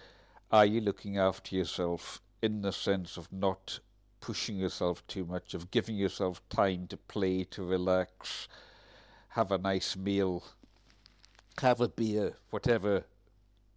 are 0.52 0.66
you 0.66 0.82
looking 0.82 1.18
after 1.18 1.56
yourself 1.56 2.22
in 2.42 2.62
the 2.62 2.72
sense 2.72 3.18
of 3.18 3.32
not 3.32 3.80
pushing 4.20 4.58
yourself 4.58 5.06
too 5.08 5.26
much, 5.26 5.54
of 5.54 5.72
giving 5.72 5.96
yourself 5.96 6.42
time 6.50 6.88
to 6.88 6.98
play, 6.98 7.44
to 7.44 7.64
relax, 7.64 8.48
have 9.30 9.52
a 9.52 9.58
nice 9.58 9.96
meal, 9.96 10.44
have 11.60 11.82
a 11.82 11.88
beer, 11.88 12.34
whatever 12.50 13.06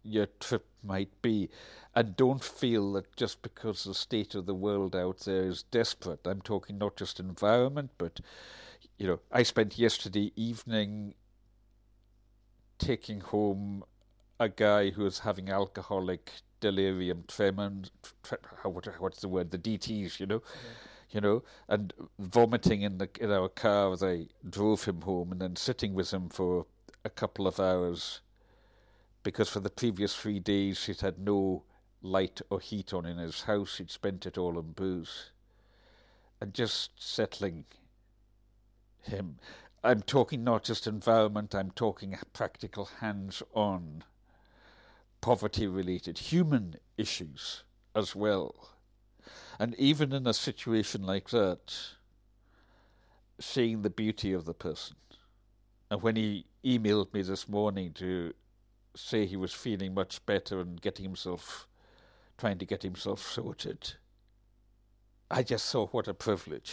your 0.03 0.27
trip 0.39 0.65
might 0.83 1.21
be, 1.21 1.49
and 1.95 2.15
don't 2.15 2.43
feel 2.43 2.93
that 2.93 3.15
just 3.15 3.41
because 3.41 3.83
the 3.83 3.93
state 3.93 4.35
of 4.35 4.45
the 4.45 4.53
world 4.53 4.95
out 4.95 5.19
there 5.21 5.47
is 5.47 5.63
desperate. 5.63 6.19
I'm 6.25 6.41
talking 6.41 6.77
not 6.77 6.95
just 6.95 7.19
environment, 7.19 7.91
but 7.97 8.19
you 8.97 9.07
know, 9.07 9.19
I 9.31 9.43
spent 9.43 9.79
yesterday 9.79 10.31
evening 10.35 11.15
taking 12.77 13.21
home 13.21 13.83
a 14.39 14.49
guy 14.49 14.91
who 14.91 15.03
was 15.03 15.19
having 15.19 15.49
alcoholic 15.49 16.31
delirium 16.65 17.23
tremens. 17.27 17.91
Tre- 18.23 18.39
what, 18.63 18.87
what's 18.99 19.21
the 19.21 19.27
word? 19.27 19.51
The 19.51 19.59
DTS, 19.59 20.19
you 20.19 20.25
know. 20.25 20.41
Yeah. 20.43 20.69
You 21.11 21.21
know, 21.21 21.43
and 21.69 21.93
vomiting 22.19 22.81
in 22.81 22.97
the 22.97 23.07
in 23.21 23.31
our 23.31 23.47
car 23.47 23.93
as 23.93 24.03
I 24.03 24.25
drove 24.49 24.83
him 24.83 25.01
home, 25.01 25.31
and 25.31 25.39
then 25.39 25.55
sitting 25.55 25.93
with 25.93 26.11
him 26.11 26.29
for 26.29 26.65
a 27.05 27.09
couple 27.09 27.47
of 27.47 27.59
hours, 27.59 28.21
because 29.23 29.47
for 29.47 29.61
the 29.61 29.69
previous 29.69 30.15
three 30.15 30.39
days 30.39 30.85
he'd 30.85 31.01
had 31.01 31.19
no 31.19 31.63
light 32.01 32.41
or 32.49 32.59
heat 32.59 32.93
on 32.93 33.05
in 33.05 33.17
his 33.17 33.43
house. 33.43 33.77
He'd 33.77 33.91
spent 33.91 34.25
it 34.25 34.37
all 34.37 34.57
on 34.57 34.73
booze, 34.73 35.31
and 36.41 36.53
just 36.53 36.91
settling 36.97 37.65
him. 39.03 39.37
I'm 39.83 40.01
talking 40.01 40.43
not 40.43 40.63
just 40.63 40.87
environment, 40.87 41.53
I'm 41.53 41.71
talking 41.71 42.17
practical 42.33 42.89
hands 42.99 43.43
on 43.53 44.03
poverty 45.25 45.65
related 45.65 46.19
human 46.19 46.75
issues 46.99 47.63
as 47.95 48.15
well. 48.15 48.69
And 49.57 49.73
even 49.79 50.13
in 50.13 50.27
a 50.27 50.33
situation 50.35 51.03
like 51.03 51.31
that, 51.31 51.73
seeing 53.39 53.81
the 53.81 53.89
beauty 53.89 54.33
of 54.33 54.45
the 54.45 54.53
person. 54.53 54.97
And 55.89 56.03
when 56.03 56.15
he 56.15 56.45
emailed 56.63 57.11
me 57.11 57.23
this 57.23 57.49
morning 57.49 57.91
to 57.93 58.33
say 58.95 59.25
he 59.25 59.35
was 59.35 59.51
feeling 59.51 59.95
much 59.95 60.23
better 60.27 60.59
and 60.59 60.79
getting 60.79 61.05
himself, 61.05 61.67
trying 62.37 62.59
to 62.59 62.65
get 62.65 62.83
himself 62.83 63.19
sorted, 63.19 63.93
I 65.31 65.41
just 65.41 65.65
saw 65.65 65.87
what 65.87 66.07
a 66.07 66.13
privilege 66.13 66.71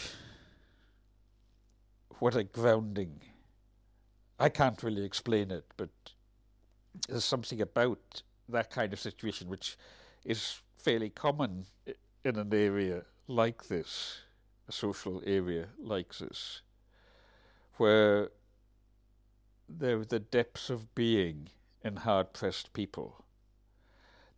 what 2.19 2.35
a 2.35 2.43
grounding. 2.43 3.19
I 4.39 4.49
can't 4.49 4.81
really 4.83 5.03
explain 5.03 5.51
it, 5.51 5.65
but 5.75 5.89
there's 7.09 7.25
something 7.25 7.59
about 7.59 8.21
that 8.53 8.69
kind 8.69 8.93
of 8.93 8.99
situation 8.99 9.49
which 9.49 9.77
is 10.23 10.61
fairly 10.75 11.09
common 11.09 11.65
in 12.23 12.37
an 12.37 12.53
area 12.53 13.03
like 13.27 13.67
this, 13.67 14.21
a 14.67 14.71
social 14.71 15.21
area 15.25 15.67
like 15.79 16.17
this, 16.17 16.61
where 17.77 18.29
there 19.67 19.99
are 19.99 20.05
the 20.05 20.19
depths 20.19 20.69
of 20.69 20.93
being 20.95 21.49
in 21.83 21.97
hard 21.97 22.33
pressed 22.33 22.73
people 22.73 23.25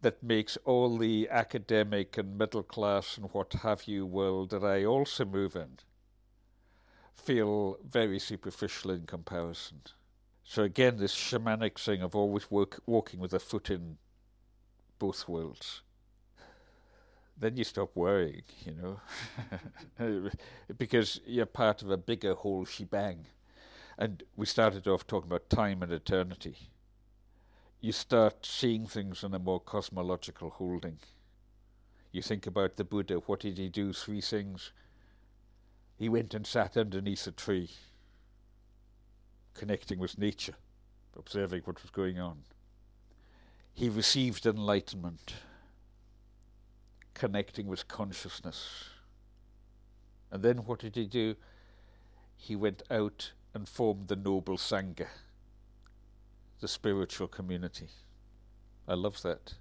that 0.01 0.21
makes 0.21 0.57
all 0.65 0.97
the 0.97 1.27
academic 1.29 2.17
and 2.17 2.37
middle 2.37 2.63
class 2.63 3.17
and 3.17 3.29
what 3.31 3.53
have 3.63 3.85
you 3.85 4.05
world 4.05 4.51
that 4.51 4.63
I 4.63 4.85
also 4.85 5.25
move 5.25 5.55
in 5.55 5.79
feel 7.15 7.77
very 7.83 8.19
superficial 8.19 8.91
in 8.91 9.05
comparison. 9.05 9.81
So 10.43 10.63
again, 10.63 10.97
this 10.97 11.15
shamanic 11.15 11.79
thing 11.79 12.01
of 12.01 12.15
always 12.15 12.51
work, 12.51 12.79
walking 12.85 13.19
with 13.19 13.33
a 13.33 13.39
foot 13.39 13.69
in 13.69 13.97
both 14.99 15.27
worlds. 15.27 15.81
Then 17.37 17.57
you 17.57 17.63
stop 17.65 17.95
worrying, 17.95 18.43
you 18.65 18.73
know, 19.99 20.31
because 20.77 21.19
you're 21.25 21.45
part 21.45 21.81
of 21.81 21.91
a 21.91 21.97
bigger 21.97 22.33
whole 22.33 22.65
shebang. 22.65 23.25
And 23.97 24.23
we 24.35 24.45
started 24.45 24.87
off 24.87 25.05
talking 25.05 25.29
about 25.29 25.49
time 25.49 25.83
and 25.83 25.91
eternity. 25.91 26.55
You 27.81 27.91
start 27.91 28.45
seeing 28.45 28.87
things 28.87 29.23
in 29.23 29.33
a 29.33 29.39
more 29.39 29.59
cosmological 29.59 30.49
holding. 30.49 30.99
You 32.11 32.21
think 32.21 32.47
about 32.47 32.77
the 32.77 32.85
Buddha, 32.85 33.15
what 33.25 33.41
did 33.41 33.57
he 33.57 33.67
do? 33.67 33.91
Three 33.91 34.21
things 34.21 34.71
he 35.97 36.09
went 36.09 36.33
and 36.33 36.45
sat 36.45 36.75
underneath 36.75 37.25
a 37.25 37.31
tree, 37.31 37.69
connecting 39.53 39.97
with 39.97 40.17
nature, 40.17 40.55
observing 41.17 41.61
what 41.63 41.81
was 41.81 41.91
going 41.91 42.19
on. 42.19 42.43
He 43.75 43.89
received 43.89 44.45
enlightenment, 44.45 45.33
connecting 47.13 47.67
with 47.67 47.89
consciousness. 47.89 48.85
And 50.31 50.41
then 50.41 50.59
what 50.59 50.79
did 50.79 50.95
he 50.95 51.05
do? 51.05 51.35
He 52.37 52.55
went 52.55 52.83
out 52.89 53.33
and 53.53 53.67
formed 53.67 54.07
the 54.07 54.15
noble 54.15 54.55
Sangha, 54.55 55.07
the 56.61 56.69
spiritual 56.69 57.27
community. 57.27 57.89
I 58.87 58.93
love 58.93 59.21
that. 59.23 59.55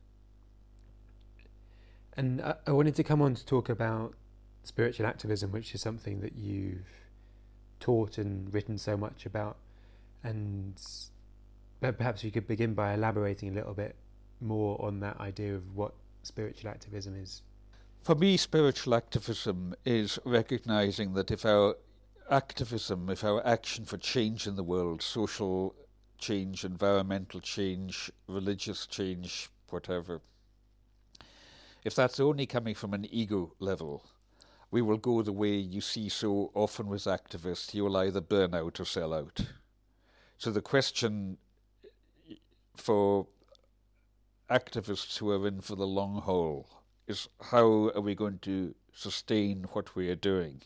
And 2.17 2.41
I, 2.41 2.55
I 2.69 2.71
wanted 2.71 2.95
to 2.95 3.03
come 3.03 3.21
on 3.21 3.35
to 3.35 3.45
talk 3.45 3.69
about 3.69 4.15
spiritual 4.63 5.07
activism, 5.07 5.51
which 5.51 5.75
is 5.75 5.81
something 5.81 6.21
that 6.21 6.37
you've 6.37 6.87
taught 7.81 8.19
and 8.19 8.55
written 8.55 8.79
so 8.79 8.97
much 8.97 9.27
about. 9.27 9.57
And 10.23 10.81
perhaps 11.81 12.23
you 12.23 12.31
could 12.31 12.47
begin 12.47 12.75
by 12.75 12.95
elaborating 12.95 13.49
a 13.49 13.53
little 13.53 13.75
bit 13.75 13.97
more 14.41 14.81
on 14.85 15.01
that 15.01 15.19
idea 15.21 15.55
of 15.55 15.75
what 15.75 15.95
spiritual 16.23 16.71
activism 16.71 17.15
is. 17.17 17.43
For 18.01 18.15
me, 18.15 18.37
spiritual 18.37 18.95
activism 18.95 19.75
is 19.85 20.19
recognizing 20.25 21.15
that 21.15 21.31
if 21.31 21.45
our 21.45 21.77
activism, 22.31 23.09
if 23.09 23.25
our 23.25 23.47
action 23.47 23.85
for 23.85 23.97
change 23.97 24.47
in 24.47 24.57
the 24.57 24.63
world, 24.63 25.03
social 25.03 25.75
change, 26.19 26.65
environmental 26.65 27.41
change, 27.41 28.11
religious 28.29 28.87
change, 28.87 29.49
whatever, 29.71 30.21
if 31.85 31.95
that's 31.95 32.21
only 32.21 32.47
coming 32.47 32.75
from 32.75 32.95
an 32.95 33.07
ego 33.11 33.53
level, 33.59 34.05
we 34.71 34.83
will 34.83 34.97
go 34.97 35.23
the 35.23 35.33
way 35.33 35.55
you 35.55 35.81
see 35.81 36.09
so 36.09 36.51
often 36.55 36.89
with 36.89 37.05
activists. 37.05 37.75
You 37.75 37.85
will 37.85 37.97
either 37.97 38.21
burn 38.21 38.55
out 38.55 38.81
or 38.81 38.85
sell 38.85 39.15
out. 39.15 39.41
So 40.37 40.51
the 40.51 40.63
question 40.63 41.39
for 42.77 43.27
activists 44.55 45.19
who 45.19 45.31
are 45.31 45.47
in 45.47 45.61
for 45.61 45.77
the 45.77 45.87
long 45.87 46.23
haul 46.23 46.69
is 47.07 47.29
how 47.51 47.91
are 47.95 48.01
we 48.01 48.15
going 48.15 48.39
to 48.41 48.75
sustain 48.93 49.67
what 49.73 49.95
we 49.97 50.09
are 50.09 50.15
doing? 50.15 50.63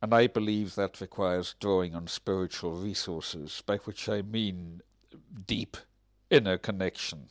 And 0.00 0.14
I 0.14 0.28
believe 0.28 0.74
that 0.74 1.00
requires 1.00 1.56
drawing 1.58 1.94
on 1.94 2.06
spiritual 2.06 2.72
resources, 2.72 3.62
by 3.66 3.78
which 3.78 4.08
I 4.08 4.22
mean 4.22 4.82
deep 5.46 5.76
inner 6.30 6.56
connection. 6.56 7.30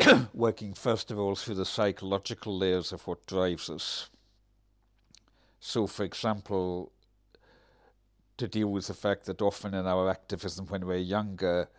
Working 0.34 0.74
first 0.74 1.10
of 1.10 1.18
all 1.18 1.36
through 1.36 1.54
the 1.54 1.64
psychological 1.64 2.58
layers 2.58 2.92
of 2.92 3.06
what 3.06 3.26
drives 3.26 3.70
us 3.70 4.08
so, 5.66 5.86
for 5.86 6.04
example, 6.04 6.92
to 8.36 8.46
deal 8.46 8.68
with 8.68 8.86
the 8.88 8.92
fact 8.92 9.24
that 9.24 9.40
often 9.40 9.72
in 9.72 9.86
our 9.86 10.10
activism 10.10 10.66
when 10.66 10.86
we're 10.86 10.98
younger, 10.98 11.70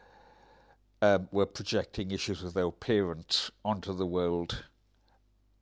um, 1.06 1.30
we're 1.32 1.45
projecting 1.45 2.12
issues 2.12 2.41
with 2.41 2.53
their 2.53 2.72
parents 2.72 3.51
onto 3.64 3.93
the 3.93 4.06
world. 4.06 4.66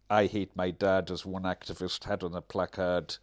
I 0.10 0.28
hate 0.28 0.56
my 0.56 0.70
dad, 0.70 1.10
as 1.10 1.26
one 1.26 1.44
activist 1.44 2.04
had 2.04 2.24
on 2.24 2.36
a 2.36 2.41
placard, 2.41 3.18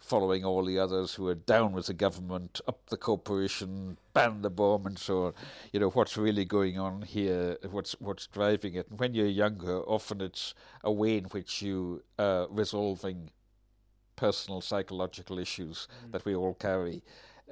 following 0.00 0.44
all 0.44 0.64
the 0.64 0.78
others 0.78 1.14
who 1.14 1.28
are 1.28 1.36
down 1.36 1.72
with 1.72 1.86
the 1.86 1.94
government, 1.94 2.60
up 2.66 2.80
the 2.90 2.96
corporation, 2.96 3.96
ban 4.12 4.42
the 4.42 4.50
bomb, 4.50 4.86
and 4.86 4.98
so 4.98 5.26
on. 5.26 5.34
You 5.72 5.80
know 5.80 5.90
what's 5.90 6.16
really 6.16 6.44
going 6.44 6.78
on 6.78 7.02
here, 7.02 7.58
what's 7.70 7.92
what's 8.00 8.26
driving 8.26 8.74
it. 8.74 8.88
And 8.90 8.98
when 8.98 9.14
you're 9.14 9.26
younger, 9.26 9.80
often 9.82 10.20
it's 10.20 10.54
a 10.82 10.90
way 10.90 11.16
in 11.16 11.24
which 11.26 11.62
you 11.62 12.02
are 12.18 12.48
resolving 12.50 13.30
personal 14.16 14.60
psychological 14.60 15.38
issues 15.38 15.88
mm. 16.04 16.12
that 16.12 16.24
we 16.24 16.34
all 16.34 16.54
carry 16.54 17.02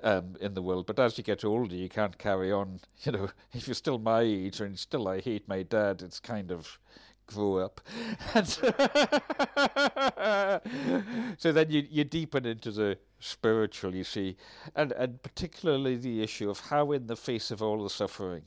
um, 0.02 0.36
in 0.40 0.54
the 0.54 0.62
world. 0.62 0.86
But 0.86 0.98
as 0.98 1.18
you 1.18 1.24
get 1.24 1.44
older, 1.44 1.74
you 1.74 1.88
can't 1.88 2.18
carry 2.18 2.52
on. 2.52 2.80
You 3.02 3.12
know, 3.12 3.30
if 3.54 3.66
you're 3.66 3.74
still 3.74 3.98
my 3.98 4.20
age 4.20 4.60
and 4.60 4.78
still 4.78 5.08
I 5.08 5.20
hate 5.20 5.48
my 5.48 5.62
dad, 5.62 6.02
it's 6.02 6.20
kind 6.20 6.52
of 6.52 6.78
grow 7.26 7.58
up. 7.58 7.80
so 11.38 11.52
then 11.52 11.70
you, 11.70 11.86
you 11.88 12.04
deepen 12.04 12.44
into 12.44 12.70
the 12.70 12.98
spiritual, 13.20 13.94
you 13.94 14.04
see, 14.04 14.36
and, 14.74 14.92
and 14.92 15.22
particularly 15.22 15.96
the 15.96 16.22
issue 16.22 16.50
of 16.50 16.60
how, 16.60 16.92
in 16.92 17.06
the 17.06 17.16
face 17.16 17.50
of 17.50 17.62
all 17.62 17.82
the 17.82 17.90
suffering, 17.90 18.42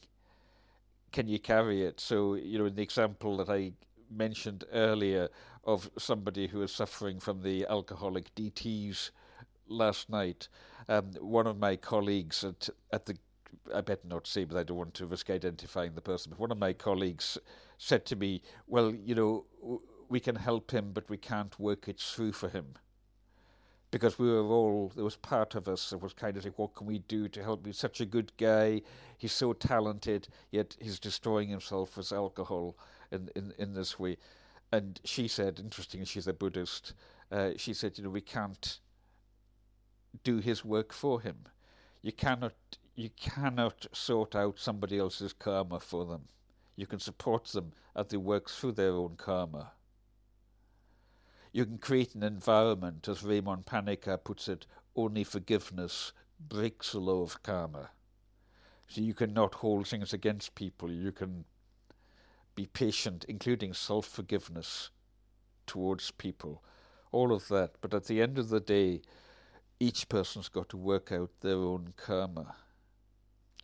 can 1.11 1.27
you 1.27 1.39
carry 1.39 1.83
it? 1.83 1.99
So, 1.99 2.35
you 2.35 2.59
know, 2.59 2.65
in 2.65 2.75
the 2.75 2.83
example 2.83 3.37
that 3.37 3.49
I 3.49 3.73
mentioned 4.11 4.65
earlier 4.71 5.29
of 5.63 5.89
somebody 5.97 6.47
who 6.47 6.61
is 6.61 6.71
suffering 6.71 7.19
from 7.19 7.41
the 7.41 7.65
alcoholic 7.67 8.33
DTs 8.35 9.11
last 9.67 10.09
night, 10.09 10.47
um, 10.87 11.11
one 11.19 11.47
of 11.47 11.57
my 11.57 11.75
colleagues 11.75 12.43
at, 12.43 12.69
at 12.91 13.05
the 13.05 13.17
I 13.73 13.81
better 13.81 14.07
not 14.07 14.27
say, 14.27 14.43
but 14.43 14.57
I 14.57 14.63
don't 14.63 14.77
want 14.77 14.93
to 14.95 15.05
risk 15.05 15.29
identifying 15.29 15.95
the 15.95 16.01
person. 16.01 16.31
But 16.31 16.39
one 16.39 16.51
of 16.51 16.57
my 16.57 16.73
colleagues 16.73 17.37
said 17.77 18.05
to 18.07 18.15
me, 18.15 18.41
Well, 18.67 18.93
you 18.93 19.15
know, 19.15 19.81
we 20.09 20.19
can 20.19 20.35
help 20.35 20.71
him, 20.71 20.91
but 20.93 21.09
we 21.09 21.17
can't 21.17 21.57
work 21.59 21.87
it 21.87 21.99
through 21.99 22.33
for 22.33 22.49
him. 22.49 22.73
Because 23.91 24.17
we 24.17 24.27
were 24.27 24.41
all, 24.41 24.91
there 24.95 25.03
was 25.03 25.15
part 25.15 25.53
of 25.53 25.67
us 25.67 25.91
that 25.91 25.99
was 25.99 26.13
kind 26.13 26.35
of 26.35 26.43
like, 26.43 26.57
What 26.57 26.75
can 26.75 26.87
we 26.87 26.99
do 26.99 27.27
to 27.29 27.43
help? 27.43 27.65
He's 27.65 27.77
such 27.77 28.01
a 28.01 28.05
good 28.05 28.31
guy. 28.37 28.81
He's 29.17 29.33
so 29.33 29.53
talented, 29.53 30.27
yet 30.51 30.75
he's 30.79 30.99
destroying 30.99 31.49
himself 31.49 31.95
with 31.95 32.11
alcohol 32.11 32.75
in, 33.11 33.29
in, 33.35 33.53
in 33.57 33.73
this 33.73 33.99
way. 33.99 34.17
And 34.71 34.99
she 35.03 35.27
said, 35.27 35.59
interestingly, 35.59 36.07
she's 36.07 36.27
a 36.27 36.33
Buddhist, 36.33 36.93
uh, 37.31 37.51
she 37.57 37.73
said, 37.75 37.97
You 37.97 38.05
know, 38.05 38.09
we 38.09 38.21
can't 38.21 38.79
do 40.23 40.37
his 40.37 40.63
work 40.63 40.93
for 40.93 41.21
him. 41.21 41.45
You 42.01 42.11
cannot 42.11 42.53
you 42.95 43.09
cannot 43.09 43.87
sort 43.91 44.35
out 44.35 44.59
somebody 44.59 44.99
else's 44.99 45.33
karma 45.33 45.79
for 45.79 46.05
them. 46.05 46.27
You 46.75 46.85
can 46.85 46.99
support 46.99 47.45
them 47.45 47.71
as 47.95 48.07
they 48.07 48.17
work 48.17 48.49
through 48.49 48.73
their 48.73 48.91
own 48.91 49.15
karma. 49.17 49.71
You 51.51 51.65
can 51.65 51.77
create 51.77 52.15
an 52.15 52.23
environment, 52.23 53.07
as 53.07 53.23
Raymond 53.23 53.65
Panikkar 53.65 54.23
puts 54.23 54.47
it, 54.47 54.65
only 54.95 55.23
forgiveness 55.23 56.11
breaks 56.39 56.91
the 56.91 56.99
law 56.99 57.21
of 57.21 57.41
karma. 57.43 57.91
So 58.87 59.01
you 59.01 59.13
cannot 59.13 59.55
hold 59.55 59.87
things 59.87 60.13
against 60.13 60.55
people. 60.55 60.91
You 60.91 61.11
can 61.11 61.45
be 62.55 62.67
patient, 62.67 63.25
including 63.27 63.73
self 63.73 64.05
forgiveness 64.05 64.89
towards 65.65 66.11
people. 66.11 66.63
All 67.11 67.31
of 67.31 67.47
that. 67.47 67.75
But 67.81 67.93
at 67.93 68.05
the 68.05 68.21
end 68.21 68.37
of 68.37 68.49
the 68.49 68.59
day, 68.59 69.01
each 69.79 70.07
person's 70.09 70.49
got 70.49 70.69
to 70.69 70.77
work 70.77 71.11
out 71.11 71.29
their 71.41 71.57
own 71.57 71.93
karma. 71.97 72.55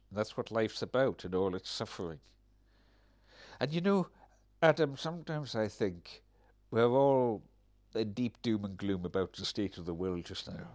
And 0.09 0.17
that's 0.17 0.35
what 0.35 0.51
life's 0.51 0.81
about 0.81 1.23
and 1.23 1.35
all 1.35 1.55
its 1.55 1.69
suffering. 1.69 2.19
And 3.59 3.71
you 3.71 3.81
know, 3.81 4.07
Adam, 4.61 4.97
sometimes 4.97 5.55
I 5.55 5.67
think 5.67 6.23
we're 6.71 6.89
all 6.89 7.43
in 7.95 8.13
deep 8.13 8.41
doom 8.41 8.65
and 8.65 8.77
gloom 8.77 9.05
about 9.05 9.33
the 9.33 9.45
state 9.45 9.77
of 9.77 9.85
the 9.85 9.93
world 9.93 10.25
just 10.25 10.47
now. 10.47 10.67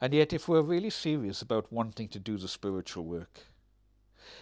And 0.00 0.14
yet, 0.14 0.32
if 0.32 0.48
we're 0.48 0.62
really 0.62 0.90
serious 0.90 1.42
about 1.42 1.72
wanting 1.72 2.08
to 2.08 2.18
do 2.18 2.36
the 2.36 2.48
spiritual 2.48 3.04
work, 3.04 3.40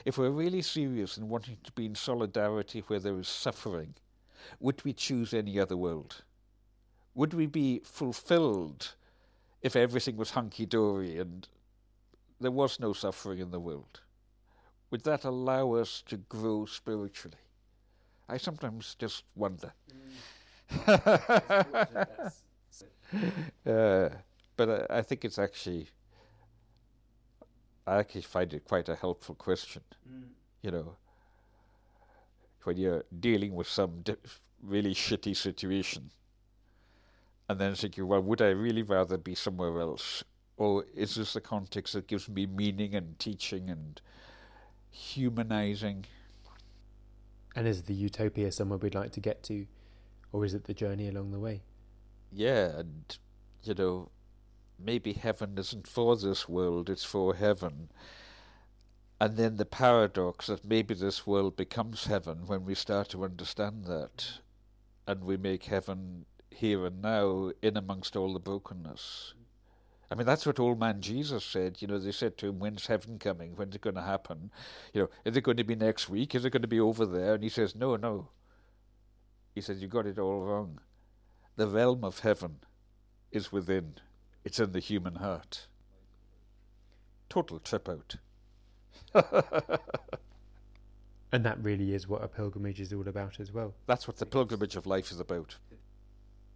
if 0.05 0.19
we're 0.19 0.31
really 0.31 0.63
serious 0.63 1.17
in 1.17 1.29
wanting 1.29 1.59
to 1.65 1.73
be 1.73 1.87
in 1.87 1.95
solidarity 1.95 2.81
where 2.87 3.01
there 3.01 3.19
is 3.19 3.29
suffering, 3.29 3.95
would 4.61 4.85
we 4.85 4.93
choose 4.93 5.35
any 5.35 5.59
other 5.59 5.77
world? 5.77 6.23
Would 7.15 7.35
we 7.35 7.47
be 7.47 7.81
fulfilled 7.85 8.95
if 9.63 9.77
everything 9.77 10.17
was 10.17 10.31
hunky 10.31 10.67
dory 10.67 11.19
and 11.19 11.49
there 12.41 12.51
was 12.51 12.81
no 12.81 12.93
suffering 12.93 13.39
in 13.39 13.51
the 13.51 13.61
world, 13.61 14.01
would 14.91 15.05
that 15.05 15.25
allow 15.25 15.75
us 15.75 16.03
to 16.09 16.17
grow 16.17 16.67
spiritually? 16.67 17.39
I 18.29 18.37
sometimes 18.37 18.97
just 18.99 19.25
wonder. 19.35 19.73
Mm. 19.91 20.87
uh, 23.67 24.09
but 24.57 24.91
I, 24.91 24.99
I, 24.99 25.03
think 25.03 25.25
it's 25.25 25.39
actually, 25.39 25.89
I 27.87 27.97
actually 27.99 28.23
find 28.23 28.53
it 28.53 28.65
quite 28.65 28.89
a 28.89 28.95
helpful 28.95 29.35
question. 29.35 29.83
Mm. 30.11 30.29
You 30.63 30.71
know, 30.71 30.97
when 32.65 32.77
you're 32.77 33.05
dealing 33.21 33.55
with 33.55 33.69
some 33.69 34.01
di- 34.03 34.17
really 34.63 34.95
shitty 34.95 35.37
situation, 35.37 36.11
and 37.53 37.61
then 37.61 37.74
thinking, 37.74 38.09
well, 38.09 38.22
would 38.22 38.40
I 38.40 38.48
really 38.48 38.82
rather 38.82 39.18
be 39.18 39.34
somewhere 39.34 39.78
else? 39.78 40.24
Or 40.57 40.86
is 40.94 41.16
this 41.16 41.34
the 41.34 41.40
context 41.42 41.92
that 41.92 42.07
gives 42.07 42.26
me 42.26 42.46
meaning 42.46 42.94
and 42.94 43.18
teaching 43.18 43.68
and 43.68 44.00
humanizing? 44.90 46.07
And 47.55 47.68
is 47.68 47.82
the 47.82 47.92
utopia 47.92 48.50
somewhere 48.50 48.78
we'd 48.78 48.94
like 48.94 49.12
to 49.12 49.20
get 49.20 49.42
to, 49.44 49.66
or 50.32 50.46
is 50.46 50.55
it 50.55 50.64
the 50.64 50.72
journey 50.72 51.09
along 51.09 51.32
the 51.32 51.38
way? 51.38 51.61
Yeah, 52.30 52.78
and 52.78 53.18
you 53.62 53.74
know, 53.74 54.09
maybe 54.78 55.12
heaven 55.12 55.59
isn't 55.59 55.86
for 55.86 56.16
this 56.16 56.48
world, 56.48 56.88
it's 56.88 57.05
for 57.05 57.34
heaven. 57.34 57.90
And 59.20 59.36
then 59.36 59.57
the 59.57 59.66
paradox 59.66 60.46
that 60.46 60.64
maybe 60.64 60.94
this 60.94 61.26
world 61.26 61.55
becomes 61.55 62.07
heaven 62.07 62.46
when 62.46 62.64
we 62.64 62.74
start 62.74 63.11
to 63.11 63.24
understand 63.24 63.84
that, 63.84 64.40
and 65.07 65.22
we 65.22 65.36
make 65.36 65.64
heaven 65.64 66.24
here 66.55 66.86
and 66.86 67.03
now 67.03 67.53
in 67.62 67.76
amongst 67.76 68.16
all 68.16 68.32
the 68.32 68.40
brokenness. 68.40 69.34
I 70.12 70.14
mean, 70.14 70.26
that's 70.26 70.44
what 70.44 70.61
old 70.61 70.78
man 70.78 71.00
Jesus 71.00 71.42
said. 71.42 71.80
You 71.80 71.88
know, 71.88 71.98
they 71.98 72.12
said 72.12 72.36
to 72.38 72.48
him, 72.48 72.59
When's 72.59 72.86
heaven 72.86 73.18
coming? 73.18 73.57
When's 73.57 73.74
it 73.74 73.80
going 73.80 73.96
to 73.96 74.03
happen? 74.03 74.50
You 74.92 75.03
know, 75.03 75.09
is 75.24 75.38
it 75.38 75.42
going 75.42 75.57
to 75.57 75.64
be 75.64 75.74
next 75.74 76.11
week? 76.11 76.34
Is 76.34 76.44
it 76.44 76.50
going 76.50 76.61
to 76.61 76.68
be 76.68 76.80
over 76.80 77.07
there? 77.07 77.32
And 77.32 77.42
he 77.42 77.48
says, 77.48 77.74
No, 77.74 77.96
no. 77.96 78.28
He 79.55 79.62
says, 79.62 79.80
You 79.80 79.88
got 79.88 80.05
it 80.07 80.18
all 80.18 80.42
wrong. 80.42 80.80
The 81.57 81.66
realm 81.66 82.05
of 82.05 82.18
heaven 82.18 82.57
is 83.30 83.50
within, 83.50 83.94
it's 84.44 84.61
in 84.61 84.72
the 84.72 84.80
human 84.80 85.14
heart. 85.14 85.66
Total 87.30 87.59
trip 87.59 87.88
out. 87.88 88.16
and 91.32 91.42
that 91.42 91.62
really 91.62 91.94
is 91.94 92.07
what 92.07 92.22
a 92.22 92.28
pilgrimage 92.28 92.80
is 92.80 92.92
all 92.92 93.09
about 93.09 93.40
as 93.40 93.50
well. 93.50 93.72
That's 93.86 94.07
what 94.07 94.18
the 94.18 94.26
pilgrimage 94.26 94.76
of 94.76 94.86
life 94.86 95.11
is 95.11 95.20
about 95.20 95.57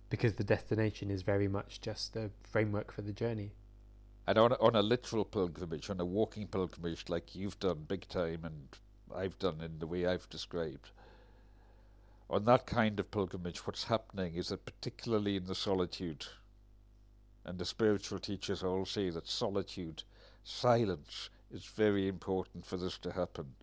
because 0.08 0.34
the 0.34 0.44
destination 0.44 1.10
is 1.10 1.22
very 1.22 1.48
much 1.48 1.80
just 1.80 2.14
the 2.14 2.30
framework 2.44 2.92
for 2.92 3.02
the 3.02 3.12
journey. 3.12 3.52
And 4.26 4.38
on 4.38 4.52
a, 4.52 4.56
on 4.56 4.74
a 4.74 4.82
literal 4.82 5.24
pilgrimage, 5.24 5.88
on 5.90 6.00
a 6.00 6.04
walking 6.04 6.46
pilgrimage 6.46 7.08
like 7.08 7.34
you've 7.34 7.58
done 7.58 7.84
big 7.86 8.08
time 8.08 8.44
and 8.44 8.68
I've 9.14 9.38
done 9.38 9.60
in 9.60 9.78
the 9.78 9.86
way 9.86 10.06
I've 10.06 10.28
described, 10.28 10.90
on 12.28 12.44
that 12.46 12.66
kind 12.66 12.98
of 12.98 13.10
pilgrimage, 13.10 13.66
what's 13.66 13.84
happening 13.84 14.34
is 14.34 14.48
that 14.48 14.64
particularly 14.64 15.36
in 15.36 15.44
the 15.44 15.54
solitude, 15.54 16.26
and 17.44 17.58
the 17.58 17.64
spiritual 17.64 18.18
teachers 18.18 18.64
all 18.64 18.84
say 18.84 19.10
that 19.10 19.28
solitude, 19.28 20.02
silence, 20.42 21.30
is 21.52 21.64
very 21.64 22.08
important 22.08 22.66
for 22.66 22.76
this 22.76 22.98
to 22.98 23.12
happen. 23.12 23.54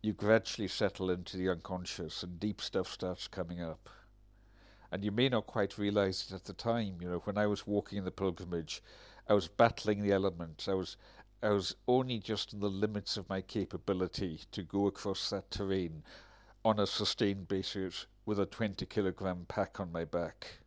You 0.00 0.14
gradually 0.14 0.68
settle 0.68 1.10
into 1.10 1.36
the 1.36 1.50
unconscious 1.50 2.22
and 2.22 2.40
deep 2.40 2.62
stuff 2.62 2.90
starts 2.90 3.28
coming 3.28 3.60
up 3.60 3.90
and 4.90 5.04
you 5.04 5.10
may 5.10 5.28
not 5.28 5.46
quite 5.46 5.78
realize 5.78 6.26
it 6.28 6.34
at 6.34 6.44
the 6.44 6.52
time. 6.52 6.98
You 7.00 7.08
know, 7.10 7.18
when 7.24 7.38
I 7.38 7.46
was 7.46 7.66
walking 7.66 7.98
in 7.98 8.04
the 8.04 8.10
pilgrimage, 8.10 8.82
I 9.28 9.34
was 9.34 9.48
battling 9.48 10.02
the 10.02 10.12
elements. 10.12 10.68
I 10.68 10.74
was, 10.74 10.96
I 11.42 11.50
was 11.50 11.74
only 11.88 12.18
just 12.18 12.52
in 12.52 12.60
the 12.60 12.70
limits 12.70 13.16
of 13.16 13.28
my 13.28 13.40
capability 13.40 14.40
to 14.52 14.62
go 14.62 14.86
across 14.86 15.30
that 15.30 15.50
terrain 15.50 16.02
on 16.64 16.78
a 16.80 16.86
sustained 16.86 17.48
basis 17.48 18.06
with 18.24 18.40
a 18.40 18.46
20 18.46 18.84
kilogram 18.86 19.46
pack 19.48 19.78
on 19.80 19.92
my 19.92 20.04
back. 20.04 20.58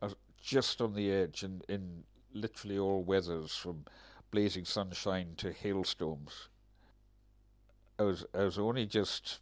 I 0.00 0.06
was 0.06 0.16
just 0.40 0.80
on 0.80 0.94
the 0.94 1.10
edge 1.10 1.44
in, 1.44 1.62
in 1.68 2.04
literally 2.32 2.78
all 2.78 3.02
weathers, 3.02 3.54
from 3.54 3.84
blazing 4.30 4.64
sunshine 4.64 5.34
to 5.36 5.52
hailstorms. 5.52 6.48
I 7.98 8.02
was, 8.04 8.24
I 8.34 8.42
was 8.42 8.58
only 8.58 8.86
just 8.86 9.40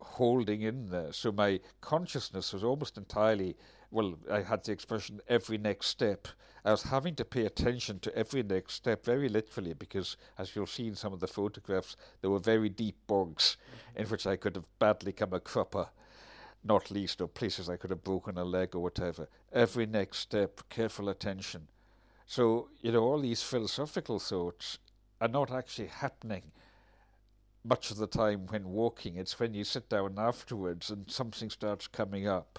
holding 0.00 0.62
in 0.62 0.90
there. 0.90 1.12
So 1.12 1.32
my 1.32 1.60
consciousness 1.80 2.52
was 2.52 2.64
almost 2.64 2.96
entirely, 2.96 3.56
well, 3.90 4.18
I 4.30 4.40
had 4.40 4.64
the 4.64 4.72
expression 4.72 5.20
every 5.28 5.58
next 5.58 5.86
step. 5.86 6.28
I 6.64 6.70
was 6.70 6.82
having 6.82 7.14
to 7.16 7.24
pay 7.24 7.46
attention 7.46 8.00
to 8.00 8.14
every 8.14 8.42
next 8.42 8.74
step 8.74 9.04
very 9.04 9.28
literally 9.28 9.72
because, 9.72 10.16
as 10.38 10.54
you'll 10.54 10.66
see 10.66 10.88
in 10.88 10.94
some 10.94 11.12
of 11.12 11.20
the 11.20 11.26
photographs, 11.26 11.96
there 12.20 12.30
were 12.30 12.38
very 12.38 12.68
deep 12.68 12.96
bogs 13.06 13.56
in 13.96 14.06
which 14.06 14.26
I 14.26 14.36
could 14.36 14.56
have 14.56 14.66
badly 14.78 15.12
come 15.12 15.32
a 15.32 15.40
cropper, 15.40 15.88
not 16.62 16.90
least, 16.90 17.20
or 17.20 17.28
places 17.28 17.70
I 17.70 17.76
could 17.76 17.90
have 17.90 18.04
broken 18.04 18.36
a 18.36 18.44
leg 18.44 18.74
or 18.74 18.80
whatever. 18.80 19.28
Every 19.52 19.86
next 19.86 20.18
step, 20.18 20.60
careful 20.68 21.08
attention. 21.08 21.68
So, 22.26 22.68
you 22.80 22.92
know, 22.92 23.02
all 23.02 23.20
these 23.20 23.42
philosophical 23.42 24.18
thoughts 24.18 24.78
are 25.20 25.28
not 25.28 25.50
actually 25.50 25.88
happening 25.88 26.42
much 27.64 27.90
of 27.90 27.98
the 27.98 28.06
time 28.06 28.46
when 28.48 28.70
walking. 28.70 29.16
It's 29.16 29.38
when 29.38 29.54
you 29.54 29.64
sit 29.64 29.88
down 29.88 30.14
afterwards 30.18 30.90
and 30.90 31.10
something 31.10 31.50
starts 31.50 31.86
coming 31.86 32.26
up 32.26 32.58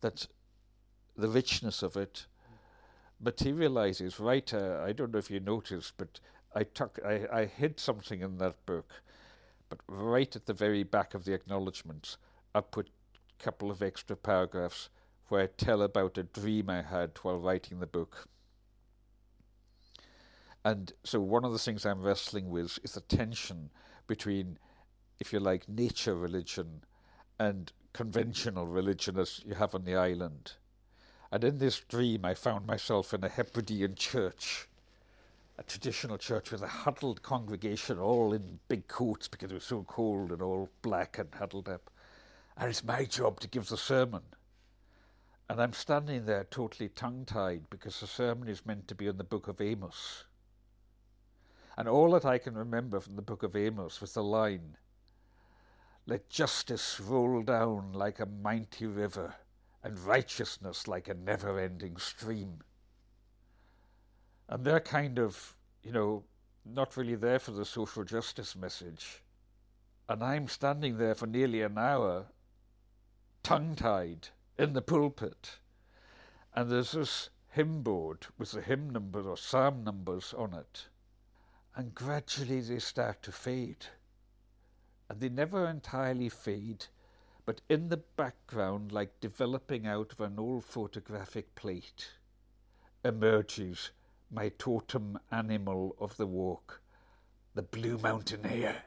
that 0.00 0.26
the 1.16 1.28
richness 1.28 1.82
of 1.82 1.96
it 1.96 2.26
materializes. 3.20 4.20
Right, 4.20 4.52
uh, 4.52 4.82
I 4.84 4.92
don't 4.92 5.12
know 5.12 5.18
if 5.18 5.30
you 5.30 5.40
noticed, 5.40 5.94
but 5.96 6.20
I 6.54 6.64
took 6.64 6.98
I, 7.04 7.26
I 7.32 7.44
hid 7.44 7.78
something 7.80 8.20
in 8.20 8.38
that 8.38 8.64
book, 8.66 9.02
but 9.68 9.78
right 9.88 10.34
at 10.34 10.46
the 10.46 10.54
very 10.54 10.82
back 10.82 11.14
of 11.14 11.24
the 11.24 11.34
acknowledgements, 11.34 12.18
I'll 12.54 12.62
put 12.62 12.88
a 13.38 13.42
couple 13.42 13.70
of 13.70 13.82
extra 13.82 14.16
paragraphs 14.16 14.88
where 15.28 15.42
I 15.42 15.46
tell 15.46 15.82
about 15.82 16.18
a 16.18 16.22
dream 16.22 16.70
I 16.70 16.82
had 16.82 17.12
while 17.22 17.38
writing 17.38 17.80
the 17.80 17.86
book. 17.86 18.28
And 20.64 20.92
so, 21.04 21.20
one 21.20 21.44
of 21.44 21.52
the 21.52 21.58
things 21.58 21.86
I'm 21.86 22.02
wrestling 22.02 22.50
with 22.50 22.78
is 22.82 22.92
the 22.92 23.00
tension 23.00 23.70
between, 24.06 24.58
if 25.18 25.32
you 25.32 25.40
like, 25.40 25.68
nature 25.68 26.14
religion 26.14 26.82
and 27.38 27.72
conventional 27.92 28.66
religion 28.66 29.18
as 29.18 29.40
you 29.46 29.54
have 29.54 29.74
on 29.74 29.84
the 29.84 29.96
island. 29.96 30.52
And 31.32 31.42
in 31.42 31.58
this 31.58 31.80
dream, 31.80 32.24
I 32.24 32.34
found 32.34 32.66
myself 32.66 33.12
in 33.12 33.24
a 33.24 33.28
Hebridean 33.28 33.94
church, 33.94 34.68
a 35.58 35.62
traditional 35.62 36.18
church 36.18 36.52
with 36.52 36.62
a 36.62 36.68
huddled 36.68 37.22
congregation, 37.22 37.98
all 37.98 38.32
in 38.32 38.60
big 38.68 38.86
coats 38.86 39.28
because 39.28 39.50
it 39.50 39.54
was 39.54 39.64
so 39.64 39.84
cold 39.88 40.30
and 40.30 40.42
all 40.42 40.68
black 40.82 41.18
and 41.18 41.34
huddled 41.34 41.68
up. 41.68 41.90
And 42.56 42.68
it's 42.68 42.84
my 42.84 43.04
job 43.04 43.40
to 43.40 43.48
give 43.48 43.68
the 43.68 43.76
sermon. 43.76 44.22
And 45.48 45.60
I'm 45.60 45.72
standing 45.72 46.26
there 46.26 46.44
totally 46.44 46.88
tongue 46.90 47.24
tied 47.24 47.70
because 47.70 48.00
the 48.00 48.06
sermon 48.06 48.48
is 48.48 48.66
meant 48.66 48.88
to 48.88 48.94
be 48.94 49.06
in 49.06 49.16
the 49.16 49.24
book 49.24 49.48
of 49.48 49.60
Amos. 49.60 50.25
And 51.76 51.88
all 51.88 52.12
that 52.12 52.24
I 52.24 52.38
can 52.38 52.54
remember 52.54 53.00
from 53.00 53.16
the 53.16 53.22
book 53.22 53.42
of 53.42 53.54
Amos 53.54 54.00
was 54.00 54.14
the 54.14 54.22
line 54.22 54.78
Let 56.06 56.30
justice 56.30 56.98
roll 56.98 57.42
down 57.42 57.92
like 57.92 58.18
a 58.18 58.26
mighty 58.26 58.86
river, 58.86 59.34
and 59.82 59.98
righteousness 59.98 60.88
like 60.88 61.08
a 61.08 61.14
never 61.14 61.58
ending 61.58 61.98
stream. 61.98 62.60
And 64.48 64.64
they're 64.64 64.80
kind 64.80 65.18
of, 65.18 65.56
you 65.82 65.92
know, 65.92 66.24
not 66.64 66.96
really 66.96 67.16
there 67.16 67.38
for 67.38 67.50
the 67.50 67.64
social 67.64 68.04
justice 68.04 68.56
message. 68.56 69.22
And 70.08 70.22
I'm 70.22 70.48
standing 70.48 70.96
there 70.96 71.14
for 71.14 71.26
nearly 71.26 71.62
an 71.62 71.76
hour, 71.76 72.26
tongue 73.42 73.74
tied, 73.74 74.28
in 74.56 74.72
the 74.72 74.82
pulpit. 74.82 75.58
And 76.54 76.70
there's 76.70 76.92
this 76.92 77.28
hymn 77.50 77.82
board 77.82 78.28
with 78.38 78.52
the 78.52 78.62
hymn 78.62 78.88
numbers 78.90 79.26
or 79.26 79.36
psalm 79.36 79.84
numbers 79.84 80.32
on 80.36 80.54
it 80.54 80.86
and 81.76 81.94
gradually 81.94 82.60
they 82.60 82.78
start 82.78 83.22
to 83.22 83.30
fade. 83.30 83.84
And 85.10 85.20
they 85.20 85.28
never 85.28 85.68
entirely 85.68 86.30
fade, 86.30 86.86
but 87.44 87.60
in 87.68 87.90
the 87.90 87.98
background, 87.98 88.90
like 88.92 89.20
developing 89.20 89.86
out 89.86 90.12
of 90.12 90.20
an 90.20 90.38
old 90.38 90.64
photographic 90.64 91.54
plate, 91.54 92.12
emerges 93.04 93.90
my 94.32 94.48
totem 94.58 95.18
animal 95.30 95.94
of 96.00 96.16
the 96.16 96.26
walk, 96.26 96.80
the 97.54 97.62
blue 97.62 97.98
mountain 97.98 98.42
hare. 98.42 98.82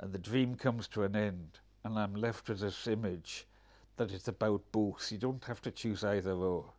And 0.00 0.12
the 0.12 0.18
dream 0.18 0.54
comes 0.54 0.86
to 0.88 1.02
an 1.02 1.16
end, 1.16 1.58
and 1.84 1.98
I'm 1.98 2.14
left 2.14 2.48
with 2.48 2.60
this 2.60 2.86
image 2.86 3.46
that 3.96 4.12
it's 4.12 4.28
about 4.28 4.62
both. 4.70 5.10
You 5.10 5.18
don't 5.18 5.44
have 5.44 5.60
to 5.62 5.72
choose 5.72 6.04
either 6.04 6.32
or. 6.32 6.72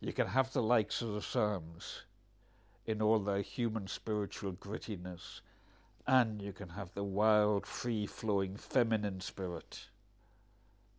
You 0.00 0.14
can 0.14 0.28
have 0.28 0.50
the 0.54 0.62
likes 0.62 1.02
of 1.02 1.12
the 1.12 1.20
Psalms 1.20 2.04
in 2.90 3.00
all 3.00 3.20
their 3.20 3.40
human 3.40 3.86
spiritual 3.86 4.52
grittiness, 4.52 5.40
and 6.06 6.42
you 6.42 6.52
can 6.52 6.70
have 6.70 6.92
the 6.94 7.04
wild, 7.04 7.64
free 7.64 8.04
flowing 8.04 8.56
feminine 8.56 9.20
spirit 9.20 9.88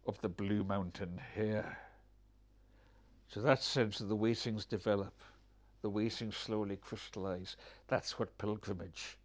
of 0.07 0.19
the 0.21 0.29
Blue 0.29 0.63
Mountain 0.63 1.19
hare. 1.35 1.77
So 3.27 3.41
that 3.41 3.61
sense 3.61 3.99
of 3.99 4.07
the 4.07 4.15
way 4.15 4.33
develop, 4.65 5.21
the 5.81 5.89
way 5.89 6.07
slowly 6.31 6.77
crystallize, 6.77 7.57
that's 7.87 8.17
what 8.17 8.37
pilgrimage 8.37 9.17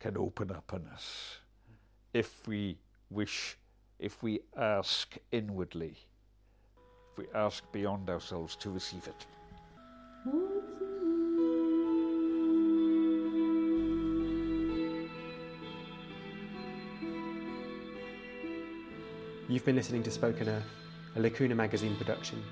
can 0.00 0.18
open 0.18 0.50
up 0.50 0.72
on 0.74 0.86
us 0.92 1.38
if 2.12 2.46
we 2.46 2.78
wish, 3.08 3.56
if 3.98 4.22
we 4.22 4.40
ask 4.56 5.16
inwardly, 5.32 5.96
if 7.10 7.18
we 7.18 7.24
ask 7.34 7.64
beyond 7.72 8.10
ourselves 8.10 8.54
to 8.56 8.70
receive 8.70 9.06
it. 9.08 9.26
You've 19.50 19.64
been 19.64 19.76
listening 19.76 20.02
to 20.02 20.10
Spoken 20.10 20.46
Earth, 20.46 20.66
a 21.16 21.20
Lacuna 21.20 21.54
magazine 21.54 21.96
production. 21.96 22.44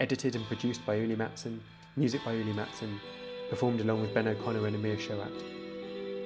Edited 0.00 0.36
and 0.36 0.44
produced 0.44 0.84
by 0.84 0.96
Uli 0.96 1.16
Matson, 1.16 1.62
music 1.96 2.22
by 2.26 2.34
Uli 2.34 2.52
Matson, 2.52 3.00
performed 3.48 3.80
along 3.80 4.02
with 4.02 4.12
Ben 4.12 4.28
O'Connor 4.28 4.66
and 4.66 4.76
Amir 4.76 4.98
Shoat. 4.98 5.32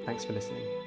Thanks 0.05 0.25
for 0.25 0.33
listening. 0.33 0.84